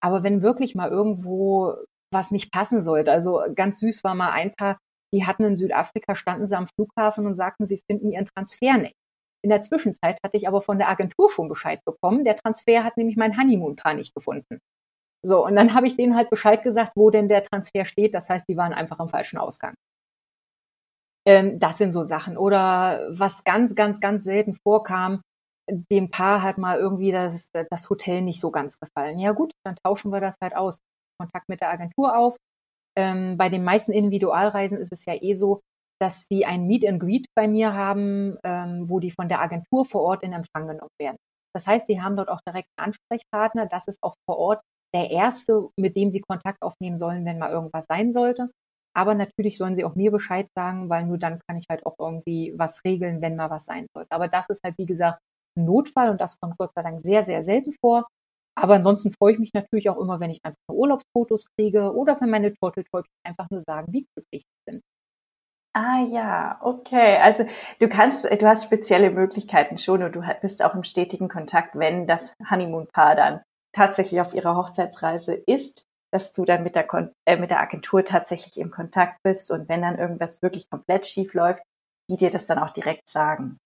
Aber 0.00 0.24
wenn 0.24 0.42
wirklich 0.42 0.74
mal 0.74 0.90
irgendwo 0.90 1.76
was 2.12 2.30
nicht 2.30 2.52
passen 2.52 2.82
sollte, 2.82 3.12
also 3.12 3.42
ganz 3.54 3.78
süß 3.80 4.04
war 4.04 4.14
mal 4.14 4.30
ein 4.30 4.54
paar, 4.54 4.78
die 5.14 5.26
hatten 5.26 5.44
in 5.44 5.56
Südafrika, 5.56 6.14
standen 6.14 6.46
sie 6.46 6.56
am 6.56 6.68
Flughafen 6.68 7.26
und 7.26 7.34
sagten, 7.34 7.66
sie 7.66 7.80
finden 7.90 8.10
ihren 8.10 8.26
Transfer 8.26 8.78
nicht. 8.78 8.94
In 9.44 9.50
der 9.50 9.60
Zwischenzeit 9.60 10.18
hatte 10.24 10.36
ich 10.36 10.46
aber 10.46 10.60
von 10.60 10.78
der 10.78 10.88
Agentur 10.88 11.28
schon 11.30 11.48
Bescheid 11.48 11.80
bekommen. 11.84 12.24
Der 12.24 12.36
Transfer 12.36 12.84
hat 12.84 12.96
nämlich 12.96 13.16
mein 13.16 13.36
Honeymoon-Paar 13.36 13.94
nicht 13.94 14.14
gefunden. 14.14 14.60
So, 15.24 15.44
und 15.44 15.56
dann 15.56 15.74
habe 15.74 15.86
ich 15.86 15.96
denen 15.96 16.16
halt 16.16 16.30
Bescheid 16.30 16.62
gesagt, 16.62 16.92
wo 16.96 17.10
denn 17.10 17.28
der 17.28 17.42
Transfer 17.44 17.84
steht. 17.84 18.14
Das 18.14 18.28
heißt, 18.30 18.48
die 18.48 18.56
waren 18.56 18.72
einfach 18.72 18.98
am 18.98 19.08
falschen 19.08 19.38
Ausgang. 19.38 19.74
Ähm, 21.26 21.58
das 21.58 21.78
sind 21.78 21.92
so 21.92 22.04
Sachen. 22.04 22.36
Oder 22.36 23.08
was 23.10 23.44
ganz, 23.44 23.74
ganz, 23.74 24.00
ganz 24.00 24.24
selten 24.24 24.54
vorkam, 24.54 25.22
dem 25.70 26.10
Paar 26.10 26.42
hat 26.42 26.58
mal 26.58 26.78
irgendwie 26.78 27.12
das, 27.12 27.48
das 27.52 27.88
Hotel 27.90 28.22
nicht 28.22 28.40
so 28.40 28.50
ganz 28.50 28.78
gefallen. 28.78 29.18
Ja 29.18 29.32
gut, 29.32 29.52
dann 29.64 29.76
tauschen 29.84 30.12
wir 30.12 30.20
das 30.20 30.36
halt 30.42 30.56
aus. 30.56 30.78
Kontakt 31.22 31.48
mit 31.48 31.60
der 31.60 31.70
Agentur 31.70 32.16
auf. 32.16 32.36
Ähm, 32.98 33.38
bei 33.38 33.48
den 33.48 33.64
meisten 33.64 33.92
Individualreisen 33.92 34.78
ist 34.78 34.92
es 34.92 35.04
ja 35.06 35.14
eh 35.14 35.34
so, 35.34 35.60
dass 36.00 36.26
die 36.26 36.44
ein 36.44 36.66
Meet 36.66 36.86
and 36.86 37.00
Greet 37.00 37.26
bei 37.36 37.46
mir 37.46 37.74
haben, 37.74 38.36
ähm, 38.44 38.88
wo 38.88 38.98
die 38.98 39.12
von 39.12 39.28
der 39.28 39.40
Agentur 39.40 39.84
vor 39.84 40.02
Ort 40.02 40.24
in 40.24 40.32
Empfang 40.32 40.66
genommen 40.66 40.90
werden. 41.00 41.16
Das 41.54 41.66
heißt, 41.66 41.88
die 41.88 42.00
haben 42.00 42.16
dort 42.16 42.28
auch 42.28 42.40
direkt 42.46 42.68
einen 42.76 42.88
Ansprechpartner. 42.88 43.66
Das 43.66 43.86
ist 43.86 43.98
auch 44.02 44.14
vor 44.28 44.38
Ort 44.38 44.60
der 44.94 45.10
erste, 45.10 45.68
mit 45.78 45.96
dem 45.96 46.10
sie 46.10 46.20
Kontakt 46.20 46.60
aufnehmen 46.62 46.96
sollen, 46.96 47.24
wenn 47.24 47.38
mal 47.38 47.50
irgendwas 47.50 47.86
sein 47.86 48.12
sollte. 48.12 48.50
Aber 48.94 49.14
natürlich 49.14 49.56
sollen 49.56 49.74
sie 49.74 49.84
auch 49.84 49.94
mir 49.94 50.10
Bescheid 50.10 50.48
sagen, 50.56 50.90
weil 50.90 51.06
nur 51.06 51.18
dann 51.18 51.40
kann 51.46 51.56
ich 51.56 51.66
halt 51.70 51.86
auch 51.86 51.94
irgendwie 51.98 52.52
was 52.56 52.84
regeln, 52.84 53.22
wenn 53.22 53.36
mal 53.36 53.48
was 53.48 53.64
sein 53.64 53.86
sollte. 53.94 54.10
Aber 54.10 54.28
das 54.28 54.50
ist 54.50 54.62
halt, 54.64 54.76
wie 54.78 54.86
gesagt, 54.86 55.18
ein 55.56 55.64
Notfall 55.64 56.10
und 56.10 56.20
das 56.20 56.38
kommt 56.40 56.58
Gott 56.58 56.72
sei 56.74 56.82
Dank 56.82 57.00
sehr, 57.00 57.24
sehr 57.24 57.42
selten 57.42 57.72
vor. 57.80 58.06
Aber 58.54 58.74
ansonsten 58.74 59.12
freue 59.12 59.32
ich 59.34 59.38
mich 59.38 59.52
natürlich 59.54 59.88
auch 59.90 59.98
immer, 59.98 60.20
wenn 60.20 60.30
ich 60.30 60.40
einfach 60.44 60.58
Urlaubsfotos 60.70 61.46
kriege 61.56 61.94
oder 61.94 62.20
wenn 62.20 62.30
meine 62.30 62.54
Turteltäubchen 62.54 63.12
einfach 63.26 63.48
nur 63.50 63.62
sagen, 63.62 63.92
wie 63.92 64.06
glücklich 64.14 64.42
sie 64.42 64.72
sind. 64.72 64.82
Ah 65.74 66.02
ja, 66.04 66.58
okay. 66.62 67.16
Also 67.18 67.44
du 67.80 67.88
kannst, 67.88 68.24
du 68.24 68.46
hast 68.46 68.64
spezielle 68.64 69.10
Möglichkeiten 69.10 69.78
schon 69.78 70.02
und 70.02 70.12
du 70.14 70.22
bist 70.42 70.62
auch 70.62 70.74
im 70.74 70.84
stetigen 70.84 71.28
Kontakt, 71.28 71.76
wenn 71.78 72.06
das 72.06 72.32
Honeymoon-Paar 72.50 73.16
dann 73.16 73.40
tatsächlich 73.74 74.20
auf 74.20 74.34
ihrer 74.34 74.54
Hochzeitsreise 74.56 75.34
ist, 75.34 75.84
dass 76.12 76.34
du 76.34 76.44
dann 76.44 76.62
mit 76.62 76.76
der, 76.76 76.86
äh, 77.24 77.38
mit 77.38 77.50
der 77.50 77.60
Agentur 77.60 78.04
tatsächlich 78.04 78.58
im 78.58 78.70
Kontakt 78.70 79.22
bist 79.22 79.50
und 79.50 79.68
wenn 79.70 79.80
dann 79.80 79.98
irgendwas 79.98 80.42
wirklich 80.42 80.68
komplett 80.68 81.06
schief 81.06 81.32
läuft, 81.32 81.62
die 82.10 82.16
dir 82.16 82.28
das 82.28 82.44
dann 82.46 82.58
auch 82.58 82.70
direkt 82.70 83.08
sagen. 83.08 83.56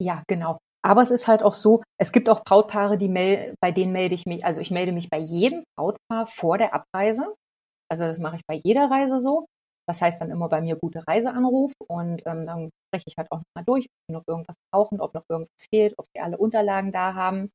Ja, 0.00 0.22
genau. 0.28 0.58
Aber 0.84 1.02
es 1.02 1.10
ist 1.10 1.28
halt 1.28 1.42
auch 1.42 1.54
so, 1.54 1.82
es 2.00 2.10
gibt 2.12 2.28
auch 2.28 2.42
Brautpaare, 2.44 2.98
die 2.98 3.08
mel 3.08 3.54
bei 3.60 3.70
denen 3.70 3.92
melde 3.92 4.14
ich 4.16 4.26
mich, 4.26 4.44
also 4.44 4.60
ich 4.60 4.70
melde 4.70 4.92
mich 4.92 5.08
bei 5.10 5.18
jedem 5.18 5.64
Brautpaar 5.78 6.26
vor 6.26 6.58
der 6.58 6.74
Abreise. 6.74 7.34
Also 7.90 8.04
das 8.04 8.18
mache 8.18 8.36
ich 8.36 8.42
bei 8.48 8.60
jeder 8.64 8.90
Reise 8.90 9.20
so. 9.20 9.46
Das 9.88 10.00
heißt 10.02 10.20
dann 10.20 10.30
immer 10.30 10.48
bei 10.48 10.60
mir 10.60 10.76
gute 10.76 11.06
Reiseanruf 11.06 11.72
und 11.88 12.22
ähm, 12.26 12.46
dann 12.46 12.70
spreche 12.88 13.04
ich 13.08 13.14
halt 13.18 13.30
auch 13.32 13.38
nochmal 13.38 13.64
durch, 13.66 13.86
ob 14.08 14.14
noch 14.14 14.24
irgendwas 14.28 14.56
brauchen, 14.72 15.00
ob 15.00 15.14
noch 15.14 15.24
irgendwas 15.28 15.66
fehlt, 15.72 15.94
ob 15.98 16.06
sie 16.14 16.20
alle 16.22 16.38
Unterlagen 16.38 16.92
da 16.92 17.14
haben. 17.14 17.50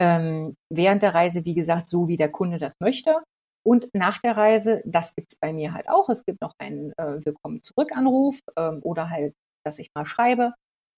Ähm, 0.00 0.54
während 0.72 1.02
der 1.02 1.14
Reise, 1.14 1.44
wie 1.44 1.54
gesagt, 1.54 1.88
so 1.88 2.08
wie 2.08 2.16
der 2.16 2.30
Kunde 2.30 2.58
das 2.58 2.74
möchte. 2.80 3.22
Und 3.64 3.88
nach 3.94 4.20
der 4.20 4.36
Reise, 4.36 4.82
das 4.84 5.14
gibt 5.14 5.32
es 5.32 5.38
bei 5.40 5.52
mir 5.52 5.72
halt 5.72 5.88
auch. 5.88 6.08
Es 6.10 6.24
gibt 6.24 6.40
noch 6.42 6.52
einen 6.58 6.92
äh, 6.98 7.24
Willkommen 7.24 7.62
zurück 7.62 7.92
Anruf 7.96 8.38
ähm, 8.56 8.80
oder 8.82 9.10
halt, 9.10 9.34
dass 9.64 9.78
ich 9.78 9.90
mal 9.94 10.06
schreibe. 10.06 10.52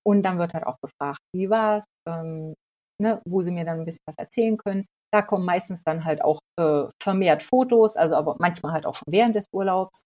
Und 0.09 0.23
dann 0.23 0.39
wird 0.39 0.55
halt 0.55 0.67
auch 0.67 0.81
gefragt, 0.81 1.21
wie 1.35 1.51
war's, 1.51 1.85
ähm, 2.09 2.55
ne, 2.99 3.21
wo 3.27 3.43
sie 3.43 3.51
mir 3.51 3.67
dann 3.67 3.81
ein 3.81 3.85
bisschen 3.85 4.07
was 4.07 4.17
erzählen 4.17 4.57
können. 4.57 4.87
Da 5.13 5.21
kommen 5.21 5.45
meistens 5.45 5.85
dann 5.85 6.07
halt 6.07 6.23
auch 6.23 6.39
äh, 6.59 6.85
vermehrt 7.03 7.43
Fotos, 7.43 7.99
also 7.99 8.15
aber 8.15 8.37
manchmal 8.39 8.73
halt 8.73 8.87
auch 8.87 8.95
schon 8.95 9.13
während 9.13 9.35
des 9.35 9.45
Urlaubs, 9.53 10.05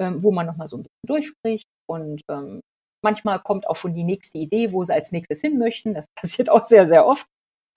ähm, 0.00 0.22
wo 0.22 0.32
man 0.32 0.46
nochmal 0.46 0.68
so 0.68 0.78
ein 0.78 0.84
bisschen 0.84 1.06
durchspricht. 1.06 1.66
Und 1.86 2.22
ähm, 2.30 2.62
manchmal 3.04 3.40
kommt 3.40 3.66
auch 3.66 3.76
schon 3.76 3.92
die 3.92 4.04
nächste 4.04 4.38
Idee, 4.38 4.72
wo 4.72 4.84
sie 4.84 4.94
als 4.94 5.12
nächstes 5.12 5.42
hin 5.42 5.58
möchten. 5.58 5.92
Das 5.92 6.06
passiert 6.18 6.48
auch 6.48 6.64
sehr, 6.64 6.86
sehr 6.86 7.06
oft. 7.06 7.26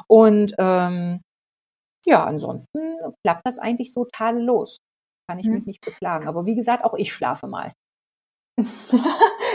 Und 0.08 0.56
ähm, 0.58 1.20
ja, 2.06 2.24
ansonsten 2.24 3.00
klappt 3.22 3.42
das 3.46 3.60
eigentlich 3.60 3.92
so 3.92 4.06
tadellos. 4.06 4.78
Kann 5.30 5.40
ich 5.40 5.46
hm. 5.46 5.56
mich 5.56 5.66
nicht 5.66 5.82
beklagen. 5.82 6.30
Aber 6.30 6.46
wie 6.46 6.56
gesagt, 6.56 6.86
auch 6.86 6.94
ich 6.94 7.12
schlafe 7.12 7.48
mal. 7.48 7.74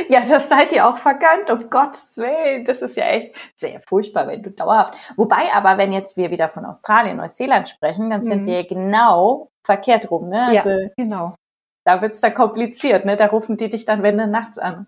Ja, 0.08 0.20
das 0.28 0.48
seid 0.48 0.72
ihr 0.72 0.86
auch 0.86 0.98
vergönnt, 0.98 1.50
um 1.50 1.70
Gottes 1.70 2.16
Willen. 2.18 2.64
Das 2.64 2.82
ist 2.82 2.96
ja 2.96 3.04
echt 3.04 3.34
sehr 3.56 3.80
furchtbar, 3.88 4.26
wenn 4.28 4.42
du 4.42 4.50
dauerhaft. 4.50 4.94
Wobei 5.16 5.52
aber, 5.54 5.78
wenn 5.78 5.92
jetzt 5.92 6.16
wir 6.16 6.30
wieder 6.30 6.48
von 6.48 6.66
Australien, 6.66 7.16
Neuseeland 7.16 7.68
sprechen, 7.68 8.10
dann 8.10 8.24
sind 8.24 8.42
mhm. 8.42 8.46
wir 8.46 8.66
genau 8.66 9.50
verkehrt 9.64 10.10
rum, 10.10 10.28
ne? 10.28 10.46
Also, 10.48 10.68
ja, 10.68 10.88
genau. 10.96 11.34
Da 11.86 12.02
wird's 12.02 12.20
dann 12.20 12.34
kompliziert, 12.34 13.06
ne? 13.06 13.16
Da 13.16 13.26
rufen 13.26 13.56
die 13.56 13.70
dich 13.70 13.86
dann, 13.86 14.02
wenn 14.02 14.18
du 14.18 14.26
nachts 14.26 14.58
an. 14.58 14.86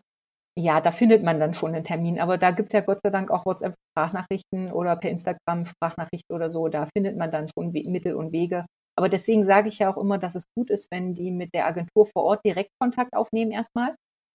Ja, 0.58 0.82
da 0.82 0.90
findet 0.90 1.22
man 1.22 1.40
dann 1.40 1.54
schon 1.54 1.74
einen 1.74 1.84
Termin, 1.84 2.20
aber 2.20 2.36
da 2.36 2.50
gibt's 2.50 2.74
ja 2.74 2.82
Gott 2.82 3.00
sei 3.02 3.08
Dank 3.08 3.30
auch 3.30 3.46
WhatsApp-Sprachnachrichten 3.46 4.70
oder 4.70 4.96
per 4.96 5.10
Instagram 5.10 5.64
Sprachnachrichten 5.64 6.36
oder 6.36 6.50
so. 6.50 6.68
Da 6.68 6.84
findet 6.94 7.16
man 7.16 7.30
dann 7.30 7.48
schon 7.48 7.72
Mittel 7.72 8.14
und 8.14 8.32
Wege. 8.32 8.66
Aber 8.96 9.08
deswegen 9.08 9.44
sage 9.44 9.68
ich 9.68 9.78
ja 9.78 9.92
auch 9.92 9.96
immer, 9.96 10.18
dass 10.18 10.34
es 10.34 10.44
gut 10.56 10.70
ist, 10.70 10.90
wenn 10.90 11.14
die 11.14 11.30
mit 11.30 11.54
der 11.54 11.66
Agentur 11.66 12.06
vor 12.06 12.24
Ort 12.24 12.44
direkt 12.44 12.70
Kontakt 12.80 13.14
aufnehmen 13.14 13.52
erstmal 13.52 13.94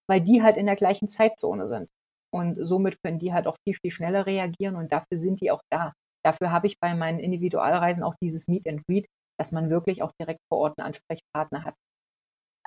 weil 0.10 0.22
die 0.22 0.42
halt 0.42 0.58
in 0.58 0.66
der 0.66 0.76
gleichen 0.76 1.08
Zeitzone 1.08 1.68
sind. 1.68 1.90
Und 2.34 2.56
somit 2.56 2.98
können 3.04 3.20
die 3.20 3.34
halt 3.34 3.48
auch 3.48 3.56
viel, 3.66 3.76
viel 3.82 3.92
schneller 3.92 4.26
reagieren 4.26 4.76
und 4.76 4.92
dafür 4.92 5.18
sind 5.18 5.42
die 5.42 5.52
auch 5.52 5.62
da. 5.72 5.94
Dafür 6.26 6.52
habe 6.52 6.68
ich 6.68 6.80
bei 6.80 6.94
meinen 6.94 7.20
Individualreisen 7.20 8.04
auch 8.04 8.16
dieses 8.22 8.48
Meet 8.48 8.68
and 8.68 8.86
Greet, 8.86 9.08
dass 9.40 9.52
man 9.52 9.70
wirklich 9.70 10.02
auch 10.02 10.12
direkt 10.20 10.42
vor 10.52 10.60
Ort 10.60 10.74
einen 10.78 10.88
Ansprechpartner 10.88 11.64
hat. 11.64 11.76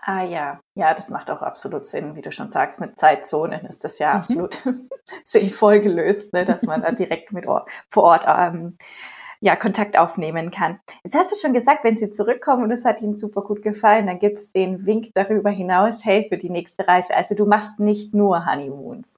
Ah 0.03 0.23
ja, 0.23 0.61
ja, 0.79 0.95
das 0.95 1.11
macht 1.11 1.31
auch 1.31 1.43
absolut 1.43 1.87
Sinn, 1.87 2.17
wie 2.17 2.23
du 2.23 2.33
schon 2.33 2.51
sagst, 2.51 2.81
mit 2.81 2.99
Zeitzonen 2.99 3.67
ist 3.67 3.85
das 3.85 3.99
ja 3.99 4.15
mhm. 4.15 4.21
absolut 4.21 4.63
sinnvoll 5.25 5.81
gelöst, 5.81 6.33
ne, 6.33 6.47
dass 6.47 6.63
man 6.63 6.81
da 6.81 6.93
direkt 6.93 7.33
mit 7.33 7.45
vor 7.45 8.05
Ort 8.05 8.25
ähm, 8.27 8.79
ja, 9.41 9.57
Kontakt 9.57 9.99
aufnehmen 9.99 10.51
kann. 10.51 10.81
Jetzt 11.03 11.17
hast 11.17 11.33
du 11.33 11.37
schon 11.37 11.55
gesagt, 11.55 11.83
wenn 11.85 11.97
sie 11.97 12.11
zurückkommen 12.11 12.65
und 12.65 12.71
es 12.71 12.85
hat 12.85 13.01
ihnen 13.01 13.19
super 13.19 13.43
gut 13.43 13.63
gefallen, 13.63 14.07
dann 14.07 14.19
gibt's 14.19 14.53
den 14.53 14.87
Wink 14.87 15.11
darüber 15.15 15.51
hinaus, 15.51 16.05
hey, 16.05 16.27
für 16.29 16.37
die 16.37 16.51
nächste 16.51 16.87
Reise. 16.87 17.15
Also 17.15 17.35
du 17.35 17.47
machst 17.47 17.81
nicht 17.81 18.15
nur 18.15 18.45
Honeymoons. 18.47 19.17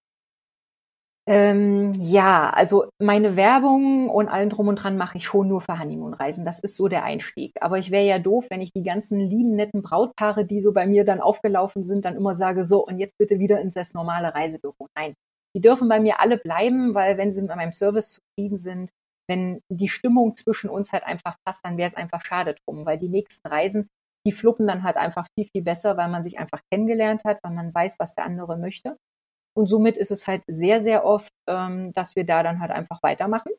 Ähm, 1.27 1.93
ja, 2.01 2.51
also 2.51 2.87
meine 2.99 3.37
Werbung 3.37 4.11
und 4.11 4.29
allen 4.29 4.51
drum 4.51 4.67
und 4.67 4.77
dran 4.77 4.97
mache 4.97 5.19
ich 5.19 5.25
schon 5.25 5.47
nur 5.47 5.61
für 5.61 5.79
Honeymoon-Reisen. 5.79 6.45
Das 6.45 6.59
ist 6.59 6.77
so 6.77 6.89
der 6.89 7.05
Einstieg. 7.05 7.53
Aber 7.61 7.79
ich 7.79 7.93
wäre 7.93 8.05
ja 8.05 8.19
doof, 8.19 8.47
wenn 8.51 8.61
ich 8.61 8.73
die 8.73 8.83
ganzen 8.83 9.21
lieben, 9.21 9.53
netten 9.53 9.83
Brautpaare, 9.83 10.45
die 10.45 10.61
so 10.61 10.73
bei 10.73 10.87
mir 10.87 11.05
dann 11.05 11.21
aufgelaufen 11.21 11.85
sind, 11.85 12.05
dann 12.05 12.17
immer 12.17 12.35
sage, 12.35 12.65
so, 12.65 12.85
und 12.85 12.99
jetzt 12.99 13.19
bitte 13.19 13.39
wieder 13.39 13.61
ins 13.61 13.75
das 13.75 13.95
normale 13.95 14.35
Reisebüro. 14.35 14.89
Nein, 14.97 15.15
die 15.55 15.61
dürfen 15.61 15.89
bei 15.89 16.01
mir 16.01 16.19
alle 16.19 16.39
bleiben, 16.39 16.95
weil 16.95 17.19
wenn 17.19 17.33
sie 17.33 17.43
mit 17.43 17.55
meinem 17.55 17.73
Service 17.73 18.19
zufrieden 18.21 18.59
sind, 18.59 18.91
wenn 19.33 19.63
die 19.71 19.89
Stimmung 19.89 20.35
zwischen 20.35 20.69
uns 20.69 20.93
halt 20.93 21.05
einfach 21.05 21.37
passt, 21.47 21.65
dann 21.65 21.79
wäre 21.79 21.89
es 21.89 21.97
einfach 21.97 22.23
schade 22.23 22.55
drum, 22.67 22.85
weil 22.85 22.99
die 22.99 23.09
nächsten 23.09 23.49
Reisen, 23.49 23.89
die 24.27 24.33
fluppen 24.33 24.67
dann 24.67 24.83
halt 24.83 24.97
einfach 24.97 25.27
viel, 25.35 25.49
viel 25.51 25.63
besser, 25.63 25.97
weil 25.97 26.11
man 26.11 26.23
sich 26.23 26.39
einfach 26.39 26.61
kennengelernt 26.71 27.25
hat, 27.25 27.39
weil 27.43 27.55
man 27.55 27.75
weiß, 27.75 27.99
was 27.99 28.15
der 28.15 28.27
andere 28.27 28.59
möchte. 28.59 28.99
Und 29.57 29.67
somit 29.69 29.97
ist 29.97 30.11
es 30.11 30.27
halt 30.27 30.43
sehr, 30.47 30.83
sehr 30.83 31.05
oft, 31.07 31.33
ähm, 31.49 31.93
dass 31.95 32.15
wir 32.15 32.27
da 32.27 32.43
dann 32.43 32.61
halt 32.61 32.71
einfach 32.71 33.03
weitermachen. 33.03 33.53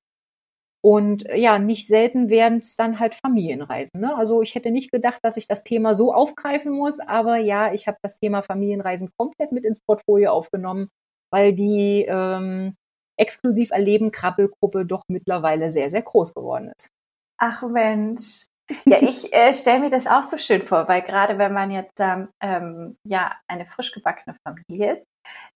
Und 0.86 1.28
äh, 1.28 1.38
ja, 1.38 1.58
nicht 1.58 1.88
selten 1.88 2.30
werden 2.30 2.60
es 2.60 2.76
dann 2.76 3.00
halt 3.00 3.16
Familienreisen. 3.16 4.00
Ne? 4.00 4.16
Also 4.16 4.42
ich 4.44 4.54
hätte 4.54 4.70
nicht 4.70 4.92
gedacht, 4.92 5.20
dass 5.24 5.38
ich 5.38 5.48
das 5.48 5.64
Thema 5.64 5.96
so 5.96 6.14
aufgreifen 6.14 6.72
muss, 6.72 7.00
aber 7.00 7.38
ja, 7.38 7.74
ich 7.74 7.88
habe 7.88 7.98
das 8.04 8.20
Thema 8.20 8.44
Familienreisen 8.44 9.10
komplett 9.18 9.52
mit 9.52 9.66
ins 9.66 9.80
Portfolio 9.82 10.32
aufgenommen, 10.32 10.90
weil 11.32 11.54
die 11.54 12.06
ähm, 12.08 12.76
exklusiv 13.17 13.71
erleben 13.71 14.12
Krabbelgruppe 14.12 14.86
doch 14.86 15.04
mittlerweile 15.08 15.71
sehr, 15.71 15.89
sehr 15.89 16.02
groß 16.02 16.34
geworden 16.34 16.71
ist. 16.76 16.89
Ach 17.38 17.62
Mensch. 17.63 18.45
Ja, 18.86 19.02
ich 19.02 19.34
äh, 19.34 19.54
stelle 19.54 19.82
mir 19.82 19.89
das 19.89 20.08
auch 20.08 20.23
so 20.23 20.38
schön 20.38 20.65
vor, 20.65 20.88
weil 20.88 21.02
gerade 21.02 21.38
wenn 21.38 21.54
man 21.54 21.71
jetzt 21.71 21.99
ähm, 21.99 22.95
ja 23.06 23.34
eine 23.47 23.65
frisch 23.65 23.91
gebackene 23.91 24.36
Familie 24.47 24.93
ist, 24.93 25.06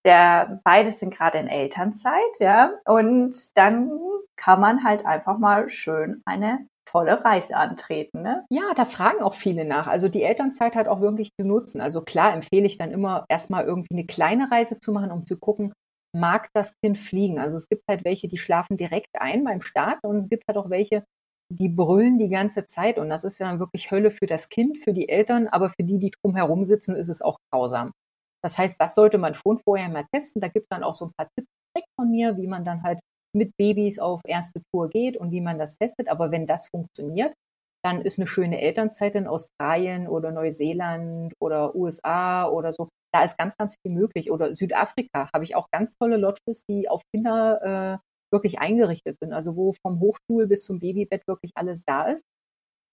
der 0.04 0.60
beide 0.64 0.92
sind 0.92 1.14
gerade 1.14 1.38
in 1.38 1.48
Elternzeit, 1.48 2.38
ja, 2.38 2.72
und 2.84 3.56
dann 3.56 3.90
kann 4.36 4.60
man 4.60 4.84
halt 4.84 5.04
einfach 5.04 5.38
mal 5.38 5.68
schön 5.68 6.22
eine 6.24 6.66
tolle 6.90 7.22
Reise 7.22 7.56
antreten. 7.56 8.22
Ne? 8.22 8.46
Ja, 8.50 8.72
da 8.74 8.84
fragen 8.84 9.20
auch 9.20 9.34
viele 9.34 9.64
nach. 9.64 9.88
Also 9.88 10.08
die 10.08 10.22
Elternzeit 10.22 10.74
halt 10.74 10.88
auch 10.88 11.00
wirklich 11.00 11.30
zu 11.38 11.46
nutzen. 11.46 11.80
Also 11.82 12.02
klar 12.02 12.32
empfehle 12.32 12.66
ich 12.66 12.78
dann 12.78 12.92
immer 12.92 13.26
erstmal 13.28 13.64
irgendwie 13.64 13.92
eine 13.92 14.06
kleine 14.06 14.50
Reise 14.50 14.78
zu 14.78 14.92
machen, 14.92 15.10
um 15.10 15.22
zu 15.22 15.38
gucken, 15.38 15.72
mag 16.18 16.48
das 16.54 16.74
Kind 16.82 16.98
fliegen. 16.98 17.38
Also 17.38 17.56
es 17.56 17.68
gibt 17.68 17.84
halt 17.88 18.04
welche, 18.04 18.28
die 18.28 18.38
schlafen 18.38 18.76
direkt 18.76 19.20
ein 19.20 19.44
beim 19.44 19.60
Start 19.60 19.98
und 20.04 20.16
es 20.16 20.28
gibt 20.28 20.44
halt 20.48 20.58
auch 20.58 20.70
welche, 20.70 21.04
die 21.50 21.68
brüllen 21.68 22.18
die 22.18 22.28
ganze 22.28 22.66
Zeit 22.66 22.98
und 22.98 23.08
das 23.08 23.24
ist 23.24 23.38
ja 23.38 23.48
dann 23.48 23.58
wirklich 23.58 23.90
Hölle 23.90 24.10
für 24.10 24.26
das 24.26 24.48
Kind, 24.48 24.78
für 24.78 24.92
die 24.92 25.08
Eltern, 25.08 25.48
aber 25.48 25.70
für 25.70 25.84
die, 25.84 25.98
die 25.98 26.12
drumherum 26.22 26.64
sitzen, 26.64 26.94
ist 26.94 27.08
es 27.08 27.22
auch 27.22 27.38
grausam. 27.52 27.92
Das 28.42 28.58
heißt, 28.58 28.80
das 28.80 28.94
sollte 28.94 29.18
man 29.18 29.34
schon 29.34 29.58
vorher 29.58 29.88
mal 29.88 30.06
testen. 30.12 30.40
Da 30.40 30.48
gibt 30.48 30.66
es 30.66 30.68
dann 30.68 30.84
auch 30.84 30.94
so 30.94 31.06
ein 31.06 31.12
paar 31.16 31.28
Tipps 31.36 31.48
von 31.96 32.10
mir, 32.10 32.36
wie 32.36 32.46
man 32.46 32.64
dann 32.64 32.82
halt 32.82 33.00
mit 33.34 33.52
Babys 33.56 33.98
auf 33.98 34.20
erste 34.26 34.62
Tour 34.72 34.88
geht 34.88 35.16
und 35.16 35.30
wie 35.32 35.40
man 35.40 35.58
das 35.58 35.76
testet. 35.76 36.08
Aber 36.08 36.30
wenn 36.30 36.46
das 36.46 36.68
funktioniert, 36.68 37.34
dann 37.84 38.02
ist 38.02 38.18
eine 38.18 38.26
schöne 38.26 38.60
Elternzeit 38.60 39.14
in 39.14 39.26
Australien 39.26 40.08
oder 40.08 40.32
Neuseeland 40.32 41.34
oder 41.40 41.74
USA 41.74 42.48
oder 42.48 42.72
so. 42.72 42.88
Da 43.12 43.24
ist 43.24 43.38
ganz, 43.38 43.56
ganz 43.56 43.76
viel 43.82 43.92
möglich. 43.92 44.30
Oder 44.30 44.54
Südafrika 44.54 45.30
habe 45.32 45.44
ich 45.44 45.56
auch 45.56 45.68
ganz 45.70 45.94
tolle 45.96 46.16
Lodges, 46.16 46.64
die 46.68 46.88
auf 46.88 47.02
Kinder 47.14 48.00
äh, 48.02 48.34
wirklich 48.34 48.58
eingerichtet 48.58 49.16
sind. 49.18 49.32
Also 49.32 49.56
wo 49.56 49.72
vom 49.82 50.00
Hochstuhl 50.00 50.46
bis 50.46 50.64
zum 50.64 50.80
Babybett 50.80 51.26
wirklich 51.26 51.52
alles 51.54 51.82
da 51.86 52.08
ist. 52.08 52.24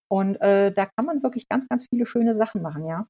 Und 0.09 0.35
äh, 0.41 0.71
da 0.71 0.85
kann 0.85 1.05
man 1.05 1.23
wirklich 1.23 1.47
ganz, 1.49 1.67
ganz 1.67 1.87
viele 1.89 2.05
schöne 2.05 2.35
Sachen 2.35 2.61
machen, 2.61 2.85
ja. 2.85 3.07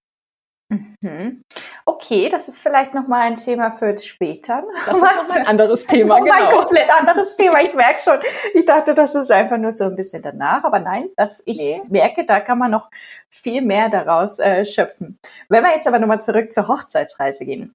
Mhm. 1.02 1.42
Okay, 1.86 2.30
das 2.30 2.48
ist 2.48 2.62
vielleicht 2.62 2.94
nochmal 2.94 3.22
ein 3.22 3.38
Thema 3.38 3.72
für 3.72 3.98
später. 3.98 4.64
Das 4.86 4.98
ist 4.98 5.04
nochmal 5.04 5.38
ein 5.38 5.48
anderes 5.48 5.86
Thema, 5.88 6.20
genau. 6.20 6.34
Ein 6.34 6.52
komplett 6.52 6.90
anderes 6.90 7.36
Thema. 7.36 7.62
Ich 7.62 7.74
merke 7.74 8.00
schon. 8.02 8.20
Ich 8.54 8.66
dachte, 8.66 8.94
das 8.94 9.16
ist 9.16 9.32
einfach 9.32 9.58
nur 9.58 9.72
so 9.72 9.86
ein 9.86 9.96
bisschen 9.96 10.22
danach, 10.22 10.64
aber 10.64 10.80
nein, 10.80 11.10
das, 11.16 11.42
ich 11.46 11.58
nee. 11.58 11.82
merke, 11.90 12.26
da 12.26 12.40
kann 12.40 12.58
man 12.58 12.72
noch 12.72 12.90
viel 13.30 13.62
mehr 13.62 13.90
daraus 13.90 14.40
äh, 14.40 14.66
schöpfen. 14.66 15.20
Wenn 15.50 15.64
wir 15.64 15.76
jetzt 15.76 15.88
aber 15.88 16.00
nochmal 16.00 16.22
zurück 16.22 16.52
zur 16.54 16.68
Hochzeitsreise 16.68 17.46
gehen, 17.46 17.74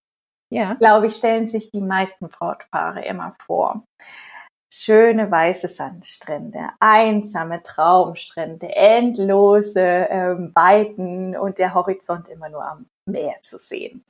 ja. 0.50 0.74
glaube 0.74 1.06
ich, 1.06 1.16
stellen 1.16 1.46
sich 1.46 1.70
die 1.70 1.80
meisten 1.80 2.28
Brautpaare 2.28 3.04
immer 3.04 3.34
vor 3.46 3.84
schöne 4.72 5.30
weiße 5.30 5.68
Sandstrände, 5.68 6.70
einsame 6.78 7.62
Traumstrände, 7.62 8.74
endlose 8.74 9.80
ähm, 9.80 10.52
Weiten 10.54 11.37
und 11.37 11.59
der 11.59 11.74
Horizont 11.74 12.28
immer 12.28 12.48
nur 12.48 12.64
am 12.64 12.87
Meer 13.06 13.37
zu 13.42 13.59
sehen. 13.59 14.04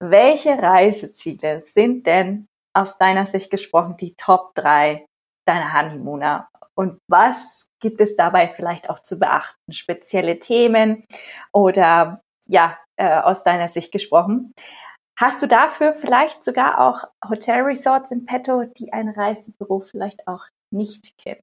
Welche 0.00 0.50
Reiseziele 0.50 1.62
sind 1.62 2.06
denn 2.06 2.46
aus 2.74 2.96
deiner 2.96 3.26
Sicht 3.26 3.50
gesprochen 3.50 3.96
die 3.98 4.14
Top 4.14 4.54
3 4.54 5.04
deiner 5.44 5.72
Honeymooner? 5.74 6.48
Und 6.74 6.98
was 7.08 7.66
gibt 7.80 8.00
es 8.00 8.16
dabei 8.16 8.48
vielleicht 8.48 8.88
auch 8.88 9.00
zu 9.00 9.18
beachten? 9.18 9.72
Spezielle 9.72 10.38
Themen 10.38 11.04
oder 11.52 12.22
ja, 12.46 12.78
äh, 12.96 13.20
aus 13.20 13.44
deiner 13.44 13.68
Sicht 13.68 13.92
gesprochen, 13.92 14.54
Hast 15.18 15.42
du 15.42 15.46
dafür 15.46 15.92
vielleicht 15.94 16.42
sogar 16.42 16.80
auch 16.80 17.04
Hotelresorts 17.28 18.10
in 18.10 18.24
petto, 18.24 18.64
die 18.64 18.92
ein 18.92 19.08
Reisebüro 19.08 19.80
vielleicht 19.80 20.26
auch 20.26 20.44
nicht 20.70 21.16
kennen? 21.18 21.42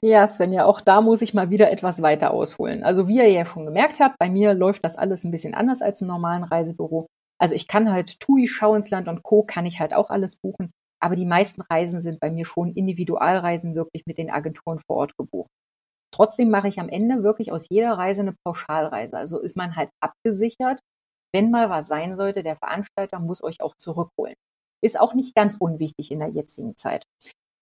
Ja, 0.00 0.26
Svenja, 0.26 0.64
auch 0.64 0.80
da 0.80 1.00
muss 1.02 1.20
ich 1.20 1.34
mal 1.34 1.50
wieder 1.50 1.70
etwas 1.70 2.00
weiter 2.00 2.32
ausholen. 2.32 2.82
Also 2.82 3.06
wie 3.08 3.18
ihr 3.18 3.30
ja 3.30 3.44
schon 3.44 3.66
gemerkt 3.66 4.00
habt, 4.00 4.18
bei 4.18 4.30
mir 4.30 4.54
läuft 4.54 4.84
das 4.84 4.96
alles 4.96 5.24
ein 5.24 5.30
bisschen 5.30 5.54
anders 5.54 5.82
als 5.82 6.00
im 6.00 6.08
normalen 6.08 6.44
Reisebüro. 6.44 7.06
Also 7.38 7.54
ich 7.54 7.68
kann 7.68 7.90
halt 7.90 8.18
TUI, 8.20 8.48
Schau 8.48 8.74
ins 8.74 8.90
Land 8.90 9.08
und 9.08 9.22
Co. 9.22 9.42
kann 9.42 9.66
ich 9.66 9.78
halt 9.78 9.94
auch 9.94 10.10
alles 10.10 10.36
buchen. 10.36 10.70
Aber 11.00 11.14
die 11.14 11.26
meisten 11.26 11.60
Reisen 11.60 12.00
sind 12.00 12.18
bei 12.20 12.30
mir 12.30 12.44
schon 12.44 12.72
Individualreisen 12.72 13.74
wirklich 13.74 14.04
mit 14.06 14.18
den 14.18 14.30
Agenturen 14.30 14.80
vor 14.80 14.96
Ort 14.96 15.16
gebucht. 15.16 15.50
Trotzdem 16.12 16.50
mache 16.50 16.68
ich 16.68 16.80
am 16.80 16.88
Ende 16.88 17.22
wirklich 17.22 17.52
aus 17.52 17.66
jeder 17.68 17.92
Reise 17.92 18.22
eine 18.22 18.34
Pauschalreise. 18.44 19.16
Also 19.16 19.40
ist 19.40 19.56
man 19.56 19.76
halt 19.76 19.90
abgesichert 20.00 20.80
wenn 21.32 21.50
mal 21.50 21.70
was 21.70 21.88
sein 21.88 22.16
sollte, 22.16 22.42
der 22.42 22.56
Veranstalter 22.56 23.20
muss 23.20 23.42
euch 23.42 23.60
auch 23.60 23.74
zurückholen. 23.76 24.34
Ist 24.82 25.00
auch 25.00 25.14
nicht 25.14 25.34
ganz 25.34 25.56
unwichtig 25.56 26.10
in 26.10 26.20
der 26.20 26.30
jetzigen 26.30 26.76
Zeit. 26.76 27.04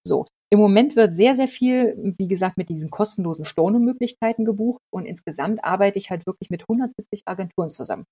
So. 0.07 0.27
Im 0.53 0.61
Moment 0.61 0.95
wird 0.95 1.13
sehr, 1.13 1.35
sehr 1.35 1.49
viel, 1.49 1.97
wie 2.19 2.29
gesagt, 2.29 2.57
mit 2.57 2.69
diesen 2.69 2.89
kostenlosen 2.89 3.45
Stornomöglichkeiten 3.45 4.45
gebucht 4.45 4.81
und 4.93 5.05
insgesamt 5.05 5.65
arbeite 5.65 5.99
ich 5.99 6.11
halt 6.11 6.25
wirklich 6.25 6.51
mit 6.51 6.63
170 6.63 7.23
Agenturen 7.27 7.71
zusammen. 7.73 8.05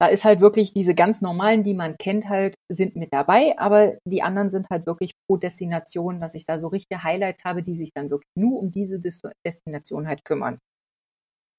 Da 0.00 0.06
ist 0.06 0.24
halt 0.24 0.40
wirklich 0.40 0.72
diese 0.72 0.94
ganz 0.94 1.20
normalen, 1.20 1.62
die 1.62 1.74
man 1.74 1.98
kennt, 1.98 2.28
halt, 2.28 2.54
sind 2.70 2.96
mit 2.96 3.12
dabei, 3.12 3.58
aber 3.58 3.98
die 4.06 4.22
anderen 4.22 4.48
sind 4.50 4.70
halt 4.70 4.86
wirklich 4.86 5.12
pro 5.26 5.36
Destination, 5.36 6.20
dass 6.20 6.34
ich 6.34 6.46
da 6.46 6.58
so 6.58 6.68
richtige 6.68 7.02
Highlights 7.02 7.44
habe, 7.44 7.62
die 7.62 7.74
sich 7.74 7.90
dann 7.92 8.08
wirklich 8.08 8.30
nur 8.34 8.58
um 8.58 8.70
diese 8.70 8.98
Destination 9.44 10.08
halt 10.08 10.24
kümmern. 10.24 10.58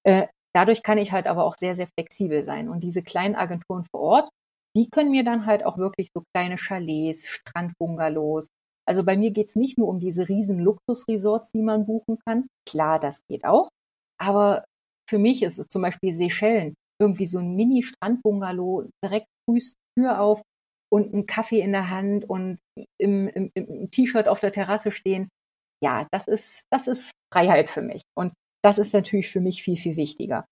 Äh, 0.03 0.27
Dadurch 0.53 0.83
kann 0.83 0.97
ich 0.97 1.11
halt 1.11 1.27
aber 1.27 1.45
auch 1.45 1.55
sehr, 1.57 1.75
sehr 1.75 1.87
flexibel 1.87 2.45
sein. 2.45 2.69
Und 2.69 2.81
diese 2.81 3.03
kleinen 3.03 3.35
Agenturen 3.35 3.85
vor 3.85 4.01
Ort, 4.01 4.29
die 4.75 4.89
können 4.89 5.11
mir 5.11 5.23
dann 5.23 5.45
halt 5.45 5.65
auch 5.65 5.77
wirklich 5.77 6.09
so 6.15 6.23
kleine 6.33 6.57
Chalets, 6.57 7.27
Strandbungalows. 7.27 8.47
Also 8.87 9.03
bei 9.03 9.17
mir 9.17 9.31
geht's 9.31 9.55
nicht 9.55 9.77
nur 9.77 9.87
um 9.87 9.99
diese 9.99 10.27
riesen 10.27 10.59
Luxusresorts, 10.59 11.51
die 11.51 11.61
man 11.61 11.85
buchen 11.85 12.17
kann. 12.25 12.47
Klar, 12.67 12.99
das 12.99 13.21
geht 13.29 13.45
auch. 13.45 13.69
Aber 14.19 14.65
für 15.09 15.19
mich 15.19 15.43
ist 15.43 15.59
es 15.59 15.67
zum 15.67 15.81
Beispiel 15.81 16.13
Seychellen, 16.13 16.73
irgendwie 17.01 17.25
so 17.25 17.39
ein 17.39 17.55
Mini-Strandbungalow, 17.55 18.89
direkt 19.03 19.27
frühst 19.45 19.75
Tür 19.97 20.21
auf 20.21 20.41
und 20.91 21.13
einen 21.13 21.25
Kaffee 21.25 21.61
in 21.61 21.71
der 21.71 21.89
Hand 21.89 22.29
und 22.29 22.59
im, 22.99 23.27
im, 23.29 23.51
im 23.53 23.91
T-Shirt 23.91 24.27
auf 24.27 24.39
der 24.39 24.51
Terrasse 24.51 24.91
stehen. 24.91 25.29
Ja, 25.83 26.07
das 26.11 26.27
ist, 26.27 26.63
das 26.71 26.87
ist 26.87 27.11
Freiheit 27.33 27.69
für 27.69 27.81
mich. 27.81 28.03
Und 28.17 28.33
das 28.63 28.77
ist 28.77 28.93
natürlich 28.93 29.29
für 29.29 29.41
mich 29.41 29.63
viel, 29.63 29.77
viel 29.77 29.95
wichtiger. 29.95 30.45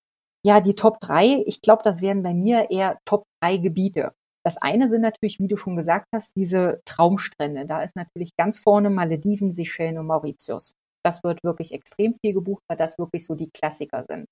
Ja, 0.45 0.61
die 0.61 0.75
Top 0.75 0.99
3, 1.01 1.43
ich 1.45 1.61
glaube, 1.61 1.83
das 1.83 2.01
wären 2.01 2.23
bei 2.23 2.33
mir 2.33 2.71
eher 2.71 2.97
Top 3.05 3.23
3 3.41 3.57
Gebiete. 3.57 4.13
Das 4.45 4.57
eine 4.57 4.87
sind 4.87 5.01
natürlich, 5.01 5.39
wie 5.39 5.47
du 5.47 5.57
schon 5.57 5.75
gesagt 5.75 6.07
hast, 6.13 6.31
diese 6.35 6.81
Traumstrände. 6.85 7.65
Da 7.65 7.83
ist 7.83 7.95
natürlich 7.95 8.31
ganz 8.37 8.57
vorne 8.57 8.89
Malediven, 8.89 9.51
Seychellen 9.51 9.97
und 9.97 10.07
Mauritius. 10.07 10.73
Das 11.03 11.23
wird 11.23 11.43
wirklich 11.43 11.73
extrem 11.73 12.15
viel 12.23 12.33
gebucht, 12.33 12.63
weil 12.69 12.77
das 12.77 12.97
wirklich 12.97 13.25
so 13.25 13.35
die 13.35 13.49
Klassiker 13.49 14.03
sind. 14.05 14.25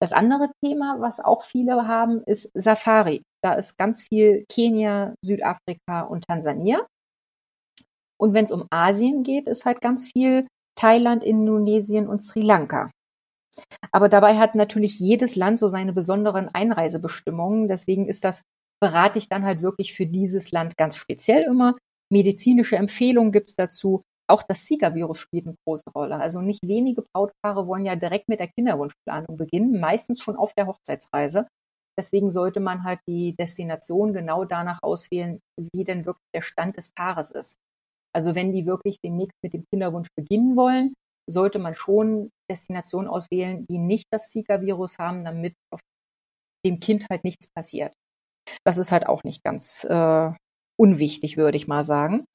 Das 0.00 0.12
andere 0.12 0.50
Thema, 0.62 0.96
was 1.00 1.20
auch 1.20 1.42
viele 1.42 1.88
haben, 1.88 2.22
ist 2.24 2.50
Safari. 2.54 3.22
Da 3.42 3.54
ist 3.54 3.78
ganz 3.78 4.02
viel 4.02 4.44
Kenia, 4.50 5.14
Südafrika 5.24 6.02
und 6.02 6.26
Tansania. 6.26 6.86
Und 8.20 8.34
wenn 8.34 8.44
es 8.44 8.52
um 8.52 8.66
Asien 8.70 9.22
geht, 9.22 9.48
ist 9.48 9.64
halt 9.64 9.80
ganz 9.80 10.10
viel 10.12 10.46
Thailand, 10.76 11.24
Indonesien 11.24 12.08
und 12.08 12.22
Sri 12.22 12.40
Lanka. 12.40 12.90
Aber 13.92 14.08
dabei 14.08 14.38
hat 14.38 14.54
natürlich 14.54 14.98
jedes 14.98 15.36
Land 15.36 15.58
so 15.58 15.68
seine 15.68 15.92
besonderen 15.92 16.48
Einreisebestimmungen. 16.48 17.68
Deswegen 17.68 18.08
ist 18.08 18.24
das, 18.24 18.42
berate 18.80 19.18
ich 19.18 19.28
dann 19.28 19.44
halt 19.44 19.62
wirklich 19.62 19.94
für 19.94 20.06
dieses 20.06 20.50
Land 20.50 20.76
ganz 20.76 20.96
speziell 20.96 21.44
immer. 21.44 21.76
Medizinische 22.12 22.76
Empfehlungen 22.76 23.32
gibt's 23.32 23.54
dazu. 23.54 24.02
Auch 24.28 24.42
das 24.42 24.64
Zika-Virus 24.64 25.18
spielt 25.18 25.46
eine 25.46 25.56
große 25.66 25.90
Rolle. 25.94 26.16
Also 26.16 26.40
nicht 26.40 26.66
wenige 26.66 27.02
Brautpaare 27.02 27.66
wollen 27.66 27.84
ja 27.84 27.94
direkt 27.94 28.28
mit 28.28 28.40
der 28.40 28.48
Kinderwunschplanung 28.48 29.36
beginnen, 29.36 29.80
meistens 29.80 30.22
schon 30.22 30.36
auf 30.36 30.54
der 30.54 30.66
Hochzeitsreise. 30.66 31.46
Deswegen 31.98 32.30
sollte 32.30 32.58
man 32.60 32.82
halt 32.82 33.00
die 33.06 33.36
Destination 33.36 34.12
genau 34.12 34.44
danach 34.44 34.80
auswählen, 34.82 35.40
wie 35.72 35.84
denn 35.84 36.06
wirklich 36.06 36.26
der 36.34 36.42
Stand 36.42 36.76
des 36.76 36.90
Paares 36.90 37.30
ist. 37.30 37.58
Also 38.14 38.34
wenn 38.34 38.52
die 38.52 38.66
wirklich 38.66 38.98
demnächst 39.04 39.36
mit 39.42 39.52
dem 39.52 39.64
Kinderwunsch 39.70 40.08
beginnen 40.16 40.56
wollen, 40.56 40.94
sollte 41.28 41.58
man 41.58 41.74
schon 41.74 42.30
Destinationen 42.50 43.08
auswählen, 43.08 43.66
die 43.66 43.78
nicht 43.78 44.06
das 44.12 44.28
Zika-Virus 44.30 44.98
haben, 44.98 45.24
damit 45.24 45.54
dem 46.64 46.80
Kind 46.80 47.06
halt 47.10 47.24
nichts 47.24 47.48
passiert. 47.54 47.92
Das 48.64 48.78
ist 48.78 48.92
halt 48.92 49.06
auch 49.06 49.24
nicht 49.24 49.42
ganz 49.42 49.84
äh, 49.84 50.30
unwichtig, 50.78 51.36
würde 51.36 51.56
ich 51.56 51.66
mal 51.66 51.84
sagen. 51.84 52.26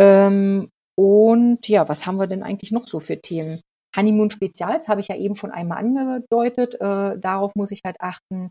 Ähm, 0.00 0.70
und 0.96 1.68
ja, 1.68 1.88
was 1.88 2.06
haben 2.06 2.16
wir 2.16 2.26
denn 2.26 2.42
eigentlich 2.42 2.72
noch 2.72 2.86
so 2.86 3.00
für 3.00 3.18
Themen? 3.18 3.60
Honeymoon 3.96 4.30
Spezials 4.30 4.88
habe 4.88 5.00
ich 5.00 5.08
ja 5.08 5.16
eben 5.16 5.36
schon 5.36 5.50
einmal 5.50 5.78
angedeutet. 5.78 6.74
Äh, 6.74 7.18
darauf 7.18 7.52
muss 7.54 7.70
ich 7.70 7.82
halt 7.84 7.96
achten. 8.00 8.50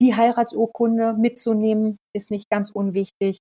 Die 0.00 0.14
Heiratsurkunde 0.14 1.14
mitzunehmen 1.14 1.96
ist 2.14 2.30
nicht 2.30 2.50
ganz 2.50 2.70
unwichtig. 2.70 3.38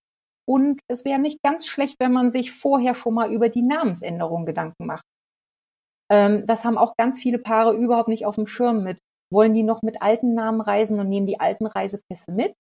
Und 0.48 0.82
es 0.88 1.06
wäre 1.06 1.20
nicht 1.20 1.42
ganz 1.44 1.68
schlecht, 1.68 1.98
wenn 2.00 2.12
man 2.12 2.30
sich 2.30 2.52
vorher 2.52 2.96
schon 2.96 3.14
mal 3.14 3.32
über 3.32 3.50
die 3.50 3.62
Namensänderung 3.62 4.46
Gedanken 4.46 4.86
macht. 4.86 5.06
Ähm, 6.12 6.46
das 6.46 6.66
haben 6.66 6.78
auch 6.78 6.96
ganz 6.98 7.20
viele 7.20 7.40
Paare 7.40 7.74
überhaupt 7.74 8.10
nicht 8.10 8.26
auf 8.26 8.36
dem 8.36 8.48
Schirm 8.48 8.84
mit. 8.84 9.00
Wollen 9.32 9.54
die 9.54 9.64
noch 9.64 9.82
mit 9.82 10.02
alten 10.02 10.34
Namen 10.34 10.62
reisen 10.62 11.00
und 11.00 11.08
nehmen 11.10 11.28
die 11.28 11.40
alten 11.40 11.66
Reisepässe 11.68 12.32
mit? 12.32 12.54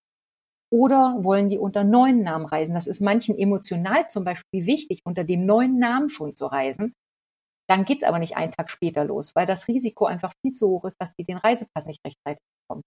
Oder 0.74 1.18
wollen 1.20 1.50
die 1.50 1.58
unter 1.58 1.84
neuen 1.84 2.24
Namen 2.24 2.46
reisen? 2.46 2.76
Das 2.76 2.88
ist 2.88 3.02
manchen 3.02 3.38
emotional 3.38 4.08
zum 4.08 4.24
Beispiel 4.24 4.66
wichtig, 4.66 5.02
unter 5.06 5.26
dem 5.26 5.46
neuen 5.46 5.80
Namen 5.80 6.08
schon 6.08 6.34
zu 6.34 6.46
reisen. 6.46 6.94
Dann 7.70 7.86
geht's 7.86 8.04
aber 8.04 8.20
nicht 8.20 8.38
einen 8.38 8.54
Tag 8.54 8.70
später 8.70 9.04
los, 9.06 9.36
weil 9.36 9.46
das 9.46 9.68
Risiko 9.68 10.06
einfach 10.06 10.34
viel 10.42 10.54
zu 10.54 10.70
hoch 10.70 10.86
ist, 10.86 10.98
dass 11.00 11.14
die 11.16 11.26
den 11.26 11.38
Reisepass 11.38 11.86
nicht 11.88 12.02
rechtzeitig 12.06 12.42
bekommen. 12.64 12.84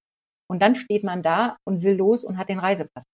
Und 0.51 0.63
dann 0.63 0.75
steht 0.75 1.05
man 1.05 1.23
da 1.23 1.57
und 1.67 1.83
will 1.83 1.97
los 1.97 2.25
und 2.25 2.39
hat 2.39 2.49
den 2.49 2.59
Reisepass. 2.59 3.05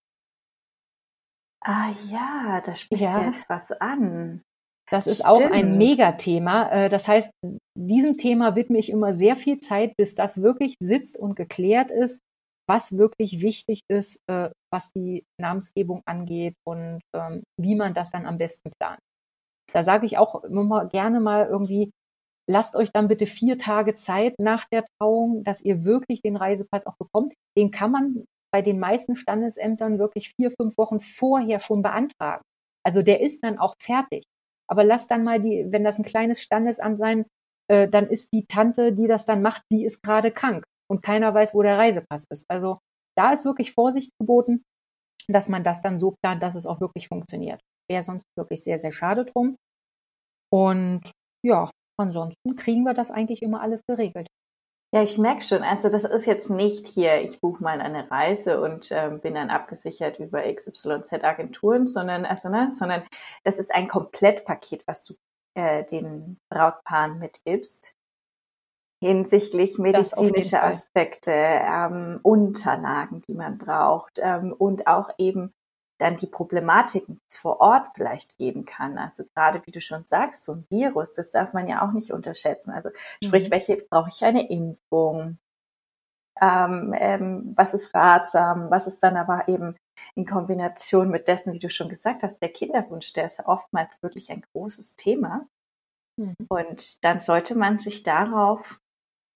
Ah 1.61 1.91
ja, 2.09 2.61
da 2.65 2.75
sprichst 2.75 3.03
ja. 3.03 3.31
jetzt 3.31 3.49
was 3.49 3.71
an. 3.71 4.41
Das 4.89 5.07
ist 5.07 5.19
Stimmt. 5.19 5.29
auch 5.29 5.51
ein 5.51 5.77
Megathema. 5.77 6.69
Äh, 6.69 6.89
das 6.89 7.07
heißt, 7.07 7.31
diesem 7.77 8.17
Thema 8.17 8.55
widme 8.55 8.77
ich 8.77 8.89
immer 8.89 9.13
sehr 9.13 9.35
viel 9.35 9.59
Zeit, 9.59 9.95
bis 9.95 10.15
das 10.15 10.41
wirklich 10.41 10.75
sitzt 10.81 11.17
und 11.17 11.35
geklärt 11.35 11.91
ist, 11.91 12.21
was 12.67 12.97
wirklich 12.97 13.41
wichtig 13.41 13.81
ist, 13.89 14.21
äh, 14.27 14.49
was 14.71 14.91
die 14.91 15.23
Namensgebung 15.39 16.01
angeht 16.05 16.55
und 16.65 16.99
ähm, 17.15 17.43
wie 17.59 17.75
man 17.75 17.93
das 17.93 18.11
dann 18.11 18.25
am 18.25 18.37
besten 18.37 18.71
plant. 18.79 18.99
Da 19.71 19.83
sage 19.83 20.05
ich 20.05 20.17
auch 20.17 20.43
immer 20.43 20.85
gerne 20.87 21.21
mal 21.21 21.47
irgendwie, 21.47 21.91
lasst 22.49 22.75
euch 22.75 22.91
dann 22.91 23.07
bitte 23.07 23.27
vier 23.27 23.57
Tage 23.57 23.93
Zeit 23.95 24.35
nach 24.39 24.67
der 24.71 24.85
Trauung, 24.97 25.43
dass 25.43 25.61
ihr 25.61 25.85
wirklich 25.85 26.21
den 26.21 26.35
Reisepass 26.35 26.85
auch 26.85 26.97
bekommt. 26.97 27.33
Den 27.57 27.71
kann 27.71 27.91
man 27.91 28.25
bei 28.53 28.61
den 28.61 28.79
meisten 28.79 29.15
Standesämtern 29.15 29.99
wirklich 29.99 30.33
vier, 30.35 30.51
fünf 30.51 30.77
Wochen 30.77 30.99
vorher 30.99 31.59
schon 31.59 31.81
beantragen. 31.81 32.43
Also 32.85 33.01
der 33.01 33.21
ist 33.21 33.43
dann 33.43 33.57
auch 33.57 33.75
fertig. 33.81 34.23
Aber 34.69 34.83
lasst 34.83 35.11
dann 35.11 35.23
mal 35.23 35.39
die, 35.39 35.65
wenn 35.69 35.83
das 35.83 35.99
ein 35.99 36.05
kleines 36.05 36.41
Standesamt 36.41 36.97
sein, 36.97 37.25
äh, 37.69 37.87
dann 37.87 38.07
ist 38.07 38.33
die 38.33 38.45
Tante, 38.45 38.93
die 38.93 39.07
das 39.07 39.25
dann 39.25 39.41
macht, 39.41 39.63
die 39.71 39.85
ist 39.85 40.01
gerade 40.01 40.31
krank 40.31 40.63
und 40.89 41.01
keiner 41.01 41.33
weiß, 41.33 41.53
wo 41.53 41.61
der 41.61 41.77
Reisepass 41.77 42.25
ist. 42.29 42.45
Also 42.49 42.79
da 43.17 43.33
ist 43.33 43.45
wirklich 43.45 43.73
Vorsicht 43.73 44.11
geboten, 44.19 44.63
dass 45.27 45.49
man 45.49 45.63
das 45.63 45.81
dann 45.81 45.97
so 45.97 46.15
plant, 46.21 46.41
dass 46.41 46.55
es 46.55 46.65
auch 46.65 46.81
wirklich 46.81 47.07
funktioniert. 47.07 47.61
Wäre 47.89 48.03
sonst 48.03 48.25
wirklich 48.37 48.63
sehr, 48.63 48.79
sehr 48.79 48.91
schade 48.91 49.25
drum. 49.25 49.57
Und 50.51 51.11
ja, 51.45 51.69
ansonsten 51.99 52.55
kriegen 52.55 52.83
wir 52.83 52.93
das 52.93 53.11
eigentlich 53.11 53.41
immer 53.41 53.61
alles 53.61 53.83
geregelt. 53.87 54.27
Ja, 54.93 55.01
ich 55.01 55.17
merke 55.17 55.41
schon. 55.41 55.63
Also 55.63 55.87
das 55.87 56.03
ist 56.03 56.25
jetzt 56.25 56.49
nicht 56.49 56.85
hier, 56.85 57.21
ich 57.21 57.39
buche 57.39 57.63
mal 57.63 57.79
eine 57.79 58.11
Reise 58.11 58.61
und 58.61 58.91
äh, 58.91 59.09
bin 59.21 59.35
dann 59.35 59.49
abgesichert 59.49 60.19
über 60.19 60.41
XYZ 60.41 61.23
Agenturen, 61.23 61.87
sondern 61.87 62.25
also 62.25 62.49
ne, 62.49 62.71
sondern 62.73 63.03
das 63.43 63.57
ist 63.57 63.73
ein 63.73 63.87
Komplettpaket, 63.87 64.85
was 64.87 65.03
du 65.03 65.13
äh, 65.55 65.85
den 65.85 66.37
Brautpaaren 66.49 67.19
mitgibst 67.19 67.95
hinsichtlich 69.03 69.79
medizinischer 69.79 70.63
Aspekte, 70.63 71.31
ähm, 71.31 72.19
Unterlagen, 72.21 73.21
die 73.27 73.33
man 73.33 73.57
braucht 73.57 74.19
ähm, 74.21 74.53
und 74.53 74.87
auch 74.87 75.09
eben 75.17 75.53
dann 76.01 76.17
die 76.17 76.27
Problematiken 76.27 77.19
vor 77.29 77.61
Ort 77.61 77.87
vielleicht 77.95 78.37
geben 78.37 78.65
kann. 78.65 78.97
Also 78.97 79.23
gerade 79.35 79.61
wie 79.65 79.71
du 79.71 79.79
schon 79.79 80.03
sagst, 80.05 80.43
so 80.43 80.53
ein 80.53 80.65
Virus, 80.69 81.13
das 81.13 81.31
darf 81.31 81.53
man 81.53 81.67
ja 81.67 81.87
auch 81.87 81.91
nicht 81.91 82.11
unterschätzen. 82.11 82.71
Also 82.71 82.89
sprich, 83.23 83.47
mhm. 83.47 83.51
welche 83.51 83.77
brauche 83.77 84.09
ich 84.09 84.23
eine 84.23 84.49
Impfung? 84.49 85.37
Ähm, 86.41 86.93
ähm, 86.97 87.53
was 87.55 87.75
ist 87.75 87.93
ratsam? 87.93 88.71
Was 88.71 88.87
ist 88.87 89.03
dann 89.03 89.15
aber 89.15 89.47
eben 89.47 89.75
in 90.15 90.25
Kombination 90.25 91.09
mit 91.09 91.27
dessen, 91.27 91.53
wie 91.53 91.59
du 91.59 91.69
schon 91.69 91.89
gesagt 91.89 92.23
hast, 92.23 92.41
der 92.41 92.49
Kinderwunsch, 92.49 93.13
der 93.13 93.27
ist 93.27 93.37
ja 93.37 93.47
oftmals 93.47 94.01
wirklich 94.01 94.31
ein 94.31 94.43
großes 94.53 94.95
Thema. 94.95 95.47
Mhm. 96.17 96.35
Und 96.49 97.03
dann 97.05 97.19
sollte 97.19 97.55
man 97.55 97.77
sich 97.77 98.01
darauf 98.01 98.79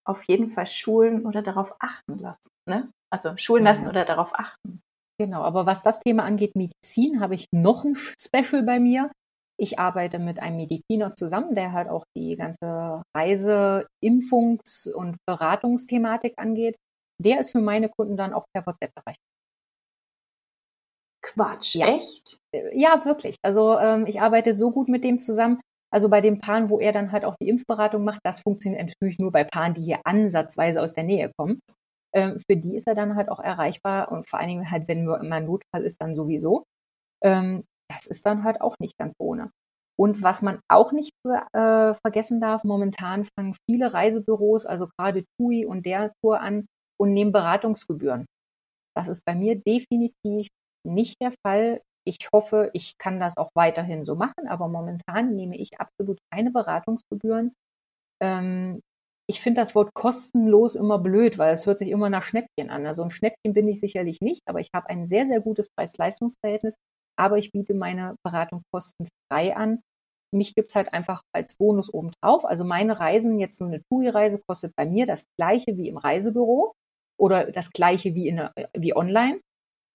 auf 0.08 0.24
jeden 0.24 0.50
Fall 0.50 0.68
schulen 0.68 1.26
oder 1.26 1.44
darauf 1.44 1.76
achten 1.80 2.18
lassen. 2.18 2.50
Ne? 2.68 2.92
Also 3.12 3.38
schulen 3.38 3.64
lassen 3.64 3.88
oder 3.88 4.04
darauf 4.04 4.34
achten. 4.34 4.82
Genau, 5.18 5.42
aber 5.44 5.66
was 5.66 5.82
das 5.82 6.02
Thema 6.02 6.24
angeht, 6.24 6.56
Medizin, 6.56 7.22
habe 7.22 7.36
ich 7.36 7.48
noch 7.52 7.86
ein 7.86 7.96
Special 7.96 8.64
bei 8.64 8.80
mir. 8.80 9.12
Ich 9.58 9.80
arbeite 9.80 10.20
mit 10.20 10.42
einem 10.42 10.58
Mediziner 10.58 11.14
zusammen, 11.14 11.56
der 11.56 11.72
halt 11.72 11.88
auch 11.88 12.04
die 12.18 12.36
ganze 12.36 13.04
Reise-, 13.16 13.88
Impfungs- 14.04 14.92
und 14.92 15.16
Beratungsthematik 15.26 16.34
angeht. 16.38 16.76
Der 17.24 17.40
ist 17.40 17.52
für 17.52 17.62
meine 17.62 17.88
Kunden 17.88 18.18
dann 18.18 18.34
auch 18.34 18.46
per 18.54 18.66
WhatsApp 18.66 18.92
erreichbar. 18.96 19.16
Quatsch, 21.22 21.76
ja. 21.76 21.88
echt? 21.88 22.38
Äh, 22.54 22.78
ja, 22.78 23.04
wirklich. 23.06 23.38
Also 23.42 23.80
ähm, 23.80 24.06
ich 24.08 24.22
arbeite 24.22 24.54
so 24.54 24.72
gut 24.72 24.90
mit 24.90 25.04
dem 25.04 25.18
zusammen. 25.18 25.60
Also 25.92 26.10
bei 26.10 26.20
den 26.20 26.40
Paaren, 26.40 26.70
wo 26.70 26.80
er 26.80 26.92
dann 26.92 27.12
halt 27.12 27.24
auch 27.24 27.36
die 27.42 27.48
Impfberatung 27.48 28.04
macht, 28.04 28.20
das 28.24 28.42
funktioniert 28.42 28.86
natürlich 28.86 29.18
nur 29.18 29.32
bei 29.32 29.46
Paaren, 29.46 29.74
die 29.74 29.84
hier 29.84 30.02
ansatzweise 30.04 30.82
aus 30.82 30.94
der 30.94 31.06
Nähe 31.06 31.32
kommen. 31.38 31.62
Ähm, 32.16 32.40
für 32.40 32.58
die 32.58 32.78
ist 32.78 32.88
er 32.88 32.96
dann 32.96 33.16
halt 33.16 33.30
auch 33.30 33.40
erreichbar 33.40 34.12
und 34.12 34.28
vor 34.30 34.40
allen 34.40 34.50
Dingen 34.50 34.72
halt, 34.72 34.88
wenn 34.88 35.04
nur 35.06 35.20
immer 35.20 35.42
Notfall 35.42 35.84
ist, 35.86 36.02
dann 36.02 36.16
sowieso. 36.16 36.66
Ähm, 37.24 37.66
das 37.90 38.08
ist 38.08 38.26
dann 38.26 38.44
halt 38.44 38.62
auch 38.62 38.76
nicht 38.80 38.98
ganz 38.98 39.16
ohne. 39.20 39.52
Und 39.98 40.22
was 40.24 40.42
man 40.42 40.60
auch 40.70 40.92
nicht 40.92 41.14
äh, 41.26 41.94
vergessen 41.96 42.42
darf, 42.42 42.64
momentan 42.66 43.26
fangen 43.38 43.56
viele 43.70 43.94
Reisebüros, 43.94 44.66
also 44.66 44.88
gerade 44.98 45.24
TUI 45.40 45.66
und 45.66 45.86
der 45.86 46.14
Tour 46.22 46.42
an 46.42 46.68
und 47.00 47.14
nehmen 47.14 47.32
Beratungsgebühren. 47.32 48.26
Das 48.96 49.08
ist 49.08 49.26
bei 49.26 49.36
mir 49.36 49.60
definitiv 49.62 50.48
nicht 50.86 51.16
der 51.22 51.32
Fall. 51.46 51.82
Ich 52.08 52.30
hoffe, 52.34 52.70
ich 52.74 52.98
kann 53.00 53.20
das 53.20 53.38
auch 53.38 53.50
weiterhin 53.56 54.04
so 54.04 54.16
machen, 54.16 54.48
aber 54.48 54.68
momentan 54.68 55.36
nehme 55.36 55.58
ich 55.58 55.80
absolut 55.80 56.20
keine 56.34 56.52
Beratungsgebühren. 56.52 57.54
Ähm, 58.22 58.82
ich 59.28 59.42
finde 59.42 59.62
das 59.62 59.74
Wort 59.74 59.94
kostenlos 59.94 60.76
immer 60.76 61.00
blöd, 61.00 61.38
weil 61.38 61.54
es 61.54 61.66
hört 61.66 61.80
sich 61.80 61.90
immer 61.90 62.10
nach 62.10 62.24
Schnäppchen 62.24 62.70
an. 62.70 62.86
Also 62.86 63.04
ein 63.04 63.10
Schnäppchen 63.12 63.54
bin 63.54 63.68
ich 63.68 63.80
sicherlich 63.80 64.22
nicht, 64.22 64.42
aber 64.48 64.60
ich 64.60 64.70
habe 64.74 64.90
ein 64.90 65.08
sehr, 65.08 65.28
sehr 65.28 65.42
gutes 65.42 65.70
Preis-Leistungs-Verhältnis. 65.76 66.76
Aber 67.18 67.38
ich 67.38 67.52
biete 67.52 67.74
meine 67.74 68.16
Beratung 68.24 68.62
kostenfrei 68.72 69.56
an. 69.56 69.82
Mich 70.34 70.54
gibt's 70.54 70.76
halt 70.76 70.94
einfach 70.94 71.22
als 71.34 71.56
Bonus 71.56 71.92
obendrauf. 71.94 72.46
Also 72.46 72.66
meine 72.66 73.00
Reisen, 73.00 73.40
jetzt 73.40 73.58
so 73.58 73.66
eine 73.66 73.82
TUI-Reise, 73.90 74.42
kostet 74.48 74.74
bei 74.76 74.86
mir 74.86 75.06
das 75.08 75.24
gleiche 75.40 75.78
wie 75.78 75.88
im 75.88 75.98
Reisebüro 75.98 76.74
oder 77.20 77.52
das 77.52 77.72
gleiche 77.72 78.14
wie, 78.16 78.28
in, 78.28 78.50
wie 78.78 78.96
online. 78.96 79.40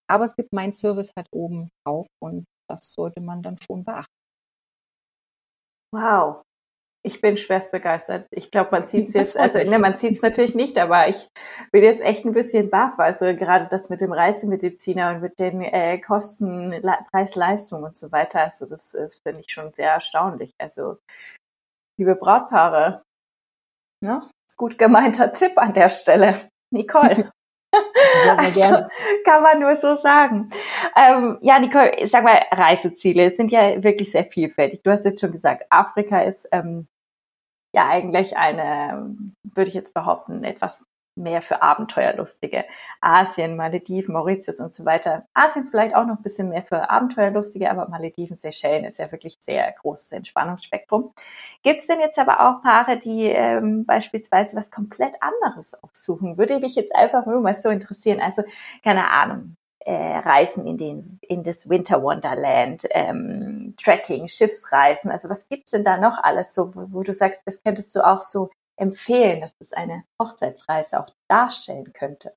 Aber 0.08 0.24
es 0.24 0.34
gibt 0.34 0.52
meinen 0.52 0.72
Service 0.72 1.12
halt 1.16 1.28
oben 1.32 1.68
drauf 1.84 2.08
und 2.20 2.46
das 2.68 2.92
sollte 2.92 3.20
man 3.20 3.42
dann 3.42 3.58
schon 3.58 3.84
beachten. 3.84 4.12
Wow, 5.92 6.42
ich 7.02 7.20
bin 7.20 7.36
schwerst 7.36 7.72
begeistert. 7.72 8.26
Ich 8.30 8.50
glaube, 8.50 8.70
man 8.72 8.86
sieht 8.86 9.08
es 9.08 9.14
jetzt, 9.14 9.38
also 9.38 9.58
ne, 9.58 9.78
man 9.78 9.96
sieht 9.96 10.16
es 10.16 10.22
natürlich 10.22 10.54
nicht, 10.54 10.78
aber 10.78 11.08
ich 11.08 11.28
bin 11.72 11.82
jetzt 11.82 12.02
echt 12.02 12.26
ein 12.26 12.32
bisschen 12.32 12.70
baff. 12.70 12.98
Also 12.98 13.26
gerade 13.34 13.68
das 13.70 13.88
mit 13.88 14.00
dem 14.00 14.12
Reisemediziner 14.12 15.10
und 15.10 15.20
mit 15.22 15.38
den 15.38 15.62
äh, 15.62 15.98
Kosten, 15.98 16.74
Preis-Leistung 17.10 17.84
und 17.84 17.96
so 17.96 18.12
weiter. 18.12 18.40
Also 18.40 18.66
das, 18.66 18.92
das 18.92 19.16
finde 19.16 19.40
ich 19.40 19.50
schon 19.50 19.72
sehr 19.72 19.92
erstaunlich. 19.92 20.52
Also 20.58 20.98
liebe 21.98 22.16
Brautpaare, 22.16 23.02
ne? 24.02 24.28
gut 24.56 24.76
gemeinter 24.76 25.32
Tipp 25.32 25.52
an 25.56 25.72
der 25.72 25.88
Stelle. 25.88 26.34
Nicole. 26.70 27.30
Also, 28.36 28.60
kann 29.24 29.42
man 29.42 29.60
nur 29.60 29.76
so 29.76 29.94
sagen. 29.94 30.50
Ähm, 30.96 31.38
ja, 31.40 31.58
Nicole, 31.58 32.06
sag 32.08 32.24
mal, 32.24 32.42
Reiseziele 32.50 33.30
sind 33.30 33.50
ja 33.50 33.82
wirklich 33.82 34.10
sehr 34.10 34.24
vielfältig. 34.24 34.82
Du 34.82 34.90
hast 34.90 35.04
jetzt 35.04 35.20
schon 35.20 35.32
gesagt, 35.32 35.64
Afrika 35.70 36.20
ist 36.20 36.48
ähm, 36.52 36.86
ja 37.72 37.88
eigentlich 37.88 38.36
eine, 38.36 39.14
würde 39.42 39.68
ich 39.68 39.74
jetzt 39.74 39.94
behaupten, 39.94 40.44
etwas 40.44 40.86
mehr 41.16 41.42
für 41.42 41.62
Abenteuerlustige. 41.62 42.64
Asien, 43.00 43.56
Malediven, 43.56 44.14
Mauritius 44.14 44.60
und 44.60 44.72
so 44.72 44.84
weiter. 44.84 45.26
Asien 45.34 45.66
vielleicht 45.70 45.94
auch 45.94 46.06
noch 46.06 46.16
ein 46.16 46.22
bisschen 46.22 46.48
mehr 46.48 46.62
für 46.62 46.90
Abenteuerlustige, 46.90 47.70
aber 47.70 47.88
Malediven, 47.88 48.36
Seychellen 48.36 48.84
ist 48.84 48.98
ja 48.98 49.10
wirklich 49.12 49.36
sehr 49.40 49.70
großes 49.72 50.12
Entspannungsspektrum. 50.12 51.12
Gibt 51.62 51.80
es 51.80 51.86
denn 51.86 52.00
jetzt 52.00 52.18
aber 52.18 52.40
auch 52.40 52.62
Paare, 52.62 52.98
die 52.98 53.26
ähm, 53.26 53.84
beispielsweise 53.86 54.56
was 54.56 54.70
komplett 54.70 55.14
anderes 55.20 55.74
aufsuchen? 55.82 56.38
Würde 56.38 56.60
mich 56.60 56.74
jetzt 56.74 56.94
einfach 56.94 57.26
nur 57.26 57.40
mal 57.40 57.54
so 57.54 57.68
interessieren. 57.70 58.20
Also, 58.20 58.42
keine 58.82 59.10
Ahnung, 59.10 59.56
äh, 59.80 60.18
Reisen 60.18 60.66
in 60.66 60.78
den 60.78 61.18
in 61.22 61.42
das 61.42 61.68
Winter 61.68 62.02
Wonderland, 62.02 62.86
ähm, 62.90 63.74
Trekking, 63.82 64.28
Schiffsreisen. 64.28 65.10
Also 65.10 65.28
was 65.28 65.48
gibt's 65.48 65.70
denn 65.70 65.84
da 65.84 65.96
noch 65.96 66.22
alles 66.22 66.54
so, 66.54 66.74
wo, 66.74 66.86
wo 66.90 67.02
du 67.02 67.12
sagst, 67.12 67.42
das 67.46 67.62
könntest 67.62 67.94
du 67.96 68.06
auch 68.06 68.22
so 68.22 68.50
empfehlen, 68.78 69.40
dass 69.40 69.52
das 69.58 69.72
eine 69.72 70.04
Hochzeitsreise 70.20 71.00
auch 71.00 71.08
darstellen 71.28 71.92
könnte? 71.92 72.34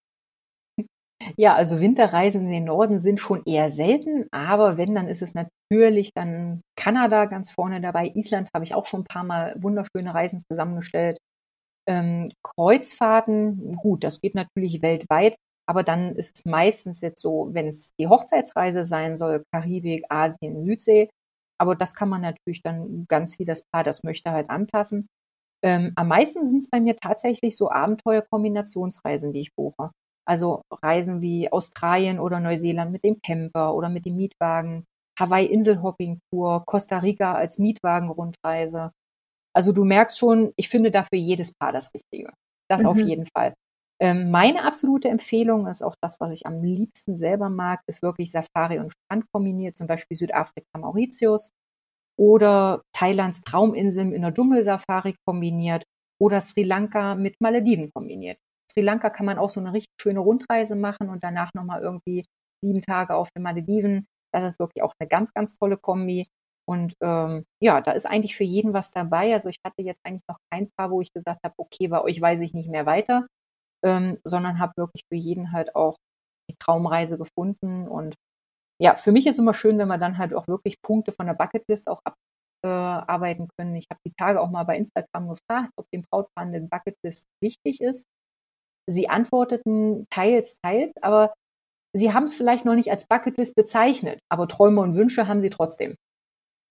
Ja, 1.38 1.56
also 1.56 1.80
Winterreisen 1.80 2.46
in 2.46 2.52
den 2.52 2.66
Norden 2.66 3.00
sind 3.00 3.20
schon 3.20 3.44
eher 3.46 3.70
selten, 3.72 4.28
aber 4.32 4.78
wenn, 4.78 4.94
dann 4.94 5.08
ist 5.08 5.22
es 5.22 5.34
natürlich 5.34 6.12
dann 6.14 6.62
Kanada 6.76 7.26
ganz 7.26 7.52
vorne 7.52 7.80
dabei. 7.82 8.12
Island 8.14 8.50
habe 8.54 8.66
ich 8.66 8.76
auch 8.76 8.86
schon 8.86 9.02
ein 9.02 9.06
paar 9.06 9.24
Mal 9.24 9.56
wunderschöne 9.58 10.14
Reisen 10.14 10.44
zusammengestellt. 10.50 11.18
Ähm, 11.88 12.30
Kreuzfahrten, 12.44 13.76
gut, 13.76 14.04
das 14.04 14.22
geht 14.22 14.36
natürlich 14.36 14.82
weltweit, 14.82 15.36
aber 15.68 15.84
dann 15.84 16.16
ist 16.16 16.40
es 16.40 16.46
meistens 16.46 17.02
jetzt 17.02 17.22
so, 17.22 17.50
wenn 17.52 17.68
es 17.68 17.92
die 18.00 18.08
Hochzeitsreise 18.08 18.84
sein 18.86 19.16
soll, 19.18 19.44
Karibik, 19.52 20.06
Asien, 20.10 20.66
Südsee. 20.66 21.10
Aber 21.60 21.76
das 21.76 21.96
kann 21.96 22.10
man 22.10 22.22
natürlich 22.22 22.62
dann 22.62 23.06
ganz 23.08 23.40
wie 23.40 23.46
das 23.46 23.64
Paar 23.72 23.84
das 23.84 24.04
möchte 24.04 24.32
halt 24.32 24.50
anpassen. 24.50 25.08
Ähm, 25.64 25.94
am 25.96 26.10
meisten 26.10 26.46
sind 26.46 26.58
es 26.58 26.70
bei 26.70 26.82
mir 26.82 26.98
tatsächlich 26.98 27.56
so 27.56 27.72
Abenteuer-Kombinationsreisen, 27.72 29.32
die 29.32 29.42
ich 29.42 29.56
buche. 29.56 29.92
Also 30.28 30.62
Reisen 30.84 31.22
wie 31.22 31.52
Australien 31.52 32.20
oder 32.20 32.40
Neuseeland 32.40 32.92
mit 32.92 33.04
dem 33.04 33.20
Camper 33.22 33.74
oder 33.74 33.90
mit 33.90 34.06
dem 34.06 34.16
Mietwagen, 34.18 34.86
Hawaii 35.20 35.46
Inselhopping 35.46 36.20
Tour, 36.30 36.64
Costa 36.66 36.98
Rica 37.00 37.34
als 37.34 37.60
Mietwagen-Rundreise. 37.60 38.92
Also 39.56 39.72
du 39.72 39.86
merkst 39.86 40.18
schon, 40.18 40.52
ich 40.58 40.68
finde 40.68 40.92
dafür 40.92 41.20
jedes 41.20 41.54
Paar 41.54 41.72
das 41.72 41.94
Richtige. 41.94 42.34
Das 42.70 42.84
mhm. 42.84 42.90
auf 42.90 43.00
jeden 43.00 43.26
Fall. 43.28 43.54
Ähm, 44.02 44.32
meine 44.32 44.64
absolute 44.66 45.10
Empfehlung 45.10 45.68
ist 45.68 45.84
auch 45.84 45.96
das, 46.02 46.20
was 46.20 46.32
ich 46.32 46.46
am 46.46 46.62
liebsten 46.64 47.16
selber 47.18 47.50
mag, 47.50 47.82
ist 47.88 48.02
wirklich 48.02 48.32
Safari 48.32 48.80
und 48.80 48.92
Strand 48.92 49.26
kombiniert, 49.32 49.78
zum 49.78 49.88
Beispiel 49.88 50.18
Südafrika 50.18 50.78
Mauritius 50.78 51.52
oder 52.18 52.82
Thailands 52.94 53.42
Trauminseln 53.44 54.14
in 54.14 54.22
der 54.22 54.34
Dschungelsafari 54.34 55.16
kombiniert 55.28 55.84
oder 56.20 56.42
Sri 56.42 56.64
Lanka 56.64 57.16
mit 57.16 57.36
Malediven 57.42 57.92
kombiniert. 57.94 58.38
Sri 58.72 58.82
Lanka 58.82 59.10
kann 59.10 59.26
man 59.26 59.38
auch 59.38 59.50
so 59.50 59.60
eine 59.60 59.74
richtig 59.74 59.94
schöne 60.02 60.20
Rundreise 60.20 60.76
machen 60.76 61.10
und 61.10 61.24
danach 61.24 61.52
nochmal 61.56 61.82
irgendwie 61.82 62.26
sieben 62.64 62.82
Tage 62.82 63.16
auf 63.16 63.30
den 63.36 63.44
Malediven. 63.44 64.08
Das 64.34 64.44
ist 64.46 64.60
wirklich 64.60 64.84
auch 64.84 64.94
eine 65.00 65.08
ganz, 65.08 65.34
ganz 65.34 65.56
tolle 65.58 65.78
Kombi. 65.78 66.28
Und 66.66 66.94
ähm, 67.02 67.46
ja, 67.62 67.82
da 67.82 67.92
ist 67.92 68.06
eigentlich 68.06 68.36
für 68.36 68.46
jeden 68.46 68.74
was 68.74 68.92
dabei. 68.92 69.34
Also 69.34 69.50
ich 69.50 69.58
hatte 69.66 69.82
jetzt 69.84 70.00
eigentlich 70.06 70.24
noch 70.30 70.38
kein 70.52 70.70
Paar, 70.78 70.92
wo 70.92 71.02
ich 71.02 71.12
gesagt 71.14 71.42
habe, 71.44 71.54
okay, 71.58 71.88
bei 71.88 72.02
euch 72.02 72.22
weiß 72.22 72.42
ich 72.42 72.54
nicht 72.54 72.70
mehr 72.70 72.86
weiter 72.86 73.28
ähm, 73.84 74.18
sondern 74.24 74.60
habe 74.60 74.74
wirklich 74.78 75.04
für 75.12 75.18
jeden 75.18 75.52
halt 75.52 75.76
auch 75.76 75.96
die 76.50 76.56
Traumreise 76.60 77.18
gefunden. 77.18 77.88
Und 77.88 78.16
ja, 78.82 78.96
für 78.96 79.12
mich 79.12 79.28
ist 79.28 79.40
immer 79.40 79.54
schön, 79.54 79.78
wenn 79.78 79.88
wir 79.88 79.98
dann 79.98 80.18
halt 80.18 80.34
auch 80.34 80.48
wirklich 80.48 80.76
Punkte 80.82 81.12
von 81.12 81.28
der 81.28 81.34
Bucketlist 81.34 81.88
auch 81.88 82.02
abarbeiten 82.66 83.50
können. 83.58 83.76
Ich 83.76 83.88
habe 83.92 84.00
die 84.08 84.14
Tage 84.18 84.40
auch 84.40 84.50
mal 84.50 84.64
bei 84.64 84.78
Instagram 84.78 85.30
gefragt, 85.30 85.72
ob 85.76 85.86
dem 85.94 86.04
Brautpaar 86.10 86.46
eine 86.46 86.62
Bucketlist 86.62 87.26
wichtig 87.42 87.82
ist. 87.82 88.06
Sie 88.90 89.10
antworteten 89.10 90.06
teils, 90.10 90.58
teils, 90.64 90.94
aber 91.02 91.34
sie 91.94 92.14
haben 92.14 92.26
es 92.26 92.36
vielleicht 92.36 92.66
noch 92.66 92.76
nicht 92.76 92.90
als 92.90 93.06
Bucketlist 93.08 93.56
bezeichnet, 93.56 94.20
aber 94.30 94.48
Träume 94.48 94.82
und 94.82 94.96
Wünsche 94.96 95.28
haben 95.28 95.42
sie 95.42 95.50
trotzdem. 95.50 95.96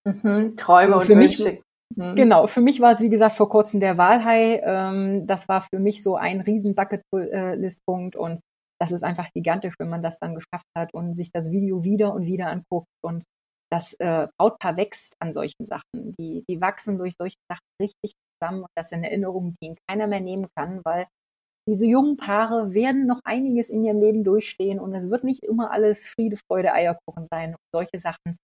Mhm, 0.07 0.57
Träume 0.57 0.97
und, 0.97 1.03
und 1.03 1.09
Wünsche. 1.09 1.53
Mich, 1.53 1.63
Mhm. 1.97 2.15
Genau, 2.15 2.47
für 2.47 2.61
mich 2.61 2.81
war 2.81 2.93
es, 2.93 3.01
wie 3.01 3.09
gesagt, 3.09 3.35
vor 3.35 3.49
kurzem 3.49 3.81
der 3.81 3.99
Wahlhai. 3.99 4.61
Ähm, 4.65 5.27
das 5.27 5.49
war 5.49 5.61
für 5.63 5.79
mich 5.79 6.03
so 6.03 6.17
ein 6.17 6.41
riesen 6.41 6.75
Bucketlist-Punkt 6.75 8.17
und 8.17 8.41
das 8.81 8.93
ist 8.93 9.05
einfach 9.05 9.31
gigantisch, 9.33 9.75
wenn 9.79 9.89
man 9.89 10.03
das 10.03 10.19
dann 10.19 10.35
geschafft 10.35 10.67
hat 10.77 10.93
und 10.93 11.15
sich 11.15 11.31
das 11.33 11.51
Video 11.51 11.85
wieder 11.85 12.13
und 12.13 12.27
wieder 12.27 12.49
anguckt 12.49 12.89
und 13.05 13.23
das 13.71 13.95
äh, 14.01 14.27
Brautpaar 14.39 14.77
wächst 14.77 15.15
an 15.21 15.33
solchen 15.33 15.65
Sachen. 15.65 16.13
Die, 16.19 16.45
die 16.49 16.61
wachsen 16.61 16.99
durch 16.99 17.15
solche 17.19 17.39
Sachen 17.51 17.65
richtig 17.81 18.13
zusammen 18.39 18.63
und 18.63 18.71
das 18.77 18.91
sind 18.91 19.05
Erinnerungen, 19.05 19.55
die 19.61 19.69
ihnen 19.69 19.79
keiner 19.89 20.07
mehr 20.07 20.21
nehmen 20.21 20.49
kann, 20.57 20.81
weil 20.85 21.07
diese 21.69 21.87
jungen 21.87 22.17
Paare 22.17 22.75
werden 22.75 23.07
noch 23.07 23.21
einiges 23.25 23.71
in 23.71 23.85
ihrem 23.85 24.01
Leben 24.01 24.25
durchstehen 24.25 24.81
und 24.81 24.95
es 24.95 25.09
wird 25.11 25.23
nicht 25.23 25.45
immer 25.45 25.71
alles 25.71 26.09
Friede, 26.09 26.37
Freude, 26.37 26.73
Eierkuchen 26.73 27.27
sein. 27.31 27.51
Und 27.51 27.61
solche 27.73 27.99
Sachen 27.99 28.37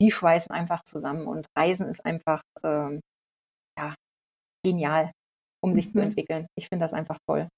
die 0.00 0.10
schweißen 0.10 0.50
einfach 0.50 0.82
zusammen 0.84 1.26
und 1.26 1.46
Reisen 1.56 1.88
ist 1.88 2.04
einfach 2.04 2.42
ähm, 2.62 3.00
ja, 3.78 3.94
genial, 4.64 5.12
um 5.62 5.74
sich 5.74 5.88
mhm. 5.88 5.92
zu 5.92 5.98
entwickeln. 6.00 6.46
Ich 6.56 6.68
finde 6.68 6.84
das 6.84 6.92
einfach 6.92 7.18
toll. 7.26 7.48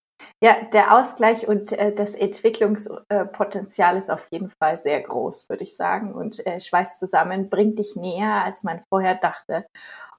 Ja, 0.42 0.62
der 0.72 0.96
Ausgleich 0.96 1.48
und 1.48 1.72
äh, 1.72 1.94
das 1.94 2.14
Entwicklungspotenzial 2.14 3.96
ist 3.96 4.10
auf 4.10 4.28
jeden 4.30 4.50
Fall 4.50 4.76
sehr 4.76 5.00
groß, 5.02 5.48
würde 5.48 5.64
ich 5.64 5.76
sagen. 5.76 6.14
Und 6.14 6.44
äh, 6.46 6.60
schweißt 6.60 6.98
zusammen, 6.98 7.48
bringt 7.48 7.78
dich 7.78 7.96
näher, 7.96 8.44
als 8.44 8.62
man 8.62 8.82
vorher 8.88 9.14
dachte. 9.14 9.66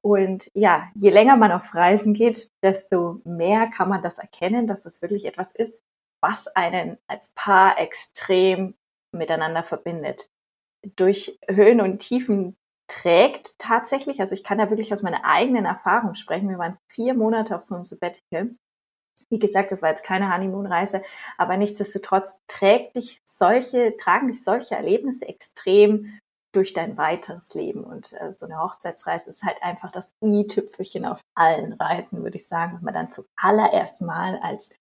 Und 0.02 0.50
ja, 0.56 0.90
je 0.96 1.12
länger 1.12 1.38
man 1.38 1.52
auf 1.52 1.76
Reisen 1.76 2.14
geht, 2.14 2.50
desto 2.64 3.22
mehr 3.24 3.68
kann 3.68 3.90
man 3.90 4.02
das 4.02 4.18
erkennen, 4.18 4.66
dass 4.66 4.86
es 4.86 5.02
wirklich 5.02 5.26
etwas 5.26 5.52
ist, 5.54 5.82
was 6.24 6.48
einen 6.48 6.98
als 7.08 7.32
Paar 7.36 7.80
extrem 7.80 8.76
miteinander 9.12 9.64
verbindet 9.64 10.30
durch 10.96 11.40
Höhen 11.48 11.82
und 11.82 12.00
Tiefen 12.00 12.56
trägt 12.88 13.58
tatsächlich. 13.58 14.20
Also 14.20 14.34
ich 14.34 14.44
kann 14.44 14.58
da 14.58 14.70
wirklich 14.70 14.92
aus 14.94 15.02
meiner 15.02 15.24
eigenen 15.24 15.66
Erfahrung 15.66 16.16
sprechen. 16.16 16.50
Wir 16.50 16.58
waren 16.58 16.78
vier 16.90 17.14
Monate 17.14 17.56
auf 17.56 17.64
so 17.64 17.76
einem 17.76 17.86
Sabbatical. 17.86 18.56
Wie 19.30 19.40
gesagt, 19.40 19.72
das 19.72 19.82
war 19.82 19.90
jetzt 19.90 20.04
keine 20.04 20.34
Honeymoon-Reise, 20.34 21.04
aber 21.38 21.56
nichtsdestotrotz 21.56 22.38
trägt 22.48 22.98
dich 22.98 23.22
solche, 23.26 23.96
tragen 23.96 24.28
dich 24.28 24.44
solche 24.44 24.76
Erlebnisse 24.76 25.26
extrem 25.26 26.20
durch 26.54 26.74
dein 26.74 26.98
weiteres 26.98 27.54
Leben. 27.54 27.86
Und 27.86 28.12
äh, 28.14 28.34
so 28.36 28.46
eine 28.46 28.60
Hochzeitsreise 28.60 29.30
ist 29.30 29.44
halt 29.44 29.64
einfach 29.64 29.92
das 29.92 30.12
i-Tüpfelchen 30.22 31.06
auf 31.06 31.22
allen 31.34 31.74
Reisen, 31.74 32.24
würde 32.24 32.36
ich 32.38 32.48
sagen, 32.48 32.78
wenn 32.78 32.84
man 32.84 32.94
dann 32.94 33.12
zum 33.12 33.26
allerersten 33.38 34.06
Mal 34.06 34.38
als 34.40 34.76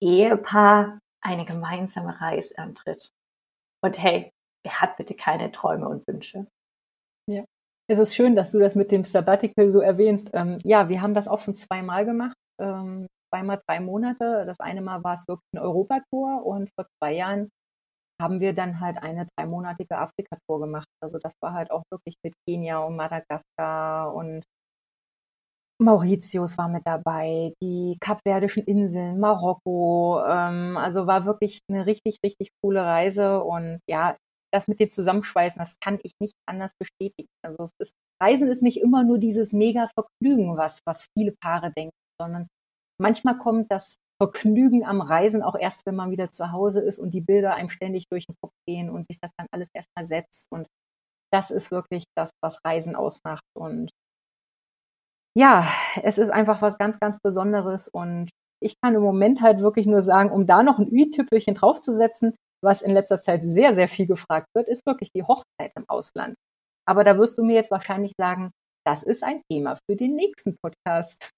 Ehepaar 0.00 0.98
eine 1.20 1.44
gemeinsame 1.44 2.18
Reise 2.20 2.56
antritt. 2.58 3.10
Und 3.84 3.98
hey, 3.98 4.32
wer 4.64 4.80
hat 4.80 4.96
bitte 4.96 5.14
keine 5.14 5.50
Träume 5.50 5.88
und 5.88 6.06
Wünsche? 6.06 6.46
Ja. 7.30 7.44
Es 7.90 7.98
ist 7.98 8.14
schön, 8.14 8.36
dass 8.36 8.52
du 8.52 8.58
das 8.58 8.74
mit 8.74 8.92
dem 8.92 9.04
Sabbatical 9.04 9.70
so 9.70 9.80
erwähnst. 9.80 10.30
Ähm, 10.34 10.58
ja, 10.62 10.88
wir 10.88 11.00
haben 11.00 11.14
das 11.14 11.28
auch 11.28 11.40
schon 11.40 11.56
zweimal 11.56 12.04
gemacht. 12.04 12.36
Ähm, 12.60 13.06
zweimal 13.32 13.60
drei 13.66 13.80
Monate. 13.80 14.44
Das 14.46 14.60
eine 14.60 14.82
Mal 14.82 15.02
war 15.04 15.14
es 15.14 15.26
wirklich 15.26 15.48
eine 15.54 15.62
Europatour 15.62 16.44
und 16.44 16.70
vor 16.74 16.86
zwei 16.98 17.14
Jahren 17.14 17.48
haben 18.20 18.40
wir 18.40 18.52
dann 18.52 18.80
halt 18.80 18.98
eine 19.02 19.26
dreimonatige 19.36 19.96
Afrika-Tour 19.96 20.60
gemacht. 20.60 20.88
Also 21.02 21.18
das 21.18 21.34
war 21.40 21.54
halt 21.54 21.70
auch 21.70 21.84
wirklich 21.90 22.16
mit 22.24 22.34
Kenia 22.46 22.80
und 22.80 22.96
Madagaskar 22.96 24.12
und 24.12 24.42
Mauritius 25.80 26.58
war 26.58 26.68
mit 26.68 26.82
dabei, 26.84 27.54
die 27.62 27.96
Kapverdischen 28.00 28.64
Inseln, 28.64 29.20
Marokko. 29.20 30.20
Ähm, 30.26 30.76
also 30.76 31.06
war 31.06 31.24
wirklich 31.24 31.60
eine 31.70 31.86
richtig, 31.86 32.18
richtig 32.24 32.50
coole 32.60 32.82
Reise. 32.82 33.44
Und 33.44 33.78
ja, 33.88 34.16
das 34.52 34.68
mit 34.68 34.80
dem 34.80 34.90
Zusammenschweißen, 34.90 35.58
das 35.58 35.78
kann 35.80 35.98
ich 36.02 36.12
nicht 36.20 36.34
anders 36.46 36.72
bestätigen. 36.78 37.28
Also 37.44 37.64
es 37.64 37.72
ist, 37.78 37.94
Reisen 38.22 38.48
ist 38.48 38.62
nicht 38.62 38.80
immer 38.80 39.04
nur 39.04 39.18
dieses 39.18 39.52
mega 39.52 39.88
Vergnügen, 39.88 40.56
was, 40.56 40.80
was 40.86 41.06
viele 41.16 41.34
Paare 41.40 41.72
denken, 41.72 41.96
sondern 42.20 42.48
manchmal 43.00 43.38
kommt 43.38 43.70
das 43.70 43.96
Vergnügen 44.20 44.84
am 44.84 45.00
Reisen 45.00 45.42
auch 45.42 45.54
erst, 45.54 45.86
wenn 45.86 45.94
man 45.94 46.10
wieder 46.10 46.28
zu 46.28 46.50
Hause 46.50 46.80
ist 46.80 46.98
und 46.98 47.12
die 47.14 47.20
Bilder 47.20 47.54
einem 47.54 47.70
ständig 47.70 48.06
durch 48.10 48.26
den 48.26 48.34
Kopf 48.42 48.52
gehen 48.66 48.90
und 48.90 49.06
sich 49.06 49.20
das 49.20 49.30
dann 49.38 49.46
alles 49.52 49.68
erstmal 49.74 50.04
setzt. 50.04 50.46
Und 50.50 50.66
das 51.32 51.50
ist 51.50 51.70
wirklich 51.70 52.04
das, 52.16 52.32
was 52.42 52.58
Reisen 52.64 52.96
ausmacht. 52.96 53.44
Und 53.56 53.90
ja, 55.36 55.68
es 56.02 56.18
ist 56.18 56.30
einfach 56.30 56.62
was 56.62 56.78
ganz, 56.78 56.98
ganz 56.98 57.18
Besonderes. 57.22 57.88
Und 57.88 58.30
ich 58.60 58.74
kann 58.82 58.96
im 58.96 59.02
Moment 59.02 59.40
halt 59.40 59.60
wirklich 59.60 59.86
nur 59.86 60.02
sagen, 60.02 60.30
um 60.30 60.46
da 60.46 60.64
noch 60.64 60.78
ein 60.80 60.88
Ü-Tüpfelchen 60.92 61.54
draufzusetzen, 61.54 62.34
was 62.62 62.82
in 62.82 62.92
letzter 62.92 63.20
Zeit 63.20 63.44
sehr, 63.44 63.74
sehr 63.74 63.88
viel 63.88 64.06
gefragt 64.06 64.46
wird, 64.54 64.68
ist 64.68 64.86
wirklich 64.86 65.10
die 65.14 65.22
Hochzeit 65.22 65.72
im 65.76 65.84
Ausland. 65.88 66.34
Aber 66.86 67.04
da 67.04 67.18
wirst 67.18 67.38
du 67.38 67.44
mir 67.44 67.54
jetzt 67.54 67.70
wahrscheinlich 67.70 68.12
sagen, 68.18 68.50
das 68.86 69.02
ist 69.02 69.22
ein 69.22 69.42
Thema 69.50 69.76
für 69.88 69.96
den 69.96 70.14
nächsten 70.14 70.56
Podcast. 70.62 71.30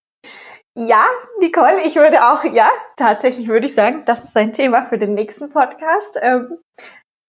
Ja, 0.79 1.05
Nicole, 1.41 1.83
ich 1.85 1.97
würde 1.97 2.23
auch, 2.23 2.45
ja, 2.45 2.69
tatsächlich 2.97 3.49
würde 3.49 3.67
ich 3.67 3.75
sagen, 3.75 4.05
das 4.07 4.25
ist 4.25 4.37
ein 4.37 4.53
Thema 4.53 4.85
für 4.85 4.99
den 4.99 5.15
nächsten 5.15 5.51
Podcast. 5.51 6.19
Ähm, 6.23 6.59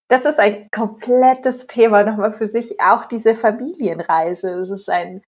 das 0.08 0.24
ist 0.24 0.38
ein 0.38 0.68
komplettes 0.70 1.66
Thema 1.66 2.04
nochmal 2.04 2.32
für 2.32 2.46
sich, 2.46 2.80
auch 2.80 3.06
diese 3.06 3.34
Familienreise. 3.34 4.58
Das 4.58 4.70
ist 4.70 4.88
ein 4.88 5.22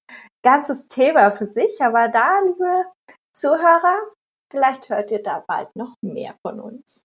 ganzes 0.44 0.88
Thema 0.88 1.32
für 1.32 1.46
sich, 1.46 1.80
aber 1.82 2.08
da, 2.08 2.38
liebe 2.40 2.84
Zuhörer, 3.34 3.98
vielleicht 4.52 4.90
hört 4.90 5.10
ihr 5.10 5.22
da 5.22 5.42
bald 5.48 5.74
noch 5.74 5.94
mehr 6.02 6.36
von 6.46 6.60
uns. 6.60 7.03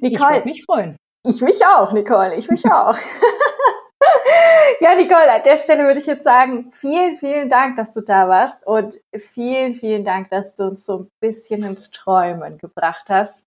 Nicole. 0.00 0.12
Ich 0.12 0.20
würde 0.20 0.44
mich 0.44 0.64
freuen. 0.64 0.96
Ich 1.24 1.40
mich 1.40 1.66
auch, 1.66 1.92
Nicole. 1.92 2.36
Ich 2.36 2.48
mich 2.48 2.64
auch. 2.66 2.96
ja, 4.80 4.94
Nicole, 4.94 5.32
an 5.32 5.42
der 5.44 5.56
Stelle 5.56 5.84
würde 5.84 6.00
ich 6.00 6.06
jetzt 6.06 6.24
sagen, 6.24 6.70
vielen, 6.72 7.14
vielen 7.14 7.48
Dank, 7.48 7.76
dass 7.76 7.92
du 7.92 8.00
da 8.00 8.28
warst 8.28 8.66
und 8.66 9.00
vielen, 9.16 9.74
vielen 9.74 10.04
Dank, 10.04 10.30
dass 10.30 10.54
du 10.54 10.64
uns 10.64 10.86
so 10.86 10.98
ein 11.00 11.08
bisschen 11.20 11.64
ins 11.64 11.90
Träumen 11.90 12.58
gebracht 12.58 13.06
hast. 13.08 13.46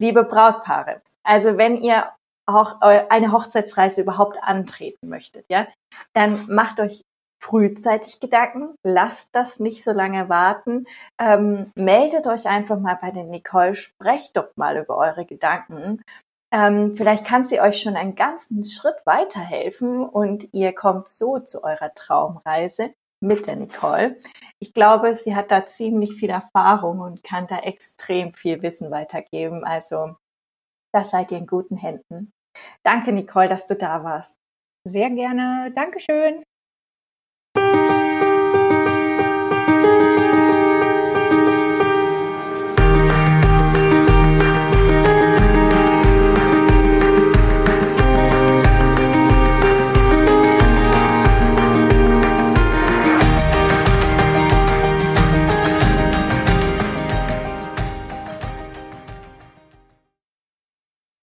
Liebe 0.00 0.24
Brautpaare, 0.24 1.00
also 1.22 1.56
wenn 1.56 1.80
ihr 1.80 2.10
auch 2.46 2.80
eine 2.82 3.32
Hochzeitsreise 3.32 4.02
überhaupt 4.02 4.36
antreten 4.42 5.08
möchtet, 5.08 5.46
ja, 5.48 5.66
dann 6.12 6.46
macht 6.48 6.78
euch 6.80 7.02
frühzeitig 7.44 8.20
Gedanken, 8.20 8.74
lasst 8.82 9.28
das 9.32 9.60
nicht 9.60 9.84
so 9.84 9.92
lange 9.92 10.30
warten, 10.30 10.86
ähm, 11.20 11.70
meldet 11.74 12.26
euch 12.26 12.46
einfach 12.46 12.78
mal 12.80 12.98
bei 13.00 13.10
der 13.10 13.24
Nicole, 13.24 13.74
sprecht 13.74 14.36
doch 14.38 14.48
mal 14.56 14.78
über 14.78 14.96
eure 14.96 15.26
Gedanken. 15.26 16.02
Ähm, 16.52 16.92
vielleicht 16.92 17.26
kann 17.26 17.44
sie 17.44 17.60
euch 17.60 17.80
schon 17.80 17.96
einen 17.96 18.14
ganzen 18.14 18.64
Schritt 18.64 18.96
weiterhelfen 19.04 20.08
und 20.08 20.54
ihr 20.54 20.74
kommt 20.74 21.08
so 21.08 21.38
zu 21.38 21.62
eurer 21.64 21.92
Traumreise 21.94 22.94
mit 23.20 23.46
der 23.46 23.56
Nicole. 23.56 24.16
Ich 24.58 24.72
glaube, 24.72 25.14
sie 25.14 25.36
hat 25.36 25.50
da 25.50 25.66
ziemlich 25.66 26.14
viel 26.14 26.30
Erfahrung 26.30 27.00
und 27.00 27.22
kann 27.22 27.46
da 27.46 27.58
extrem 27.58 28.32
viel 28.32 28.62
Wissen 28.62 28.90
weitergeben. 28.90 29.64
Also, 29.64 30.16
da 30.94 31.04
seid 31.04 31.30
ihr 31.32 31.38
in 31.38 31.46
guten 31.46 31.76
Händen. 31.76 32.32
Danke, 32.82 33.12
Nicole, 33.12 33.48
dass 33.48 33.66
du 33.66 33.74
da 33.74 34.02
warst. 34.02 34.34
Sehr 34.86 35.10
gerne. 35.10 35.72
Dankeschön. 35.74 36.42